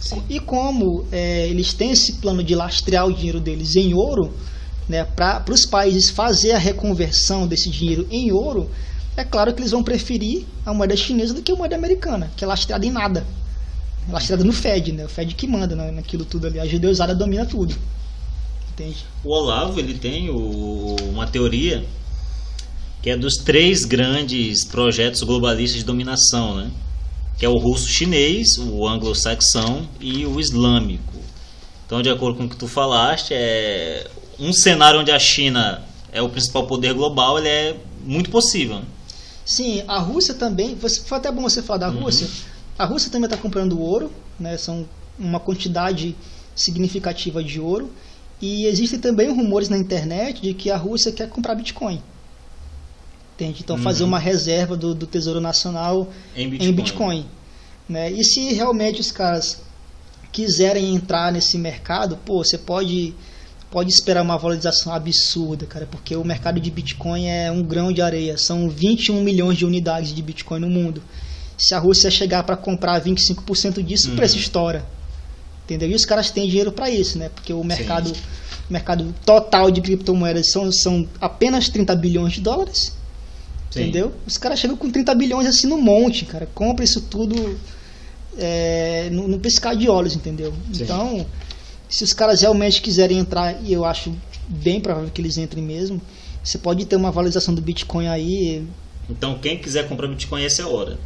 Sim. 0.00 0.22
E 0.30 0.40
como 0.40 1.04
é, 1.12 1.46
eles 1.46 1.74
têm 1.74 1.90
esse 1.90 2.14
plano 2.14 2.42
de 2.42 2.54
lastrear 2.54 3.06
o 3.06 3.12
dinheiro 3.12 3.40
deles 3.40 3.76
em 3.76 3.92
ouro, 3.92 4.32
né, 4.88 5.04
para 5.04 5.44
os 5.52 5.66
países 5.66 6.08
fazer 6.08 6.52
a 6.52 6.58
reconversão 6.58 7.46
desse 7.46 7.68
dinheiro 7.68 8.06
em 8.10 8.32
ouro, 8.32 8.70
é 9.20 9.24
claro 9.24 9.52
que 9.52 9.60
eles 9.60 9.72
vão 9.72 9.82
preferir 9.82 10.46
a 10.64 10.72
moeda 10.72 10.96
chinesa 10.96 11.34
do 11.34 11.42
que 11.42 11.50
a 11.50 11.56
moeda 11.56 11.74
americana, 11.74 12.30
que 12.36 12.44
é 12.44 12.46
lastreada 12.46 12.86
em 12.86 12.90
nada. 12.90 13.26
É 14.08 14.12
lastreada 14.12 14.44
no 14.44 14.52
Fed, 14.52 14.92
né? 14.92 15.04
O 15.04 15.08
Fed 15.08 15.34
que 15.34 15.46
manda 15.46 15.74
né, 15.74 15.90
naquilo 15.90 16.24
tudo 16.24 16.46
ali. 16.46 16.60
A 16.60 16.66
judeusada 16.66 17.16
domina 17.16 17.44
tudo. 17.44 17.74
Entende? 18.70 19.04
O 19.24 19.34
Olavo, 19.34 19.80
ele 19.80 19.94
tem 19.94 20.30
o, 20.30 20.94
uma 21.10 21.26
teoria 21.26 21.84
que 23.02 23.10
é 23.10 23.16
dos 23.16 23.34
três 23.38 23.84
grandes 23.84 24.64
projetos 24.64 25.24
globalistas 25.24 25.80
de 25.80 25.84
dominação, 25.84 26.56
né? 26.56 26.70
Que 27.36 27.44
é 27.44 27.48
o 27.48 27.58
russo-chinês, 27.58 28.56
o 28.58 28.86
anglo-saxão 28.86 29.88
e 30.00 30.26
o 30.26 30.38
islâmico. 30.38 31.18
Então, 31.86 32.02
de 32.02 32.08
acordo 32.08 32.38
com 32.38 32.44
o 32.44 32.48
que 32.48 32.56
tu 32.56 32.68
falaste, 32.68 33.34
é 33.34 34.08
um 34.38 34.52
cenário 34.52 35.00
onde 35.00 35.10
a 35.10 35.18
China 35.18 35.82
é 36.12 36.22
o 36.22 36.28
principal 36.28 36.68
poder 36.68 36.94
global, 36.94 37.38
ele 37.38 37.48
é 37.48 37.76
muito 38.04 38.30
possível. 38.30 38.82
Sim, 39.48 39.82
a 39.88 39.98
Rússia 39.98 40.34
também. 40.34 40.74
Você, 40.74 41.00
foi 41.00 41.16
até 41.16 41.32
bom 41.32 41.40
você 41.40 41.62
falar 41.62 41.78
da 41.78 41.88
uhum. 41.88 42.02
Rússia. 42.02 42.28
A 42.78 42.84
Rússia 42.84 43.10
também 43.10 43.24
está 43.24 43.36
comprando 43.38 43.80
ouro, 43.80 44.12
né? 44.38 44.58
São 44.58 44.86
uma 45.18 45.40
quantidade 45.40 46.14
significativa 46.54 47.42
de 47.42 47.58
ouro. 47.58 47.90
E 48.42 48.66
existem 48.66 48.98
também 48.98 49.30
rumores 49.30 49.70
na 49.70 49.78
internet 49.78 50.42
de 50.42 50.52
que 50.52 50.70
a 50.70 50.76
Rússia 50.76 51.10
quer 51.10 51.30
comprar 51.30 51.54
Bitcoin. 51.54 52.02
Entende? 53.34 53.62
Então, 53.64 53.76
uhum. 53.76 53.82
fazer 53.82 54.04
uma 54.04 54.18
reserva 54.18 54.76
do, 54.76 54.94
do 54.94 55.06
Tesouro 55.06 55.40
Nacional 55.40 56.12
em 56.36 56.50
Bitcoin. 56.50 56.68
Em 56.68 56.72
Bitcoin 56.72 57.26
né? 57.88 58.12
E 58.12 58.22
se 58.22 58.52
realmente 58.52 59.00
os 59.00 59.10
caras 59.10 59.62
quiserem 60.30 60.94
entrar 60.94 61.32
nesse 61.32 61.56
mercado, 61.56 62.18
pô, 62.18 62.44
você 62.44 62.58
pode 62.58 63.14
pode 63.70 63.90
esperar 63.90 64.22
uma 64.22 64.36
valorização 64.36 64.92
absurda, 64.92 65.66
cara, 65.66 65.86
porque 65.90 66.16
o 66.16 66.24
mercado 66.24 66.60
de 66.60 66.70
Bitcoin 66.70 67.26
é 67.26 67.50
um 67.50 67.62
grão 67.62 67.92
de 67.92 68.00
areia. 68.00 68.38
São 68.38 68.68
21 68.68 69.22
milhões 69.22 69.58
de 69.58 69.66
unidades 69.66 70.14
de 70.14 70.22
Bitcoin 70.22 70.60
no 70.60 70.70
mundo. 70.70 71.02
Se 71.56 71.74
a 71.74 71.78
Rússia 71.78 72.10
chegar 72.10 72.44
para 72.44 72.56
comprar 72.56 73.00
25% 73.02 73.82
disso, 73.82 74.08
uhum. 74.08 74.14
o 74.14 74.16
preço 74.16 74.38
estoura. 74.38 74.84
Entendeu? 75.64 75.90
E 75.90 75.94
os 75.94 76.04
caras 76.04 76.30
têm 76.30 76.48
dinheiro 76.48 76.72
para 76.72 76.88
isso, 76.88 77.18
né? 77.18 77.28
Porque 77.28 77.52
o 77.52 77.62
mercado, 77.62 78.10
o 78.10 78.72
mercado 78.72 79.14
total 79.26 79.70
de 79.70 79.82
criptomoedas 79.82 80.50
são, 80.50 80.72
são 80.72 81.06
apenas 81.20 81.68
30 81.68 81.94
bilhões 81.96 82.32
de 82.32 82.40
dólares. 82.40 82.96
Sim. 83.70 83.82
Entendeu? 83.82 84.14
Os 84.26 84.38
caras 84.38 84.58
chegam 84.58 84.76
com 84.78 84.90
30 84.90 85.14
bilhões 85.14 85.46
assim 85.46 85.66
no 85.66 85.76
monte, 85.76 86.24
cara. 86.24 86.48
Compra 86.54 86.84
isso 86.84 87.02
tudo 87.02 87.58
é, 88.38 89.10
no, 89.12 89.28
no 89.28 89.38
piscar 89.38 89.76
de 89.76 89.90
olhos, 89.90 90.14
entendeu? 90.14 90.54
Sim. 90.72 90.84
Então, 90.84 91.26
se 91.88 92.04
os 92.04 92.12
caras 92.12 92.40
realmente 92.40 92.82
quiserem 92.82 93.18
entrar, 93.18 93.62
e 93.62 93.72
eu 93.72 93.84
acho 93.84 94.14
bem 94.48 94.80
provável 94.80 95.10
que 95.10 95.20
eles 95.20 95.36
entrem 95.38 95.62
mesmo, 95.62 96.00
você 96.42 96.58
pode 96.58 96.84
ter 96.86 96.96
uma 96.96 97.10
valorização 97.10 97.54
do 97.54 97.60
Bitcoin 97.60 98.08
aí. 98.08 98.66
Então 99.08 99.38
quem 99.38 99.58
quiser 99.58 99.88
comprar 99.88 100.08
Bitcoin, 100.08 100.44
essa 100.44 100.62
é 100.62 100.64
a 100.64 100.68
hora. 100.68 100.98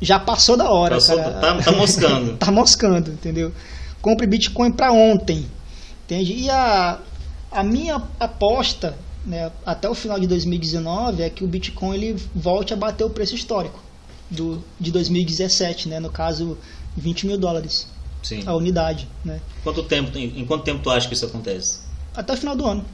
Já 0.00 0.18
passou 0.18 0.56
da 0.56 0.70
hora, 0.70 0.94
passou, 0.94 1.16
cara. 1.16 1.32
Tá, 1.32 1.62
tá 1.62 1.72
moscando. 1.72 2.36
tá 2.38 2.50
moscando, 2.50 3.10
entendeu? 3.10 3.52
Compre 4.00 4.26
Bitcoin 4.26 4.72
para 4.72 4.92
ontem, 4.92 5.46
entende? 6.04 6.32
E 6.32 6.50
a, 6.50 6.98
a 7.52 7.62
minha 7.62 8.02
aposta, 8.18 8.96
né, 9.26 9.52
até 9.64 9.88
o 9.88 9.94
final 9.94 10.18
de 10.18 10.26
2019, 10.26 11.22
é 11.22 11.28
que 11.28 11.44
o 11.44 11.46
Bitcoin 11.46 11.94
ele 11.94 12.22
volte 12.34 12.72
a 12.72 12.76
bater 12.76 13.04
o 13.04 13.10
preço 13.10 13.34
histórico 13.34 13.82
do, 14.30 14.64
de 14.78 14.90
2017, 14.90 15.88
né? 15.88 16.00
No 16.00 16.10
caso, 16.10 16.56
20 16.96 17.26
mil 17.26 17.36
dólares. 17.38 17.86
Sim. 18.22 18.42
a 18.46 18.54
unidade. 18.54 19.08
Né? 19.24 19.40
Quanto 19.62 19.82
tempo, 19.82 20.16
em 20.16 20.44
quanto 20.44 20.64
tempo 20.64 20.82
tu 20.82 20.90
acha 20.90 21.08
que 21.08 21.14
isso 21.14 21.26
acontece? 21.26 21.80
Até 22.14 22.32
o 22.32 22.36
final 22.36 22.56
do 22.56 22.66
ano. 22.66 22.84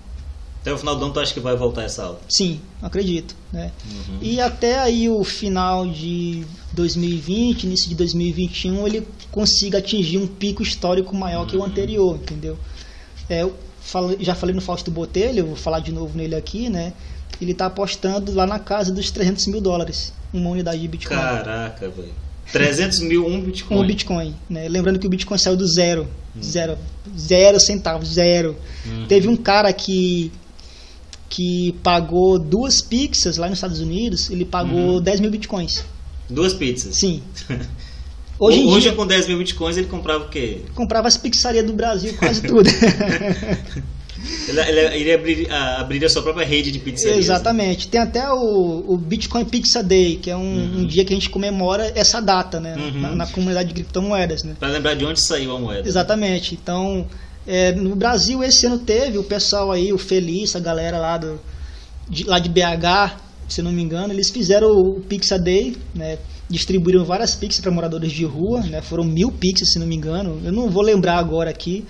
Até 0.60 0.72
o 0.72 0.78
final 0.78 0.96
do 0.96 1.04
ano 1.04 1.14
tu 1.14 1.20
acha 1.20 1.32
que 1.32 1.38
vai 1.38 1.54
voltar 1.54 1.84
essa 1.84 2.04
aula? 2.04 2.20
Sim, 2.28 2.60
acredito. 2.82 3.36
Né? 3.52 3.70
Uhum. 3.88 4.18
E 4.20 4.40
até 4.40 4.78
aí 4.80 5.08
o 5.08 5.22
final 5.22 5.86
de 5.86 6.44
2020, 6.72 7.64
início 7.64 7.88
de 7.88 7.94
2021, 7.94 8.86
ele 8.86 9.06
consiga 9.30 9.78
atingir 9.78 10.18
um 10.18 10.26
pico 10.26 10.62
histórico 10.62 11.14
maior 11.14 11.42
uhum. 11.42 11.46
que 11.46 11.56
o 11.56 11.60
uhum. 11.60 11.66
anterior, 11.66 12.16
entendeu? 12.16 12.58
É, 13.28 13.42
eu 13.42 13.54
falei, 13.80 14.18
já 14.20 14.34
falei 14.34 14.54
no 14.54 14.60
Fausto 14.60 14.90
Botelho, 14.90 15.46
vou 15.46 15.56
falar 15.56 15.78
de 15.78 15.92
novo 15.92 16.18
nele 16.18 16.34
aqui, 16.34 16.68
né? 16.68 16.92
Ele 17.40 17.52
está 17.52 17.66
apostando 17.66 18.34
lá 18.34 18.46
na 18.46 18.58
casa 18.58 18.92
dos 18.92 19.10
300 19.10 19.46
mil 19.46 19.60
dólares, 19.60 20.12
uma 20.32 20.50
unidade 20.50 20.80
de 20.80 20.88
Bitcoin. 20.88 21.16
Caraca, 21.16 21.88
velho. 21.88 22.12
300 22.52 23.00
mil 23.00 23.26
um 23.26 23.40
Bitcoin. 23.40 23.78
Um 23.78 23.86
Bitcoin. 23.86 24.34
Né? 24.48 24.68
Lembrando 24.68 24.98
que 24.98 25.06
o 25.06 25.10
Bitcoin 25.10 25.38
saiu 25.38 25.56
do 25.56 25.66
zero. 25.66 26.08
Hum. 26.36 26.42
Zero. 26.42 26.78
Zero 27.18 27.58
centavos. 27.60 28.08
Zero. 28.08 28.56
Uhum. 28.86 29.06
Teve 29.06 29.28
um 29.28 29.36
cara 29.36 29.72
que 29.72 30.30
que 31.28 31.74
pagou 31.82 32.38
duas 32.38 32.80
pizzas 32.80 33.36
lá 33.36 33.48
nos 33.48 33.58
Estados 33.58 33.80
Unidos, 33.80 34.30
ele 34.30 34.44
pagou 34.44 34.94
uhum. 34.94 35.00
10 35.02 35.20
mil 35.20 35.30
bitcoins. 35.30 35.84
Duas 36.30 36.54
pizzas? 36.54 36.96
Sim. 36.96 37.20
Hoje, 38.38 38.64
Hoje 38.64 38.80
dia, 38.82 38.92
com 38.92 39.06
10 39.06 39.28
mil 39.28 39.38
bitcoins 39.38 39.76
ele 39.76 39.86
comprava 39.86 40.24
o 40.24 40.28
quê? 40.28 40.60
Comprava 40.74 41.08
as 41.08 41.16
pizzarias 41.16 41.64
do 41.64 41.72
Brasil, 41.72 42.14
quase 42.18 42.42
tudo. 42.42 42.68
Ele, 44.48 44.60
ele, 44.60 44.80
ele 44.96 45.12
abrir, 45.12 45.50
abriria 45.50 46.06
a 46.06 46.10
sua 46.10 46.22
própria 46.22 46.46
rede 46.46 46.70
de 46.70 46.78
pizzarias. 46.78 47.16
Né? 47.16 47.22
Exatamente. 47.22 47.86
Né? 47.86 47.90
Tem 47.92 48.00
até 48.00 48.30
o, 48.30 48.84
o 48.86 48.96
Bitcoin 48.96 49.44
Pizza 49.44 49.82
Day, 49.82 50.16
que 50.16 50.30
é 50.30 50.36
um, 50.36 50.40
uhum. 50.40 50.78
um, 50.80 50.86
dia 50.86 51.04
que 51.04 51.12
a 51.12 51.16
gente 51.16 51.30
comemora 51.30 51.92
essa 51.94 52.20
data, 52.20 52.60
né? 52.60 52.74
Uhum. 52.76 53.00
Na, 53.00 53.14
na, 53.14 53.26
comunidade 53.26 53.68
de 53.68 53.74
criptomoedas, 53.74 54.42
né? 54.44 54.56
Para 54.58 54.68
lembrar 54.68 54.94
de 54.94 55.04
onde 55.04 55.20
saiu 55.20 55.54
a 55.54 55.58
moeda. 55.58 55.88
Exatamente. 55.88 56.54
Então, 56.54 57.06
é, 57.46 57.72
no 57.72 57.94
Brasil 57.94 58.42
esse 58.42 58.66
ano 58.66 58.78
teve 58.78 59.18
o 59.18 59.24
pessoal 59.24 59.70
aí, 59.70 59.92
o 59.92 59.98
Feliz, 59.98 60.56
a 60.56 60.60
galera 60.60 60.98
lá, 60.98 61.18
do, 61.18 61.40
de, 62.08 62.24
lá 62.24 62.38
de 62.38 62.48
BH, 62.48 63.16
se 63.48 63.62
não 63.62 63.70
me 63.70 63.82
engano, 63.82 64.12
eles 64.12 64.30
fizeram 64.30 64.70
o 64.70 65.00
Pizza 65.00 65.38
Day, 65.38 65.76
né? 65.94 66.18
Distribuíram 66.48 67.04
várias 67.04 67.34
pizzas 67.34 67.60
para 67.60 67.72
moradores 67.72 68.12
de 68.12 68.24
rua, 68.24 68.60
né? 68.60 68.80
Foram 68.80 69.04
mil 69.04 69.32
pizzas, 69.32 69.72
se 69.72 69.78
não 69.78 69.86
me 69.86 69.96
engano. 69.96 70.40
Eu 70.44 70.52
não 70.52 70.70
vou 70.70 70.82
lembrar 70.82 71.18
agora 71.18 71.50
aqui. 71.50 71.84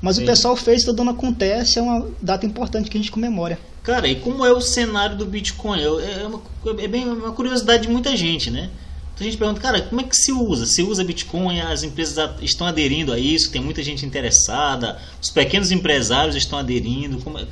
Mas 0.00 0.16
Sim. 0.16 0.22
o 0.22 0.26
pessoal 0.26 0.56
fez, 0.56 0.84
todo 0.84 1.00
ano 1.02 1.10
acontece, 1.10 1.78
é 1.78 1.82
uma 1.82 2.08
data 2.22 2.46
importante 2.46 2.88
que 2.88 2.96
a 2.96 3.00
gente 3.00 3.10
comemora. 3.10 3.58
Cara, 3.82 4.08
e 4.08 4.16
como 4.16 4.44
é 4.44 4.52
o 4.52 4.60
cenário 4.60 5.16
do 5.16 5.26
Bitcoin? 5.26 5.80
É, 5.80 6.26
uma, 6.26 6.42
é 6.82 6.88
bem 6.88 7.06
uma 7.06 7.32
curiosidade 7.32 7.82
de 7.82 7.88
muita 7.88 8.16
gente, 8.16 8.50
né? 8.50 8.70
Então 9.14 9.26
a 9.26 9.30
gente 9.30 9.38
pergunta, 9.38 9.60
cara, 9.60 9.82
como 9.82 10.00
é 10.00 10.04
que 10.04 10.16
se 10.16 10.32
usa? 10.32 10.64
Se 10.64 10.82
usa 10.82 11.04
Bitcoin, 11.04 11.60
as 11.60 11.82
empresas 11.82 12.30
estão 12.40 12.66
aderindo 12.66 13.12
a 13.12 13.18
isso, 13.18 13.50
tem 13.50 13.60
muita 13.60 13.82
gente 13.82 14.04
interessada, 14.06 14.98
os 15.20 15.28
pequenos 15.28 15.70
empresários 15.70 16.34
estão 16.34 16.58
aderindo. 16.58 17.18
Como 17.20 17.38
é? 17.38 17.46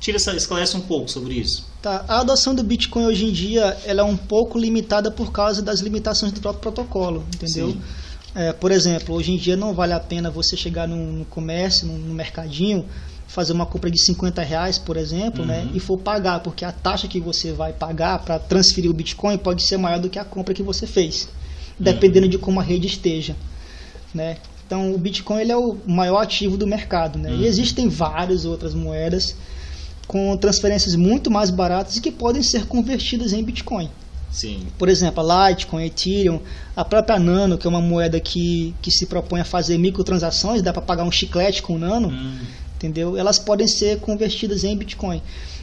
Tira 0.00 0.16
essa, 0.16 0.34
esclarece 0.34 0.76
um 0.76 0.80
pouco 0.80 1.08
sobre 1.08 1.34
isso. 1.34 1.64
Tá, 1.80 2.04
a 2.08 2.20
adoção 2.20 2.56
do 2.56 2.64
Bitcoin 2.64 3.06
hoje 3.06 3.24
em 3.24 3.30
dia 3.32 3.76
ela 3.84 4.00
é 4.00 4.04
um 4.04 4.16
pouco 4.16 4.58
limitada 4.58 5.12
por 5.12 5.30
causa 5.30 5.62
das 5.62 5.78
limitações 5.78 6.32
do 6.32 6.40
próprio 6.40 6.60
protocolo, 6.60 7.24
entendeu? 7.32 7.70
Sim. 7.70 7.80
É, 8.34 8.52
por 8.52 8.72
exemplo, 8.72 9.14
hoje 9.14 9.32
em 9.32 9.36
dia 9.36 9.56
não 9.56 9.74
vale 9.74 9.92
a 9.92 10.00
pena 10.00 10.30
você 10.30 10.56
chegar 10.56 10.88
no 10.88 11.24
comércio, 11.26 11.86
no 11.86 12.14
mercadinho, 12.14 12.86
fazer 13.32 13.52
uma 13.52 13.64
compra 13.64 13.90
de 13.90 13.98
50 13.98 14.42
reais, 14.42 14.78
por 14.78 14.96
exemplo, 14.96 15.44
né, 15.44 15.60
uhum. 15.60 15.64
né, 15.66 15.70
e 15.74 15.80
for 15.80 15.98
pagar, 15.98 16.40
porque 16.40 16.64
a 16.64 16.72
taxa 16.72 17.08
que 17.08 17.18
você 17.18 17.50
vai 17.50 17.72
pagar 17.72 18.18
para 18.18 18.38
transferir 18.38 18.90
o 18.90 18.94
Bitcoin 18.94 19.38
pode 19.38 19.62
ser 19.62 19.78
maior 19.78 19.98
do 19.98 20.10
que 20.10 20.18
a 20.18 20.24
compra 20.24 20.52
que 20.52 20.62
você 20.62 20.86
fez, 20.86 21.28
dependendo 21.78 22.26
uhum. 22.26 22.30
de 22.30 22.38
como 22.38 22.60
a 22.60 22.62
rede 22.62 22.86
esteja, 22.86 23.34
né. 24.14 24.36
Então, 24.66 24.94
o 24.94 24.98
Bitcoin 24.98 25.40
ele 25.40 25.52
é 25.52 25.56
o 25.56 25.78
maior 25.86 26.20
ativo 26.20 26.58
do 26.58 26.66
mercado, 26.66 27.18
né, 27.18 27.30
uhum. 27.30 27.40
e 27.40 27.46
existem 27.46 27.88
várias 27.88 28.44
outras 28.44 28.74
moedas 28.74 29.34
com 30.06 30.36
transferências 30.36 30.94
muito 30.94 31.30
mais 31.30 31.48
baratas 31.48 31.96
e 31.96 32.00
que 32.02 32.10
podem 32.10 32.42
ser 32.42 32.66
convertidas 32.66 33.32
em 33.32 33.42
Bitcoin. 33.42 33.88
Sim. 34.32 34.66
Por 34.78 34.88
exemplo, 34.88 35.22
a 35.30 35.50
Litecoin, 35.50 35.84
Ethereum, 35.84 36.40
a 36.74 36.84
própria 36.84 37.18
Nano, 37.18 37.58
que 37.58 37.66
é 37.66 37.70
uma 37.70 37.82
moeda 37.82 38.18
que, 38.18 38.74
que 38.80 38.90
se 38.90 39.06
propõe 39.06 39.40
a 39.40 39.44
fazer 39.44 39.76
microtransações, 39.76 40.62
dá 40.62 40.72
para 40.72 40.80
pagar 40.80 41.04
um 41.04 41.12
chiclete 41.12 41.62
com 41.62 41.78
Nano, 41.78 42.08
hum. 42.08 42.38
entendeu? 42.74 43.16
Elas 43.16 43.38
podem 43.38 43.68
ser 43.68 44.00
convertidas 44.00 44.64
em 44.64 44.74
Bitcoin. 44.74 45.20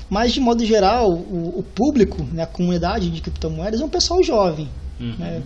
Mas, 0.07 0.33
de 0.33 0.39
modo 0.39 0.63
geral, 0.63 1.11
o, 1.11 1.59
o 1.59 1.63
público, 1.63 2.23
né, 2.31 2.43
a 2.43 2.47
comunidade 2.47 3.09
de 3.09 3.21
criptomoedas 3.21 3.81
é 3.81 3.83
um 3.83 3.89
pessoal 3.89 4.23
jovem. 4.23 4.69
Uhum. 4.99 5.15
Né? 5.17 5.43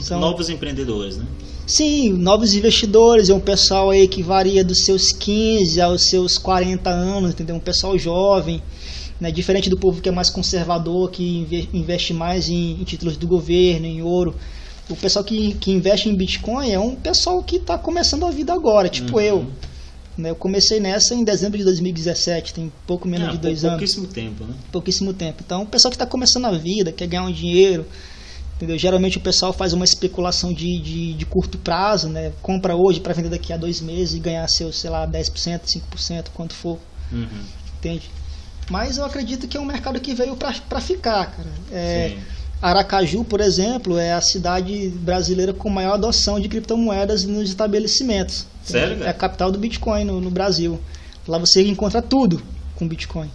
São... 0.00 0.18
Novos 0.18 0.48
empreendedores, 0.48 1.16
né? 1.16 1.26
Sim, 1.66 2.10
novos 2.12 2.54
investidores, 2.54 3.30
é 3.30 3.34
um 3.34 3.40
pessoal 3.40 3.90
aí 3.90 4.06
que 4.06 4.22
varia 4.22 4.64
dos 4.64 4.84
seus 4.84 5.12
15 5.12 5.80
aos 5.80 6.08
seus 6.08 6.38
40 6.38 6.90
anos, 6.90 7.30
entendeu? 7.30 7.56
Um 7.56 7.60
pessoal 7.60 7.98
jovem. 7.98 8.62
Né? 9.20 9.30
Diferente 9.30 9.70
do 9.70 9.76
povo 9.76 10.00
que 10.00 10.08
é 10.08 10.12
mais 10.12 10.30
conservador, 10.30 11.10
que 11.10 11.68
investe 11.72 12.12
mais 12.12 12.48
em, 12.48 12.72
em 12.80 12.84
títulos 12.84 13.16
do 13.16 13.26
governo, 13.26 13.86
em 13.86 14.02
ouro. 14.02 14.34
O 14.88 14.96
pessoal 14.96 15.24
que, 15.24 15.54
que 15.54 15.70
investe 15.70 16.08
em 16.08 16.14
Bitcoin 16.14 16.70
é 16.70 16.78
um 16.78 16.94
pessoal 16.94 17.42
que 17.42 17.56
está 17.56 17.78
começando 17.78 18.26
a 18.26 18.30
vida 18.30 18.52
agora, 18.52 18.88
tipo 18.88 19.14
uhum. 19.14 19.20
eu. 19.20 19.46
Né? 20.16 20.30
Eu 20.30 20.36
comecei 20.36 20.78
nessa 20.78 21.14
em 21.14 21.24
dezembro 21.24 21.56
de 21.56 21.64
2017, 21.64 22.54
tem 22.54 22.72
pouco 22.86 23.08
menos 23.08 23.28
é, 23.28 23.30
de 23.32 23.38
dois 23.38 23.64
anos. 23.64 23.78
Pouquíssimo 23.78 24.06
tempo, 24.06 24.44
né? 24.44 24.54
Pouquíssimo 24.70 25.14
tempo. 25.14 25.42
Então, 25.44 25.62
o 25.62 25.66
pessoal 25.66 25.90
que 25.90 25.96
está 25.96 26.06
começando 26.06 26.44
a 26.44 26.52
vida, 26.52 26.92
quer 26.92 27.06
ganhar 27.06 27.24
um 27.24 27.32
dinheiro, 27.32 27.86
Entendeu? 28.56 28.78
Geralmente 28.78 29.18
o 29.18 29.20
pessoal 29.20 29.52
faz 29.52 29.72
uma 29.72 29.84
especulação 29.84 30.52
de, 30.52 30.78
de, 30.78 31.14
de 31.14 31.26
curto 31.26 31.58
prazo, 31.58 32.08
né? 32.08 32.32
Compra 32.40 32.76
hoje 32.76 33.00
para 33.00 33.12
vender 33.12 33.28
daqui 33.28 33.52
a 33.52 33.56
dois 33.56 33.80
meses 33.80 34.14
e 34.14 34.20
ganhar 34.20 34.46
seus, 34.48 34.76
sei 34.76 34.90
lá, 34.90 35.06
10%, 35.08 35.62
5%, 35.92 36.26
quanto 36.32 36.54
for. 36.54 36.78
Uhum. 37.10 37.42
Entende? 37.78 38.08
Mas 38.70 38.96
eu 38.96 39.04
acredito 39.04 39.46
que 39.46 39.56
é 39.56 39.60
um 39.60 39.64
mercado 39.64 40.00
que 40.00 40.14
veio 40.14 40.36
para 40.36 40.80
ficar, 40.80 41.26
cara. 41.26 41.48
É, 41.70 42.16
Aracaju, 42.62 43.24
por 43.24 43.40
exemplo, 43.40 43.98
é 43.98 44.14
a 44.14 44.20
cidade 44.20 44.88
brasileira 44.88 45.52
com 45.52 45.68
maior 45.68 45.94
adoção 45.94 46.40
de 46.40 46.48
criptomoedas 46.48 47.24
nos 47.24 47.48
estabelecimentos. 47.48 48.46
Sério, 48.64 49.02
É 49.04 49.10
a 49.10 49.14
capital 49.14 49.52
do 49.52 49.58
Bitcoin 49.58 50.04
no, 50.04 50.20
no 50.20 50.30
Brasil. 50.30 50.80
Lá 51.28 51.36
você 51.36 51.62
encontra 51.62 52.00
tudo 52.00 52.42
com 52.74 52.88
Bitcoin. 52.88 53.30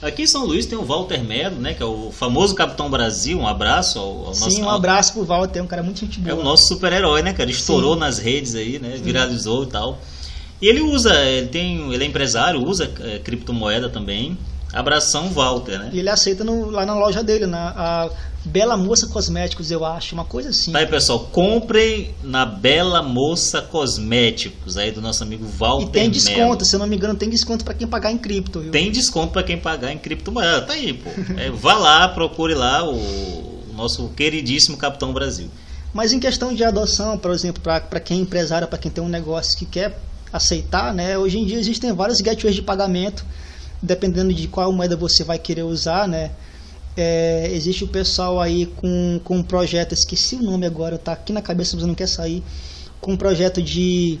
Aqui 0.00 0.22
em 0.22 0.26
São 0.26 0.44
Luís 0.44 0.66
tem 0.66 0.78
o 0.78 0.84
Walter 0.84 1.22
Melo, 1.24 1.56
né, 1.56 1.74
que 1.74 1.82
é 1.82 1.86
o 1.86 2.10
famoso 2.12 2.54
Capitão 2.54 2.90
Brasil. 2.90 3.38
Um 3.38 3.46
abraço 3.46 3.98
ao, 3.98 4.26
ao 4.26 4.34
Sim, 4.34 4.44
nosso 4.44 4.60
um 4.62 4.70
abraço 4.70 5.12
pro 5.14 5.24
Walter, 5.24 5.58
é 5.58 5.62
um 5.62 5.66
cara 5.66 5.82
muito 5.82 6.00
gente 6.00 6.20
boa. 6.20 6.36
É 6.36 6.38
o 6.38 6.44
nosso 6.44 6.68
super-herói, 6.68 7.22
né, 7.22 7.32
cara? 7.32 7.50
Estourou 7.50 7.94
Sim. 7.94 8.00
nas 8.00 8.18
redes 8.18 8.54
aí, 8.54 8.78
né? 8.78 9.00
Viralizou 9.02 9.64
e 9.64 9.66
tal. 9.66 9.98
E 10.60 10.68
ele 10.68 10.80
usa, 10.80 11.14
ele 11.24 11.48
tem, 11.48 11.92
ele 11.92 12.04
é 12.04 12.06
empresário, 12.06 12.62
usa 12.62 12.90
é, 13.00 13.18
criptomoeda 13.18 13.88
também. 13.88 14.36
Abração 14.72 15.28
Walter, 15.30 15.78
né? 15.78 15.90
E 15.92 15.98
ele 15.98 16.10
aceita 16.10 16.44
no- 16.44 16.70
lá 16.70 16.84
na 16.84 16.94
loja 16.94 17.22
dele, 17.22 17.46
na 17.46 17.68
a 17.76 18.10
Bela 18.44 18.76
Moça 18.76 19.08
Cosméticos, 19.08 19.70
eu 19.72 19.84
acho, 19.84 20.14
uma 20.14 20.24
coisa 20.24 20.50
assim. 20.50 20.70
Tá 20.72 20.78
aí, 20.78 20.86
pessoal, 20.86 21.18
comprem 21.32 22.14
na 22.22 22.46
Bela 22.46 23.02
Moça 23.02 23.60
Cosméticos, 23.60 24.76
aí 24.76 24.92
do 24.92 25.00
nosso 25.00 25.22
amigo 25.22 25.44
Walter 25.46 25.86
E 25.86 25.88
tem 25.90 26.10
desconto, 26.10 26.64
se 26.64 26.74
eu 26.76 26.78
não 26.78 26.86
me 26.86 26.94
engano, 26.96 27.14
tem 27.16 27.28
desconto 27.28 27.64
para 27.64 27.74
quem 27.74 27.86
pagar 27.88 28.12
em 28.12 28.18
cripto, 28.18 28.60
viu? 28.60 28.70
Tem 28.70 28.90
desconto 28.92 29.32
para 29.32 29.42
quem 29.42 29.58
pagar 29.58 29.92
em 29.92 29.98
criptomoeda. 29.98 30.62
Tá 30.62 30.74
aí, 30.74 30.92
pô. 30.92 31.10
É, 31.36 31.50
vá 31.50 31.74
lá, 31.74 32.08
procure 32.08 32.54
lá 32.54 32.84
o, 32.88 32.94
o 32.94 33.72
nosso 33.76 34.08
queridíssimo 34.10 34.76
Capitão 34.76 35.12
Brasil. 35.12 35.48
Mas 35.92 36.12
em 36.12 36.20
questão 36.20 36.54
de 36.54 36.62
adoção, 36.62 37.16
por 37.18 37.30
exemplo, 37.32 37.62
para 37.62 38.00
quem 38.00 38.18
é 38.18 38.22
empresário, 38.22 38.68
para 38.68 38.78
quem 38.78 38.90
tem 38.90 39.02
um 39.02 39.08
negócio 39.08 39.56
que 39.58 39.64
quer 39.64 39.98
aceitar, 40.32 40.92
né? 40.94 41.16
Hoje 41.16 41.38
em 41.38 41.44
dia 41.46 41.58
existem 41.58 41.92
vários 41.92 42.20
gateways 42.20 42.54
de 42.54 42.62
pagamento, 42.62 43.24
dependendo 43.82 44.32
de 44.32 44.48
qual 44.48 44.72
moeda 44.72 44.96
você 44.96 45.22
vai 45.24 45.38
querer 45.38 45.62
usar, 45.62 46.08
né? 46.08 46.30
É, 46.96 47.50
existe 47.52 47.84
o 47.84 47.88
pessoal 47.88 48.40
aí 48.40 48.66
com, 48.66 49.20
com 49.22 49.36
um 49.38 49.42
projeto, 49.42 49.92
esqueci 49.92 50.34
o 50.36 50.42
nome 50.42 50.64
agora, 50.64 50.96
tá 50.96 51.12
aqui 51.12 51.32
na 51.32 51.42
cabeça, 51.42 51.76
mas 51.76 51.84
não 51.84 51.94
quer 51.94 52.08
sair, 52.08 52.42
com 53.02 53.12
um 53.12 53.16
projeto 53.16 53.60
de, 53.60 54.18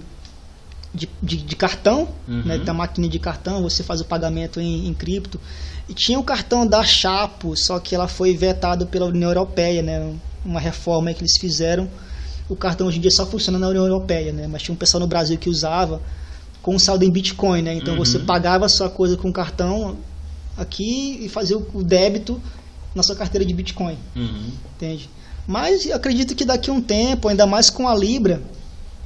de, 0.94 1.08
de, 1.22 1.36
de 1.38 1.56
cartão, 1.56 2.08
Uhum. 2.28 2.42
né? 2.44 2.58
Da 2.58 2.74
máquina 2.74 3.08
de 3.08 3.18
cartão, 3.18 3.62
você 3.62 3.82
faz 3.82 4.00
o 4.00 4.04
pagamento 4.04 4.60
em, 4.60 4.86
em 4.88 4.92
cripto. 4.94 5.40
E 5.88 5.94
tinha 5.94 6.18
o 6.18 6.22
cartão 6.24 6.66
da 6.66 6.82
Chapo, 6.84 7.56
só 7.56 7.78
que 7.78 7.94
ela 7.94 8.08
foi 8.08 8.36
vetado 8.36 8.86
pela 8.86 9.06
União 9.06 9.30
Europeia, 9.30 9.82
né? 9.82 10.12
Uma 10.44 10.60
reforma 10.60 11.12
que 11.14 11.20
eles 11.22 11.38
fizeram. 11.38 11.88
O 12.48 12.54
cartão 12.56 12.86
hoje 12.86 12.98
em 12.98 13.00
dia 13.00 13.10
só 13.10 13.24
funciona 13.26 13.58
na 13.58 13.68
União 13.68 13.84
Europeia, 13.86 14.32
né? 14.32 14.46
Mas 14.46 14.62
tinha 14.62 14.74
um 14.74 14.76
pessoal 14.76 15.00
no 15.00 15.06
Brasil 15.06 15.38
que 15.38 15.48
usava 15.48 16.00
com 16.66 16.76
saldo 16.80 17.04
em 17.04 17.10
Bitcoin, 17.10 17.62
né? 17.62 17.74
Então 17.76 17.94
Uhum. 17.94 18.04
você 18.04 18.18
pagava 18.18 18.66
a 18.66 18.68
sua 18.68 18.90
coisa 18.90 19.16
com 19.16 19.32
cartão 19.32 19.96
aqui 20.56 21.16
e 21.22 21.28
fazia 21.28 21.56
o 21.56 21.82
débito 21.84 22.42
na 22.92 23.04
sua 23.04 23.14
carteira 23.14 23.44
de 23.46 23.54
Bitcoin, 23.54 23.96
Uhum. 24.16 24.50
entende? 24.74 25.08
Mas 25.46 25.88
acredito 25.92 26.34
que 26.34 26.44
daqui 26.44 26.68
a 26.68 26.72
um 26.72 26.80
tempo, 26.80 27.28
ainda 27.28 27.46
mais 27.46 27.70
com 27.70 27.86
a 27.86 27.94
Libra, 27.94 28.42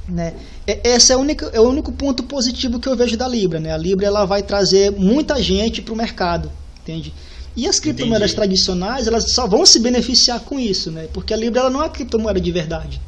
né? 0.09 0.33
Esse 0.65 1.13
é 1.13 1.15
o 1.15 1.19
único, 1.19 1.45
é 1.53 1.59
o 1.59 1.69
único 1.69 1.91
ponto 1.91 2.23
positivo 2.23 2.79
que 2.79 2.89
eu 2.89 2.95
vejo 2.97 3.15
da 3.15 3.27
Libra, 3.27 3.59
né? 3.59 3.71
A 3.71 3.77
Libra 3.77 4.07
ela 4.07 4.25
vai 4.25 4.41
trazer 4.41 4.91
muita 4.91 5.39
gente 5.39 5.83
para 5.83 5.93
o 5.93 5.97
mercado, 5.97 6.51
entende? 6.81 7.13
E 7.55 7.67
as 7.67 7.79
criptomoedas 7.79 8.31
Entendi. 8.31 8.35
tradicionais, 8.37 9.05
elas 9.05 9.33
só 9.33 9.45
vão 9.45 9.67
se 9.67 9.77
beneficiar 9.79 10.39
com 10.39 10.59
isso, 10.59 10.89
né? 10.89 11.07
Porque 11.13 11.31
a 11.31 11.37
Libra 11.37 11.59
ela 11.61 11.69
não 11.69 11.83
é 11.83 11.89
criptomoeda 11.89 12.41
de 12.41 12.51
verdade, 12.51 12.99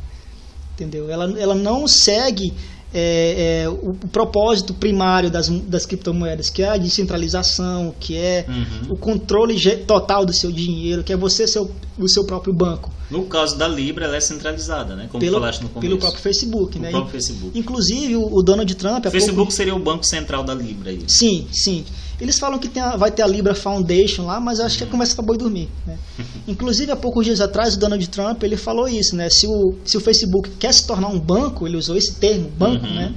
entendeu? 0.76 1.10
Ela, 1.10 1.40
ela 1.40 1.56
não 1.56 1.88
segue 1.88 2.54
é, 2.94 3.64
é, 3.64 3.70
o, 3.70 3.94
propósito 4.12 4.74
primário 4.74 5.30
das, 5.32 5.50
das 5.50 5.86
criptomoedas, 5.86 6.50
que 6.50 6.62
é 6.62 6.70
a 6.70 6.78
descentralização, 6.78 7.94
que 8.00 8.16
é 8.18 8.46
Uhum. 8.48 8.94
o 8.94 8.98
controle 8.98 9.58
total 9.88 10.26
do 10.26 10.34
seu 10.34 10.52
dinheiro, 10.52 11.04
que 11.04 11.12
é 11.14 11.18
você 11.18 11.48
ser 11.48 11.60
o, 11.98 12.08
seu 12.08 12.26
próprio 12.26 12.54
banco, 12.54 12.92
No 13.10 13.26
caso 13.26 13.58
da 13.58 13.68
Libra, 13.68 14.06
ela 14.06 14.16
é 14.16 14.20
centralizada, 14.20 14.96
né? 14.96 15.08
Como 15.12 15.20
pelo, 15.24 15.40
falaste 15.40 15.62
no 15.62 15.70
começo. 15.70 15.88
pelo 15.88 16.00
próprio 16.00 16.22
Facebook, 16.22 16.80
né? 16.80 16.90
próprio 16.90 17.12
Facebook. 17.12 17.58
Inclusive 17.58 18.16
o, 18.16 18.28
o 18.36 18.42
Donald 18.44 18.74
Trump, 18.76 19.06
O 19.06 19.12
Facebook 19.12 19.36
pouco- 19.38 19.52
seria 19.52 19.76
o 19.76 19.80
banco 19.80 20.06
central 20.06 20.44
da 20.44 20.54
Libra 20.54 20.90
aí. 20.90 21.04
Sim, 21.08 21.48
sim. 21.52 21.86
Eles 22.24 22.40
falam 22.40 22.58
que 22.58 22.68
tem 22.70 22.82
a- 22.82 22.96
vai 22.96 23.12
ter 23.12 23.22
a 23.22 23.28
Libra 23.28 23.54
Foundation 23.54 24.26
lá, 24.26 24.40
mas 24.40 24.60
eu 24.60 24.66
acho 24.66 24.78
que 24.78 24.84
é 24.84 24.88
conversa 24.88 25.14
para 25.16 25.26
boi 25.26 25.38
dormir. 25.38 25.70
Né? 25.86 25.98
Inclusive, 26.48 26.92
há 26.92 26.96
poucos 26.96 27.26
dias 27.26 27.42
atrás, 27.42 27.76
o 27.76 27.80
Donald 27.80 28.08
Trump 28.10 28.42
ele 28.44 28.56
falou 28.58 28.88
isso, 28.88 29.16
né? 29.16 29.30
Se 29.30 29.46
o, 29.46 29.76
se 29.84 29.98
o 29.98 30.00
Facebook 30.02 30.50
quer 30.52 30.74
se 30.74 30.88
tornar 30.88 31.10
um 31.10 31.20
banco, 31.20 31.68
ele 31.68 31.76
usou 31.78 31.98
esse 31.98 32.16
termo, 32.16 32.50
banco, 32.50 32.86
Uhum. 32.86 32.94
né? 32.96 33.14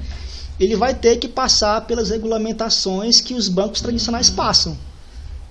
Ele 0.59 0.75
vai 0.75 0.95
ter 0.95 1.17
que 1.17 1.29
passar 1.29 1.83
pelas 1.87 2.11
regulamentações 2.11 3.21
que 3.21 3.35
os 3.35 3.49
bancos 3.49 3.81
tradicionais 3.81 4.29
passam. 4.31 4.77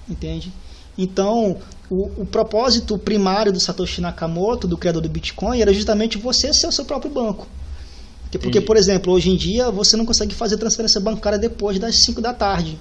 Entende? 0.09 0.51
Então, 0.97 1.57
o, 1.89 2.21
o 2.21 2.25
propósito 2.25 2.97
primário 2.97 3.51
do 3.53 3.59
Satoshi 3.59 4.01
Nakamoto, 4.01 4.67
do 4.67 4.77
criador 4.77 5.01
do 5.01 5.09
Bitcoin, 5.09 5.61
era 5.61 5.73
justamente 5.73 6.17
você 6.17 6.53
ser 6.53 6.67
o 6.67 6.71
seu 6.71 6.85
próprio 6.85 7.11
banco. 7.11 7.47
Porque, 8.23 8.37
Porque, 8.39 8.47
Entendi. 8.57 8.65
por 8.65 8.77
exemplo, 8.77 9.13
hoje 9.13 9.29
em 9.29 9.37
dia 9.37 9.69
você 9.71 9.95
não 9.95 10.05
consegue 10.05 10.33
fazer 10.33 10.57
transferência 10.57 10.99
bancária 10.99 11.37
depois 11.37 11.77
das 11.79 11.95
5 12.03 12.19
da 12.21 12.33
tarde. 12.33 12.77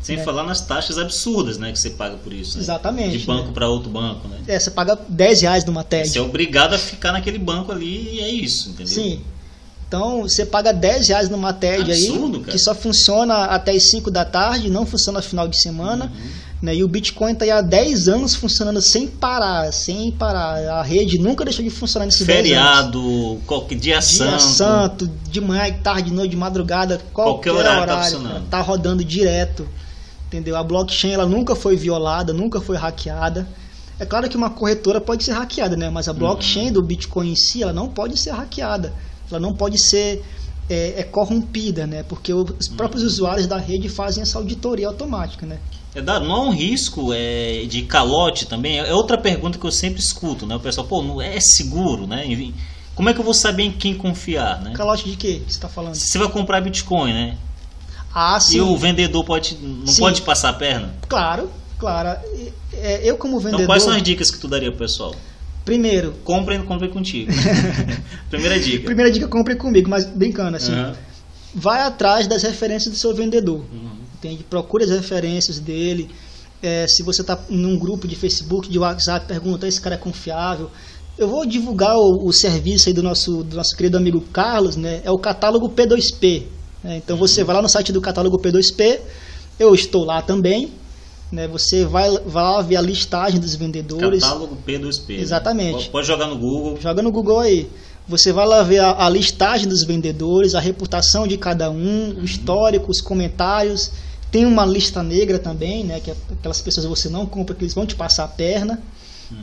Sem 0.00 0.16
né? 0.16 0.22
falar 0.24 0.44
nas 0.44 0.60
taxas 0.60 0.96
absurdas, 0.96 1.58
né? 1.58 1.72
Que 1.72 1.78
você 1.78 1.90
paga 1.90 2.16
por 2.16 2.32
isso. 2.32 2.56
né? 2.56 2.62
Exatamente, 2.62 3.18
De 3.18 3.26
banco 3.26 3.48
né? 3.48 3.52
para 3.52 3.68
outro 3.68 3.90
banco, 3.90 4.28
né? 4.28 4.38
É, 4.46 4.58
você 4.58 4.70
paga 4.70 4.96
10 5.08 5.40
reais 5.42 5.64
numa 5.64 5.82
TED. 5.84 6.08
Você 6.08 6.18
é 6.18 6.22
obrigado 6.22 6.74
a 6.74 6.78
ficar 6.78 7.12
naquele 7.12 7.38
banco 7.38 7.72
ali 7.72 8.14
e 8.14 8.20
é 8.20 8.28
isso, 8.30 8.70
entendeu? 8.70 8.94
Sim. 8.94 9.20
Então 9.86 10.22
você 10.22 10.44
paga 10.46 10.72
10 10.72 11.08
reais 11.08 11.28
numa 11.30 11.52
TED 11.52 11.90
Absurdo, 11.90 12.36
aí, 12.38 12.42
cara. 12.44 12.52
que 12.52 12.58
só 12.58 12.74
funciona 12.74 13.44
até 13.46 13.72
as 13.72 13.84
5 13.84 14.10
da 14.10 14.24
tarde, 14.24 14.70
não 14.70 14.84
funciona 14.86 15.18
no 15.18 15.24
final 15.24 15.48
de 15.48 15.56
semana. 15.58 16.06
Uhum. 16.06 16.30
Né? 16.60 16.74
E 16.76 16.84
o 16.84 16.88
Bitcoin 16.88 17.32
está 17.32 17.44
há 17.56 17.60
10 17.60 18.08
anos 18.08 18.34
funcionando 18.34 18.82
sem 18.82 19.06
parar, 19.06 19.72
sem 19.72 20.10
parar. 20.12 20.58
A 20.78 20.82
rede 20.82 21.16
nunca 21.18 21.44
deixou 21.44 21.64
de 21.64 21.70
funcionar 21.70 22.04
nesses 22.04 22.26
10 22.26 22.38
anos. 22.38 22.48
Feriado, 22.50 23.40
qualquer 23.46 23.76
dia, 23.76 23.92
Dia 23.94 24.02
santo. 24.02 24.42
santo, 24.42 25.10
de 25.30 25.40
manhã, 25.40 25.70
de 25.72 25.78
tarde, 25.78 26.10
de 26.10 26.16
noite, 26.16 26.30
de 26.32 26.36
madrugada, 26.36 27.00
qualquer, 27.12 27.50
Qualquer 27.50 27.52
horário 27.52 27.86
tá 27.86 27.92
horário, 27.94 28.10
funcionando. 28.16 28.48
tá 28.48 28.60
rodando 28.60 29.04
direto. 29.04 29.68
Entendeu? 30.28 30.56
A 30.56 30.62
blockchain 30.62 31.12
ela 31.12 31.26
nunca 31.26 31.56
foi 31.56 31.74
violada, 31.74 32.32
nunca 32.32 32.60
foi 32.60 32.76
hackeada. 32.76 33.48
É 33.98 34.04
claro 34.06 34.28
que 34.28 34.36
uma 34.36 34.50
corretora 34.50 35.00
pode 35.00 35.24
ser 35.24 35.32
hackeada, 35.32 35.76
né? 35.76 35.90
Mas 35.90 36.06
a 36.06 36.12
Uhum. 36.12 36.18
blockchain 36.18 36.70
do 36.70 36.82
Bitcoin 36.82 37.32
em 37.32 37.34
si, 37.34 37.62
ela 37.62 37.72
não 37.72 37.88
pode 37.88 38.16
ser 38.18 38.30
hackeada. 38.30 38.92
Ela 39.30 39.40
não 39.40 39.52
pode 39.54 39.78
ser 39.78 40.22
é, 40.70 41.00
é 41.00 41.02
corrompida, 41.02 41.86
né? 41.86 42.02
Porque 42.02 42.32
os 42.32 42.68
próprios 42.68 43.02
Uhum. 43.02 43.08
usuários 43.08 43.46
da 43.46 43.56
rede 43.56 43.88
fazem 43.88 44.22
essa 44.22 44.36
auditoria 44.38 44.86
automática, 44.86 45.46
né? 45.46 45.58
É 45.94 46.02
dado, 46.02 46.26
não 46.26 46.34
há 46.34 46.40
um 46.42 46.50
risco 46.52 47.10
é, 47.14 47.64
de 47.64 47.82
calote 47.82 48.44
também? 48.46 48.78
É 48.78 48.92
outra 48.92 49.16
pergunta 49.16 49.58
que 49.58 49.64
eu 49.64 49.72
sempre 49.72 50.00
escuto, 50.00 50.46
né? 50.46 50.54
O 50.54 50.60
pessoal, 50.60 50.86
pô, 50.86 51.02
não 51.02 51.22
é 51.22 51.40
seguro, 51.40 52.06
né? 52.06 52.22
Como 52.94 53.08
é 53.08 53.14
que 53.14 53.20
eu 53.20 53.24
vou 53.24 53.32
saber 53.32 53.62
em 53.62 53.72
quem 53.72 53.94
confiar, 53.94 54.60
né? 54.60 54.72
Calote 54.74 55.08
de 55.08 55.16
quê 55.16 55.34
que 55.44 55.50
você 55.50 55.56
está 55.56 55.68
falando? 55.68 55.94
Se 55.94 56.06
você 56.08 56.18
vai 56.18 56.28
comprar 56.28 56.60
Bitcoin, 56.60 57.12
né? 57.14 57.38
Ah, 58.20 58.40
sim. 58.40 58.56
E 58.58 58.60
o 58.60 58.76
vendedor 58.76 59.24
pode, 59.24 59.56
não 59.62 59.86
Sim. 59.86 60.00
pode 60.00 60.22
passar 60.22 60.48
a 60.48 60.52
perna? 60.52 60.92
Claro, 61.08 61.48
claro. 61.78 62.18
É, 62.72 63.08
eu 63.08 63.16
como 63.16 63.38
vendedor... 63.38 63.60
Então 63.60 63.66
quais 63.66 63.84
são 63.84 63.92
as 63.92 64.02
dicas 64.02 64.28
que 64.28 64.40
tu 64.40 64.48
daria 64.48 64.70
pro 64.72 64.80
pessoal? 64.80 65.14
Primeiro, 65.64 66.14
Comprem, 66.24 66.60
comprem 66.64 66.90
contigo. 66.90 67.30
Primeira 68.28 68.58
dica. 68.58 68.84
primeira 68.84 69.08
dica, 69.12 69.28
compre 69.28 69.54
comigo, 69.54 69.88
mas 69.88 70.04
brincando 70.04 70.56
assim. 70.56 70.72
Aham. 70.72 70.96
vai 71.54 71.82
atrás 71.82 72.26
das 72.26 72.42
referências 72.42 72.92
do 72.92 72.98
seu 72.98 73.14
vendedor. 73.14 73.60
Uhum. 73.72 73.98
Entende? 74.16 74.42
Procure 74.42 74.82
as 74.82 74.90
referências 74.90 75.60
dele. 75.60 76.10
É, 76.60 76.88
se 76.88 77.04
você 77.04 77.20
está 77.20 77.38
num 77.48 77.78
grupo 77.78 78.08
de 78.08 78.16
Facebook, 78.16 78.68
de 78.68 78.80
WhatsApp, 78.80 79.28
pergunta: 79.28 79.68
esse 79.68 79.80
cara 79.80 79.94
é 79.94 79.98
confiável. 79.98 80.72
Eu 81.16 81.28
vou 81.28 81.46
divulgar 81.46 81.96
o, 81.96 82.26
o 82.26 82.32
serviço 82.32 82.88
aí 82.88 82.92
do 82.92 83.02
nosso, 83.02 83.44
do 83.44 83.54
nosso 83.54 83.76
querido 83.76 83.96
amigo 83.96 84.20
Carlos, 84.32 84.74
né? 84.74 85.02
É 85.04 85.10
o 85.12 85.18
catálogo 85.18 85.68
P2P. 85.68 86.57
Né? 86.82 86.96
Então 86.96 87.16
você 87.16 87.42
vai 87.44 87.56
lá 87.56 87.62
no 87.62 87.68
site 87.68 87.92
do 87.92 88.00
catálogo 88.00 88.38
P2P, 88.38 89.00
eu 89.58 89.74
estou 89.74 90.04
lá 90.04 90.22
também. 90.22 90.72
Né? 91.30 91.46
Você 91.48 91.84
vai, 91.84 92.08
vai 92.24 92.42
lá 92.42 92.62
ver 92.62 92.76
a 92.76 92.80
listagem 92.80 93.38
dos 93.38 93.54
vendedores. 93.54 94.22
Catálogo 94.22 94.56
P2P. 94.66 95.16
né? 95.16 95.20
Exatamente. 95.22 95.72
Pode- 95.74 95.90
Pode 95.90 96.06
jogar 96.06 96.26
no 96.26 96.36
Google. 96.38 96.78
Joga 96.80 97.02
no 97.02 97.12
Google 97.12 97.40
aí. 97.40 97.68
Você 98.08 98.32
vai 98.32 98.46
lá 98.46 98.62
ver 98.62 98.78
a, 98.78 99.04
a 99.04 99.10
listagem 99.10 99.68
dos 99.68 99.84
vendedores, 99.84 100.54
a 100.54 100.60
reputação 100.60 101.26
de 101.26 101.36
cada 101.36 101.70
um, 101.70 102.20
o 102.20 102.24
histórico, 102.24 102.90
os 102.90 103.02
comentários. 103.02 103.90
Tem 104.30 104.46
uma 104.46 104.64
lista 104.64 105.02
negra 105.02 105.38
também, 105.38 105.84
né? 105.84 106.00
Que 106.00 106.12
é 106.12 106.16
aquelas 106.32 106.62
pessoas 106.62 106.86
que 106.86 106.90
você 106.90 107.08
não 107.10 107.26
compra, 107.26 107.54
que 107.54 107.62
eles 107.64 107.74
vão 107.74 107.84
te 107.84 107.94
passar 107.94 108.24
a 108.24 108.28
perna, 108.28 108.80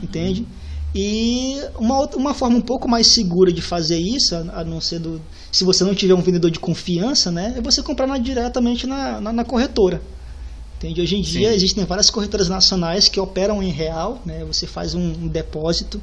entende? 0.02 0.44
E 0.92 1.60
uma, 1.78 2.06
uma 2.16 2.34
forma 2.34 2.56
um 2.56 2.60
pouco 2.60 2.88
mais 2.88 3.06
segura 3.06 3.52
de 3.52 3.60
fazer 3.62 3.98
isso, 3.98 4.34
a, 4.34 4.60
a 4.60 4.64
não 4.64 4.80
ser 4.80 4.98
do. 4.98 5.20
Se 5.56 5.64
você 5.64 5.84
não 5.84 5.94
tiver 5.94 6.14
um 6.14 6.20
vendedor 6.20 6.50
de 6.50 6.60
confiança, 6.60 7.30
né? 7.30 7.54
É 7.56 7.60
você 7.62 7.82
comprar 7.82 8.06
na- 8.06 8.18
diretamente 8.18 8.86
na, 8.86 9.20
na, 9.20 9.32
na 9.32 9.44
corretora. 9.44 10.02
Entende? 10.76 11.00
Hoje 11.00 11.16
em 11.16 11.22
dia 11.22 11.48
Sim. 11.48 11.54
existem 11.54 11.84
várias 11.84 12.10
corretoras 12.10 12.48
nacionais 12.48 13.08
que 13.08 13.18
operam 13.18 13.62
em 13.62 13.70
real, 13.70 14.20
né? 14.26 14.44
Você 14.44 14.66
faz 14.66 14.94
um, 14.94 15.00
um 15.00 15.28
depósito 15.28 16.00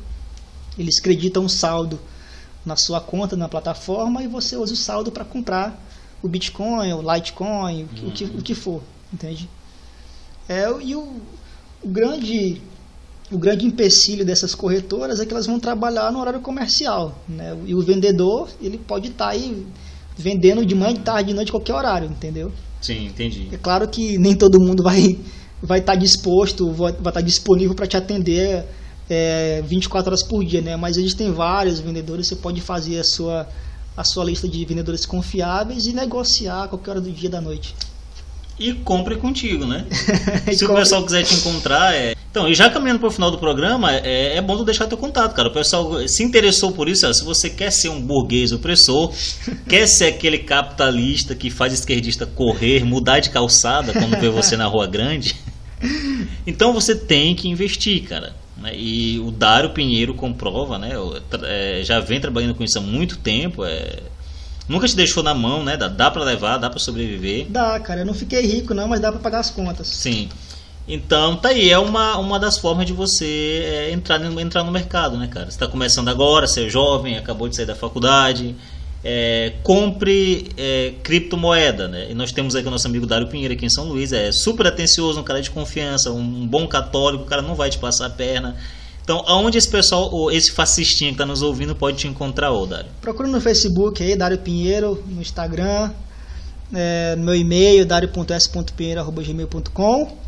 Eles 0.77 0.99
creditam 0.99 1.43
um 1.45 1.49
saldo 1.49 1.99
na 2.65 2.75
sua 2.75 2.99
conta 2.99 3.35
na 3.35 3.47
plataforma 3.47 4.23
e 4.23 4.27
você 4.27 4.55
usa 4.57 4.73
o 4.73 4.75
saldo 4.75 5.11
para 5.11 5.23
comprar 5.23 5.79
o 6.23 6.27
Bitcoin, 6.27 6.91
o 6.93 7.13
Litecoin, 7.13 7.83
o, 8.01 8.11
que, 8.11 8.23
o 8.23 8.41
que 8.41 8.55
for, 8.55 8.81
entende? 9.13 9.47
É, 10.49 10.65
e 10.81 10.95
o, 10.95 11.21
o 11.83 11.87
grande 11.87 12.59
o 13.33 13.37
grande 13.37 13.65
empecilho 13.65 14.23
dessas 14.23 14.53
corretoras 14.53 15.19
é 15.19 15.25
que 15.25 15.33
elas 15.33 15.47
vão 15.47 15.59
trabalhar 15.59 16.11
no 16.11 16.19
horário 16.19 16.39
comercial, 16.39 17.17
né? 17.27 17.57
E 17.65 17.73
o 17.73 17.81
vendedor, 17.81 18.47
ele 18.61 18.77
pode 18.77 19.07
estar 19.07 19.25
tá 19.25 19.31
aí 19.31 19.65
vendendo 20.15 20.65
de 20.65 20.75
manhã, 20.75 20.93
de 20.93 20.99
tarde, 20.99 21.29
de 21.29 21.33
noite, 21.33 21.51
qualquer 21.51 21.73
horário, 21.73 22.07
entendeu? 22.09 22.51
Sim, 22.81 23.07
entendi. 23.07 23.49
É 23.51 23.57
claro 23.57 23.87
que 23.87 24.17
nem 24.17 24.35
todo 24.35 24.59
mundo 24.59 24.83
vai 24.83 25.17
vai 25.61 25.79
estar 25.79 25.93
tá 25.93 25.99
disposto, 25.99 26.71
vai, 26.71 26.91
estar 26.91 27.11
tá 27.11 27.21
disponível 27.21 27.73
para 27.73 27.87
te 27.87 27.95
atender 27.95 28.65
é, 29.09 29.61
24 29.65 30.09
horas 30.09 30.21
por 30.21 30.43
dia, 30.43 30.61
né? 30.61 30.75
Mas 30.75 30.97
existem 30.97 31.31
vários 31.31 31.79
vendedores, 31.79 32.27
você 32.27 32.35
pode 32.35 32.61
fazer 32.61 32.99
a 32.99 33.03
sua 33.03 33.47
a 33.95 34.03
sua 34.03 34.25
lista 34.25 34.47
de 34.47 34.65
vendedores 34.65 35.05
confiáveis 35.05 35.85
e 35.85 35.93
negociar 35.93 36.63
a 36.63 36.67
qualquer 36.67 36.91
hora 36.91 37.01
do 37.01 37.11
dia 37.11 37.29
da 37.29 37.39
noite. 37.39 37.75
E 38.59 38.73
compre 38.73 39.15
contigo, 39.15 39.65
né? 39.65 39.85
Se 40.53 40.63
o 40.65 40.75
pessoal 40.75 41.03
quiser 41.03 41.23
te 41.23 41.33
encontrar, 41.35 41.93
é... 41.93 42.15
Então, 42.29 42.47
e 42.47 42.55
já 42.55 42.69
caminhando 42.69 42.99
para 42.99 43.09
o 43.09 43.11
final 43.11 43.29
do 43.29 43.37
programa, 43.37 43.93
é, 43.93 44.37
é 44.37 44.41
bom 44.41 44.57
tu 44.57 44.63
deixar 44.63 44.87
teu 44.87 44.97
contato, 44.97 45.35
cara. 45.35 45.49
O 45.49 45.53
pessoal 45.53 46.07
se 46.07 46.23
interessou 46.23 46.71
por 46.71 46.89
isso, 46.89 47.07
ó, 47.07 47.13
se 47.13 47.23
você 47.23 47.49
quer 47.49 47.71
ser 47.71 47.89
um 47.89 48.01
burguês 48.01 48.51
opressor, 48.51 49.11
quer 49.69 49.87
ser 49.87 50.05
aquele 50.05 50.39
capitalista 50.39 51.35
que 51.35 51.49
faz 51.49 51.73
esquerdista 51.73 52.25
correr, 52.25 52.83
mudar 52.83 53.19
de 53.19 53.29
calçada 53.29 53.93
quando 53.93 54.19
vê 54.19 54.29
você 54.29 54.57
na 54.57 54.65
rua 54.65 54.87
grande, 54.87 55.35
então 56.47 56.73
você 56.73 56.95
tem 56.95 57.35
que 57.35 57.47
investir, 57.47 58.03
cara. 58.03 58.33
Né? 58.57 58.71
E 58.75 59.19
o 59.19 59.29
Dário 59.29 59.71
Pinheiro 59.71 60.13
comprova, 60.13 60.79
né? 60.79 60.91
É, 61.43 61.81
já 61.83 61.99
vem 61.99 62.19
trabalhando 62.19 62.55
com 62.55 62.63
isso 62.63 62.77
há 62.77 62.81
muito 62.81 63.17
tempo. 63.17 63.65
É, 63.65 63.99
nunca 64.67 64.87
te 64.87 64.95
deixou 64.95 65.23
na 65.23 65.33
mão, 65.33 65.63
né? 65.63 65.77
Dá, 65.77 65.87
dá 65.87 66.11
para 66.11 66.23
levar, 66.23 66.57
dá 66.57 66.69
para 66.69 66.79
sobreviver. 66.79 67.47
Dá, 67.49 67.79
cara. 67.79 68.01
Eu 68.01 68.05
não 68.05 68.13
fiquei 68.13 68.41
rico 68.41 68.73
não, 68.73 68.87
mas 68.87 68.99
dá 68.99 69.11
para 69.11 69.19
pagar 69.19 69.39
as 69.39 69.49
contas. 69.49 69.87
Sim. 69.87 70.29
Então, 70.87 71.37
tá 71.37 71.49
aí, 71.49 71.69
é 71.69 71.79
uma, 71.79 72.17
uma 72.17 72.37
das 72.37 72.57
formas 72.57 72.85
de 72.85 72.91
você 72.91 73.63
é, 73.65 73.91
entrar, 73.91 74.19
no, 74.19 74.39
entrar 74.39 74.63
no 74.63 74.71
mercado, 74.71 75.17
né, 75.17 75.27
cara? 75.27 75.45
Você 75.45 75.51
está 75.51 75.67
começando 75.67 76.09
agora, 76.09 76.45
você 76.45 76.65
é 76.65 76.69
jovem, 76.69 77.17
acabou 77.17 77.47
de 77.47 77.55
sair 77.55 77.65
da 77.65 77.75
faculdade, 77.75 78.53
é, 79.01 79.53
compre 79.63 80.49
é, 80.57 80.93
criptomoeda, 81.01 81.87
né? 81.87 82.07
E 82.11 82.13
nós 82.13 82.33
temos 82.33 82.53
aqui 82.53 82.67
o 82.67 82.71
nosso 82.71 82.85
amigo 82.85 83.05
Dário 83.05 83.27
Pinheiro 83.27 83.53
aqui 83.53 83.65
em 83.65 83.69
São 83.69 83.85
Luís, 83.85 84.11
é 84.11 84.29
super 84.33 84.67
atencioso, 84.67 85.21
um 85.21 85.23
cara 85.23 85.41
de 85.41 85.51
confiança, 85.51 86.11
um 86.11 86.45
bom 86.45 86.67
católico, 86.67 87.23
o 87.23 87.27
cara 87.27 87.41
não 87.41 87.55
vai 87.55 87.69
te 87.69 87.77
passar 87.77 88.07
a 88.07 88.09
perna. 88.09 88.57
Então, 89.03 89.21
aonde 89.27 89.57
esse 89.57 89.69
pessoal, 89.69 90.31
esse 90.31 90.49
fascistinho 90.51 91.11
que 91.11 91.15
está 91.15 91.25
nos 91.25 91.41
ouvindo, 91.41 91.75
pode 91.75 91.97
te 91.97 92.07
encontrar, 92.07 92.51
ô 92.51 92.65
Dário? 92.65 92.89
Procura 93.01 93.27
no 93.27 93.41
Facebook 93.41 94.01
aí, 94.01 94.15
Dário 94.15 94.37
Pinheiro, 94.37 95.03
no 95.05 95.21
Instagram, 95.21 95.91
é, 96.73 97.13
no 97.17 97.25
meu 97.25 97.35
e-mail, 97.35 97.85
dario.s.pinheiro.gmail.com 97.85 100.23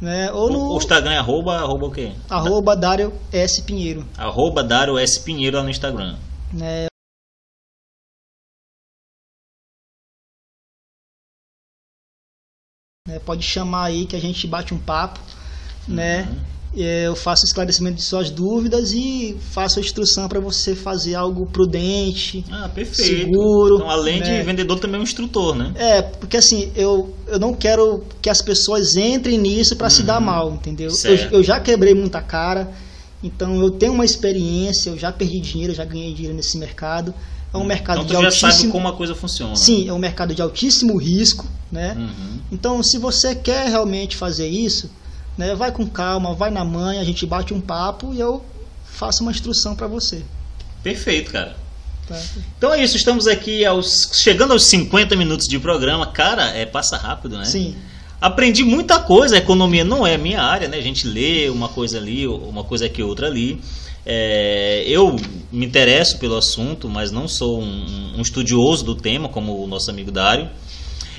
né? 0.00 0.32
Ou 0.32 0.50
no... 0.50 0.74
O 0.74 0.78
Instagram 0.78 1.12
é 1.12 1.18
arroba, 1.18 1.56
arroba 1.56 1.86
o 1.86 1.90
quê? 1.90 2.12
Arroba 2.28 2.76
Dário 2.76 3.12
S. 3.32 3.62
Pinheiro. 3.62 4.06
Arroba 4.16 4.62
Dário 4.62 4.98
S. 4.98 5.20
Pinheiro 5.20 5.56
lá 5.56 5.62
no 5.62 5.70
Instagram. 5.70 6.16
É? 6.60 6.86
Pode 13.24 13.42
chamar 13.42 13.86
aí 13.86 14.06
que 14.06 14.14
a 14.14 14.20
gente 14.20 14.46
bate 14.46 14.72
um 14.72 14.78
papo, 14.78 15.18
né? 15.86 16.22
uhum. 16.22 16.57
Eu 16.76 17.16
faço 17.16 17.46
esclarecimento 17.46 17.96
de 17.96 18.02
suas 18.02 18.30
dúvidas 18.30 18.92
e 18.92 19.36
faço 19.50 19.78
a 19.78 19.82
instrução 19.82 20.28
para 20.28 20.38
você 20.38 20.74
fazer 20.74 21.14
algo 21.14 21.46
prudente, 21.46 22.44
ah, 22.50 22.70
seguro. 22.92 23.76
Então, 23.76 23.90
além 23.90 24.20
né? 24.20 24.38
de 24.38 24.44
vendedor, 24.44 24.78
também 24.78 24.96
é 24.96 25.00
um 25.00 25.02
instrutor, 25.02 25.54
né? 25.54 25.72
É, 25.74 26.02
porque 26.02 26.36
assim, 26.36 26.70
eu, 26.76 27.14
eu 27.26 27.38
não 27.38 27.54
quero 27.54 28.04
que 28.20 28.28
as 28.28 28.42
pessoas 28.42 28.96
entrem 28.96 29.38
nisso 29.38 29.76
para 29.76 29.86
uhum. 29.86 29.90
se 29.90 30.02
dar 30.02 30.18
uhum. 30.18 30.26
mal, 30.26 30.52
entendeu? 30.52 30.90
Eu, 31.04 31.16
eu, 31.38 31.42
já 31.42 31.58
quebrei 31.58 31.94
muita 31.94 32.20
cara, 32.20 32.70
então 33.24 33.60
eu 33.60 33.70
tenho 33.70 33.94
uma 33.94 34.04
experiência, 34.04 34.90
eu 34.90 34.98
já 34.98 35.10
perdi 35.10 35.40
dinheiro, 35.40 35.74
já 35.74 35.84
ganhei 35.84 36.12
dinheiro 36.12 36.36
nesse 36.36 36.58
mercado. 36.58 37.14
É 37.52 37.56
um 37.56 37.64
mercado 37.64 38.02
então, 38.02 38.20
de 38.20 38.26
altíssimo. 38.26 38.50
Já 38.50 38.56
sabe 38.58 38.70
como 38.70 38.88
a 38.88 38.92
coisa 38.92 39.14
funciona. 39.14 39.56
Sim, 39.56 39.88
é 39.88 39.92
um 39.92 39.98
mercado 39.98 40.34
de 40.34 40.42
altíssimo 40.42 40.98
risco, 40.98 41.46
né? 41.72 41.94
Uhum. 41.96 42.38
Então, 42.52 42.82
se 42.82 42.98
você 42.98 43.34
quer 43.34 43.68
realmente 43.68 44.16
fazer 44.16 44.46
isso, 44.46 44.90
né, 45.38 45.54
vai 45.54 45.70
com 45.70 45.86
calma, 45.86 46.34
vai 46.34 46.50
na 46.50 46.64
mãe, 46.64 46.98
a 46.98 47.04
gente 47.04 47.24
bate 47.24 47.54
um 47.54 47.60
papo 47.60 48.12
e 48.12 48.18
eu 48.18 48.44
faço 48.84 49.22
uma 49.22 49.30
instrução 49.30 49.76
para 49.76 49.86
você. 49.86 50.22
Perfeito, 50.82 51.30
cara. 51.30 51.56
Tá. 52.08 52.20
Então 52.56 52.74
é 52.74 52.82
isso, 52.82 52.96
estamos 52.96 53.28
aqui 53.28 53.64
aos 53.64 54.10
chegando 54.14 54.52
aos 54.52 54.64
50 54.64 55.14
minutos 55.14 55.46
de 55.46 55.58
programa. 55.58 56.06
Cara, 56.06 56.48
é 56.48 56.66
passa 56.66 56.96
rápido, 56.96 57.38
né? 57.38 57.44
Sim. 57.44 57.76
Aprendi 58.20 58.64
muita 58.64 58.98
coisa, 58.98 59.36
a 59.36 59.38
economia 59.38 59.84
não 59.84 60.04
é 60.04 60.16
a 60.16 60.18
minha 60.18 60.42
área, 60.42 60.66
né? 60.66 60.76
A 60.76 60.82
gente 60.82 61.06
lê 61.06 61.48
uma 61.48 61.68
coisa 61.68 61.98
ali, 61.98 62.26
uma 62.26 62.64
coisa 62.64 62.86
aqui, 62.86 63.00
outra 63.00 63.28
ali. 63.28 63.60
É, 64.04 64.82
eu 64.86 65.14
me 65.52 65.66
interesso 65.66 66.18
pelo 66.18 66.36
assunto, 66.36 66.88
mas 66.88 67.12
não 67.12 67.28
sou 67.28 67.60
um, 67.60 68.14
um, 68.16 68.22
estudioso 68.22 68.84
do 68.84 68.94
tema, 68.94 69.28
como 69.28 69.62
o 69.62 69.66
nosso 69.68 69.88
amigo 69.90 70.10
Dário. 70.10 70.48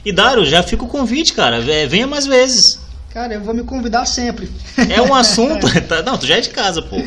E 0.03 0.11
Dário, 0.11 0.43
já 0.43 0.61
fica 0.61 0.83
o 0.83 0.87
convite, 0.87 1.31
cara. 1.31 1.57
É, 1.71 1.87
venha 1.87 2.07
mais 2.07 2.25
vezes. 2.25 2.88
Cara, 3.09 3.33
eu 3.33 3.41
vou 3.41 3.53
me 3.53 3.63
convidar 3.63 4.05
sempre. 4.05 4.51
É 4.89 5.01
um 5.01 5.13
assunto. 5.13 5.67
Tá, 5.87 6.03
não, 6.03 6.17
tu 6.17 6.27
já 6.27 6.37
é 6.37 6.41
de 6.41 6.49
casa, 6.49 6.81
pô. 6.81 6.97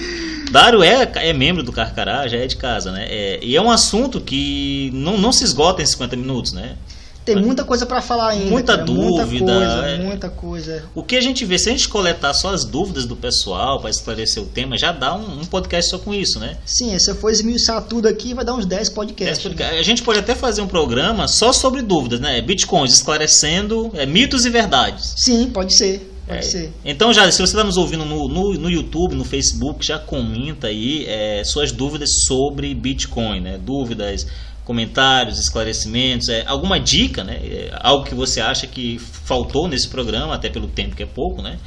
Dário 0.50 0.82
é, 0.82 1.10
é 1.16 1.32
membro 1.32 1.62
do 1.62 1.72
Carcará, 1.72 2.26
já 2.26 2.36
é 2.36 2.46
de 2.46 2.56
casa, 2.56 2.90
né? 2.90 3.06
É, 3.08 3.38
e 3.42 3.56
é 3.56 3.62
um 3.62 3.70
assunto 3.70 4.20
que 4.20 4.90
não, 4.92 5.16
não 5.16 5.32
se 5.32 5.44
esgota 5.44 5.82
em 5.82 5.86
50 5.86 6.16
minutos, 6.16 6.52
né? 6.52 6.76
Tem 7.24 7.36
muita 7.36 7.64
coisa 7.64 7.86
para 7.86 8.02
falar 8.02 8.30
ainda. 8.30 8.50
Muita 8.50 8.72
cara, 8.74 8.84
dúvida. 8.84 9.26
Muita 9.26 9.46
coisa, 9.46 9.86
é. 9.86 9.98
muita 9.98 10.28
coisa. 10.28 10.84
O 10.94 11.02
que 11.02 11.16
a 11.16 11.20
gente 11.20 11.44
vê, 11.44 11.58
se 11.58 11.68
a 11.68 11.72
gente 11.72 11.88
coletar 11.88 12.34
só 12.34 12.52
as 12.52 12.64
dúvidas 12.64 13.06
do 13.06 13.14
pessoal 13.14 13.80
para 13.80 13.90
esclarecer 13.90 14.42
o 14.42 14.46
tema, 14.46 14.76
já 14.76 14.90
dá 14.92 15.14
um, 15.14 15.40
um, 15.40 15.44
podcast 15.44 15.90
só 15.90 15.98
com 15.98 16.12
isso, 16.12 16.40
né? 16.40 16.56
Sim, 16.66 16.98
se 16.98 17.10
eu 17.10 17.14
for 17.14 17.30
esmiuçar 17.30 17.82
tudo 17.82 18.08
aqui, 18.08 18.34
vai 18.34 18.44
dar 18.44 18.54
uns 18.54 18.66
10 18.66 18.88
podcasts. 18.90 19.38
10 19.38 19.42
podcasts. 19.42 19.78
A 19.78 19.82
gente 19.82 20.02
pode 20.02 20.18
até 20.18 20.34
fazer 20.34 20.62
um 20.62 20.66
programa 20.66 21.28
só 21.28 21.52
sobre 21.52 21.82
dúvidas, 21.82 22.18
né? 22.20 22.40
Bitcoins, 22.40 22.92
esclarecendo 22.92 23.90
é, 23.94 24.04
mitos 24.04 24.44
e 24.44 24.50
verdades. 24.50 25.14
Sim, 25.16 25.48
pode 25.50 25.74
ser. 25.74 26.12
Pode 26.26 26.38
é, 26.38 26.42
ser. 26.42 26.72
Então, 26.84 27.12
já, 27.12 27.30
se 27.30 27.38
você 27.38 27.44
está 27.44 27.64
nos 27.64 27.76
ouvindo 27.76 28.04
no, 28.04 28.28
no, 28.28 28.54
no, 28.54 28.70
YouTube, 28.70 29.14
no 29.14 29.24
Facebook, 29.24 29.84
já 29.84 29.98
comenta 29.98 30.68
aí 30.68 31.04
é, 31.06 31.42
suas 31.44 31.72
dúvidas 31.72 32.24
sobre 32.26 32.72
Bitcoin, 32.74 33.40
né? 33.40 33.58
Dúvidas, 33.58 34.26
comentários, 34.72 35.38
esclarecimentos, 35.38 36.30
é, 36.30 36.44
alguma 36.46 36.80
dica, 36.80 37.22
né? 37.22 37.34
É, 37.44 37.70
algo 37.80 38.06
que 38.06 38.14
você 38.14 38.40
acha 38.40 38.66
que 38.66 38.98
faltou 38.98 39.68
nesse 39.68 39.86
programa, 39.86 40.34
até 40.34 40.48
pelo 40.48 40.66
tempo 40.66 40.96
que 40.96 41.02
é 41.02 41.06
pouco, 41.06 41.42
né? 41.42 41.58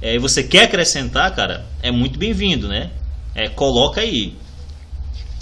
É, 0.00 0.14
e 0.14 0.18
você 0.18 0.44
quer 0.44 0.64
acrescentar, 0.64 1.34
cara, 1.34 1.66
é 1.82 1.90
muito 1.90 2.16
bem-vindo, 2.16 2.68
né? 2.68 2.90
É, 3.34 3.48
coloca 3.48 4.00
aí. 4.00 4.34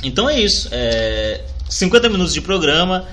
Então 0.02 0.28
é 0.28 0.40
isso. 0.40 0.68
É, 0.72 1.42
50 1.68 2.08
minutos 2.08 2.32
de 2.32 2.40
programa. 2.40 3.06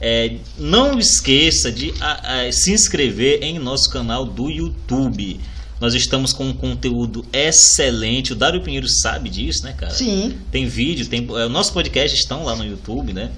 É, 0.00 0.36
não 0.58 0.98
esqueça 0.98 1.70
de 1.70 1.92
a, 2.00 2.42
a, 2.42 2.52
se 2.52 2.72
inscrever 2.72 3.42
em 3.42 3.58
nosso 3.58 3.90
canal 3.90 4.24
do 4.24 4.50
YouTube. 4.50 5.40
Nós 5.82 5.94
estamos 5.94 6.32
com 6.32 6.44
um 6.44 6.52
conteúdo 6.52 7.24
excelente. 7.32 8.32
O 8.32 8.36
Dário 8.36 8.60
Pinheiro 8.60 8.88
sabe 8.88 9.28
disso, 9.28 9.64
né, 9.64 9.72
cara? 9.72 9.92
Sim. 9.92 10.38
Tem 10.48 10.64
vídeo, 10.64 11.08
tem. 11.08 11.26
É, 11.30 11.46
o 11.46 11.48
nosso 11.48 11.72
podcast 11.72 12.16
estão 12.16 12.44
lá 12.44 12.54
no 12.54 12.64
YouTube, 12.64 13.12
né? 13.12 13.32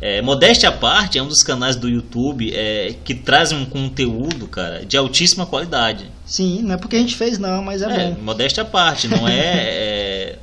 É, 0.00 0.20
Modéstia 0.20 0.68
à 0.68 0.72
parte 0.72 1.16
é 1.16 1.22
um 1.22 1.28
dos 1.28 1.44
canais 1.44 1.76
do 1.76 1.88
YouTube 1.88 2.52
é, 2.52 2.96
que 3.04 3.14
trazem 3.14 3.56
um 3.56 3.64
conteúdo, 3.64 4.48
cara, 4.48 4.84
de 4.84 4.96
altíssima 4.96 5.46
qualidade. 5.46 6.10
Sim, 6.24 6.60
não 6.62 6.74
é 6.74 6.76
porque 6.76 6.96
a 6.96 6.98
gente 6.98 7.14
fez, 7.14 7.38
não, 7.38 7.62
mas 7.62 7.80
é, 7.82 7.86
é 7.86 8.10
bom. 8.10 8.20
Modéstia 8.20 8.64
à 8.64 8.66
parte, 8.66 9.06
não 9.06 9.28
é, 9.28 9.38
é 9.38 10.38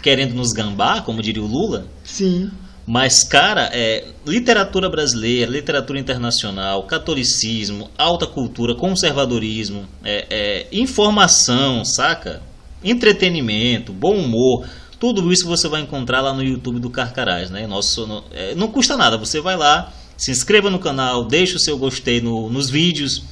querendo 0.00 0.32
nos 0.32 0.52
gambar, 0.52 1.02
como 1.02 1.20
diria 1.20 1.42
o 1.42 1.46
Lula. 1.46 1.88
Sim. 2.04 2.52
Mas, 2.86 3.22
cara, 3.22 3.70
é, 3.72 4.04
literatura 4.26 4.90
brasileira, 4.90 5.50
literatura 5.50 5.98
internacional, 5.98 6.82
catolicismo, 6.82 7.90
alta 7.96 8.26
cultura, 8.26 8.74
conservadorismo, 8.74 9.86
é, 10.04 10.26
é, 10.28 10.66
informação, 10.70 11.84
saca? 11.84 12.42
Entretenimento, 12.82 13.90
bom 13.90 14.16
humor, 14.16 14.66
tudo 15.00 15.32
isso 15.32 15.46
você 15.46 15.66
vai 15.66 15.80
encontrar 15.80 16.20
lá 16.20 16.34
no 16.34 16.42
YouTube 16.42 16.78
do 16.78 16.90
Carcarás, 16.90 17.50
né? 17.50 17.66
Nosso, 17.66 18.06
não, 18.06 18.24
é, 18.30 18.54
não 18.54 18.68
custa 18.68 18.98
nada, 18.98 19.16
você 19.16 19.40
vai 19.40 19.56
lá, 19.56 19.90
se 20.14 20.30
inscreva 20.30 20.68
no 20.68 20.78
canal, 20.78 21.24
deixe 21.24 21.56
o 21.56 21.60
seu 21.60 21.78
gostei 21.78 22.20
no, 22.20 22.50
nos 22.50 22.68
vídeos 22.68 23.22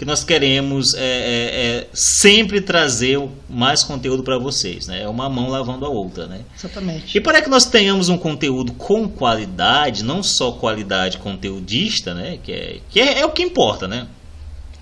que 0.00 0.06
nós 0.06 0.24
queremos 0.24 0.94
é, 0.94 0.98
é, 0.98 1.02
é, 1.02 1.86
sempre 1.92 2.62
trazer 2.62 3.20
mais 3.50 3.84
conteúdo 3.84 4.22
para 4.22 4.38
vocês, 4.38 4.86
né? 4.86 5.02
É 5.02 5.06
uma 5.06 5.28
mão 5.28 5.50
lavando 5.50 5.84
a 5.84 5.90
outra, 5.90 6.26
né? 6.26 6.40
Exatamente. 6.58 7.18
E 7.18 7.20
para 7.20 7.42
que 7.42 7.50
nós 7.50 7.66
tenhamos 7.66 8.08
um 8.08 8.16
conteúdo 8.16 8.72
com 8.72 9.06
qualidade, 9.06 10.02
não 10.02 10.22
só 10.22 10.52
qualidade 10.52 11.18
conteudista, 11.18 12.14
né? 12.14 12.38
Que 12.42 12.50
é, 12.50 12.80
que 12.88 12.98
é, 12.98 13.20
é 13.20 13.26
o 13.26 13.30
que 13.30 13.42
importa, 13.42 13.86
né? 13.86 14.06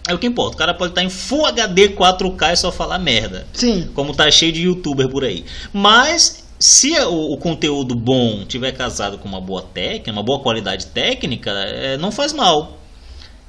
É 0.07 0.15
o 0.15 0.19
que 0.21 0.27
importa. 0.29 0.55
O 0.55 0.59
cara 0.59 0.73
pode 0.73 0.93
estar 0.93 1.03
em 1.03 1.11
Full 1.11 1.47
HD 1.47 1.89
4K 1.97 2.53
e 2.53 2.57
só 2.57 2.71
falar 2.71 3.01
merda. 3.01 3.45
Sim. 3.53 3.89
Como 3.95 4.15
tá 4.15 4.31
cheio 4.31 4.53
de 4.53 4.63
youtuber 4.63 5.09
por 5.09 5.25
aí. 5.25 5.45
Mas 5.73 6.45
se 6.61 6.97
o, 6.97 7.33
o, 7.35 7.37
conteúdo 7.39 7.97
bom 7.97 8.45
tiver 8.45 8.71
casado 8.71 9.19
com 9.19 9.29
uma 9.29 9.41
boa 9.41 9.63
técnica, 9.63 10.13
uma 10.13 10.23
boa 10.23 10.41
qualidade 10.41 10.87
técnica, 10.87 11.51
é, 11.51 11.97
não 11.97 12.13
faz 12.13 12.33
mal. 12.33 12.78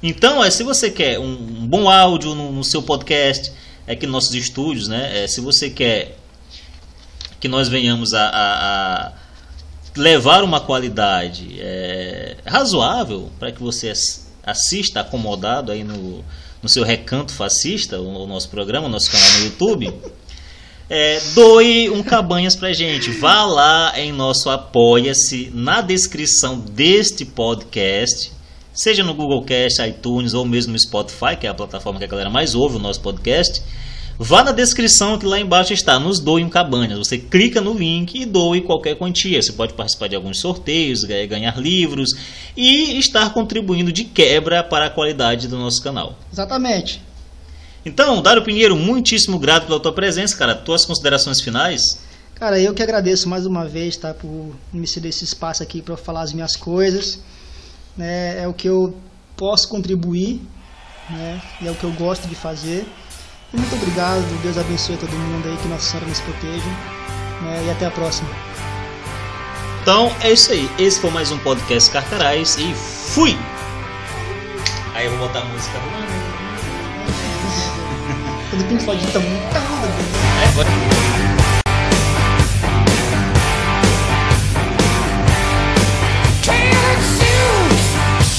Então, 0.02 0.42
é, 0.42 0.50
se 0.50 0.62
você 0.62 0.90
quer 0.90 1.18
um, 1.18 1.32
um 1.32 1.66
bom 1.66 1.88
áudio 1.88 2.34
no, 2.34 2.50
no, 2.52 2.64
seu 2.64 2.82
podcast, 2.82 3.52
é 3.86 3.94
que 3.94 4.06
nossos 4.06 4.34
estúdios, 4.34 4.88
né? 4.88 5.24
É, 5.24 5.26
se 5.26 5.40
você 5.40 5.68
quer 5.68 6.16
que 7.38 7.48
nós 7.48 7.68
venhamos 7.68 8.14
a, 8.14 8.28
a, 8.28 9.06
a 9.06 9.12
levar 9.96 10.42
uma 10.42 10.60
qualidade 10.60 11.56
é, 11.58 12.36
razoável 12.46 13.30
para 13.38 13.52
que 13.52 13.62
você 13.62 13.92
assista 14.42 15.00
acomodado 15.00 15.72
aí 15.72 15.84
no, 15.84 16.24
no 16.62 16.68
seu 16.68 16.84
recanto 16.84 17.32
fascista, 17.32 17.98
o, 18.00 18.24
o 18.24 18.26
nosso 18.26 18.48
programa, 18.48 18.86
o 18.86 18.90
nosso 18.90 19.10
canal 19.10 19.30
no 19.38 19.44
YouTube. 19.44 19.92
É, 20.92 21.20
doe 21.34 21.88
um 21.88 22.02
cabanhas 22.02 22.56
pra 22.56 22.72
gente. 22.72 23.12
Vá 23.12 23.44
lá 23.44 23.92
em 23.96 24.10
nosso 24.10 24.50
Apoia-se, 24.50 25.48
na 25.54 25.80
descrição 25.80 26.58
deste 26.58 27.24
podcast, 27.24 28.32
seja 28.72 29.02
no 29.02 29.14
Google 29.14 29.44
Cast, 29.44 29.82
iTunes 29.82 30.34
ou 30.34 30.44
mesmo 30.44 30.72
no 30.72 30.78
Spotify, 30.78 31.36
que 31.38 31.46
é 31.46 31.50
a 31.50 31.54
plataforma 31.54 31.98
que 31.98 32.04
a 32.04 32.08
galera 32.08 32.30
mais 32.30 32.54
ouve 32.54 32.76
o 32.76 32.78
nosso 32.78 33.00
podcast. 33.00 33.62
Vá 34.22 34.44
na 34.44 34.52
descrição 34.52 35.18
que 35.18 35.24
lá 35.24 35.40
embaixo 35.40 35.72
está, 35.72 35.98
nos 35.98 36.20
doe 36.20 36.44
um 36.44 36.50
cabanhas. 36.50 36.98
Você 36.98 37.16
clica 37.16 37.58
no 37.58 37.72
link 37.72 38.20
e 38.20 38.26
doe 38.26 38.60
qualquer 38.60 38.94
quantia. 38.94 39.40
Você 39.40 39.50
pode 39.50 39.72
participar 39.72 40.08
de 40.08 40.14
alguns 40.14 40.38
sorteios, 40.38 41.04
ganhar 41.04 41.58
livros 41.58 42.10
e 42.54 42.98
estar 42.98 43.32
contribuindo 43.32 43.90
de 43.90 44.04
quebra 44.04 44.62
para 44.62 44.86
a 44.86 44.90
qualidade 44.90 45.48
do 45.48 45.56
nosso 45.56 45.82
canal. 45.82 46.18
Exatamente. 46.30 47.00
Então, 47.82 48.20
Dário 48.20 48.44
Pinheiro, 48.44 48.76
muitíssimo 48.76 49.38
grato 49.38 49.66
pela 49.66 49.80
tua 49.80 49.94
presença, 49.94 50.36
cara. 50.36 50.54
Tuas 50.54 50.84
considerações 50.84 51.40
finais? 51.40 51.80
Cara, 52.34 52.60
eu 52.60 52.74
que 52.74 52.82
agradeço 52.82 53.26
mais 53.26 53.46
uma 53.46 53.66
vez, 53.66 53.96
tá, 53.96 54.12
por 54.12 54.54
me 54.70 54.86
ceder 54.86 55.08
esse 55.08 55.24
espaço 55.24 55.62
aqui 55.62 55.80
para 55.80 55.96
falar 55.96 56.20
as 56.20 56.32
minhas 56.34 56.56
coisas. 56.56 57.20
Né, 57.96 58.42
é 58.42 58.48
o 58.48 58.52
que 58.52 58.68
eu 58.68 58.96
posso 59.36 59.68
contribuir, 59.68 60.40
né, 61.08 61.40
e 61.60 61.68
é 61.68 61.70
o 61.70 61.74
que 61.74 61.84
eu 61.84 61.92
gosto 61.92 62.26
de 62.28 62.34
fazer. 62.34 62.86
E 63.52 63.56
muito 63.56 63.74
obrigado, 63.74 64.22
Deus 64.42 64.56
abençoe 64.56 64.96
todo 64.96 65.10
mundo 65.10 65.48
aí, 65.48 65.56
que 65.56 65.68
Nossa 65.68 65.90
Senhora 65.90 66.08
nos 66.08 66.20
proteja. 66.20 66.64
Né, 67.42 67.64
e 67.66 67.70
até 67.70 67.86
a 67.86 67.90
próxima. 67.90 68.28
Então 69.82 70.14
é 70.20 70.32
isso 70.32 70.52
aí. 70.52 70.70
Esse 70.78 71.00
foi 71.00 71.10
mais 71.10 71.32
um 71.32 71.38
podcast 71.38 71.90
Carcarais 71.90 72.56
e 72.58 72.72
fui! 72.74 73.36
Aí 74.94 75.06
eu 75.06 75.16
vou 75.16 75.26
botar 75.26 75.40
a 75.40 75.44
música. 75.46 75.78
Quando 78.50 78.62
o 78.62 78.68
Pink 78.68 78.84
Floyd 78.84 79.06
tá 79.12 79.20
muito. 79.20 79.42
É, 80.42 81.29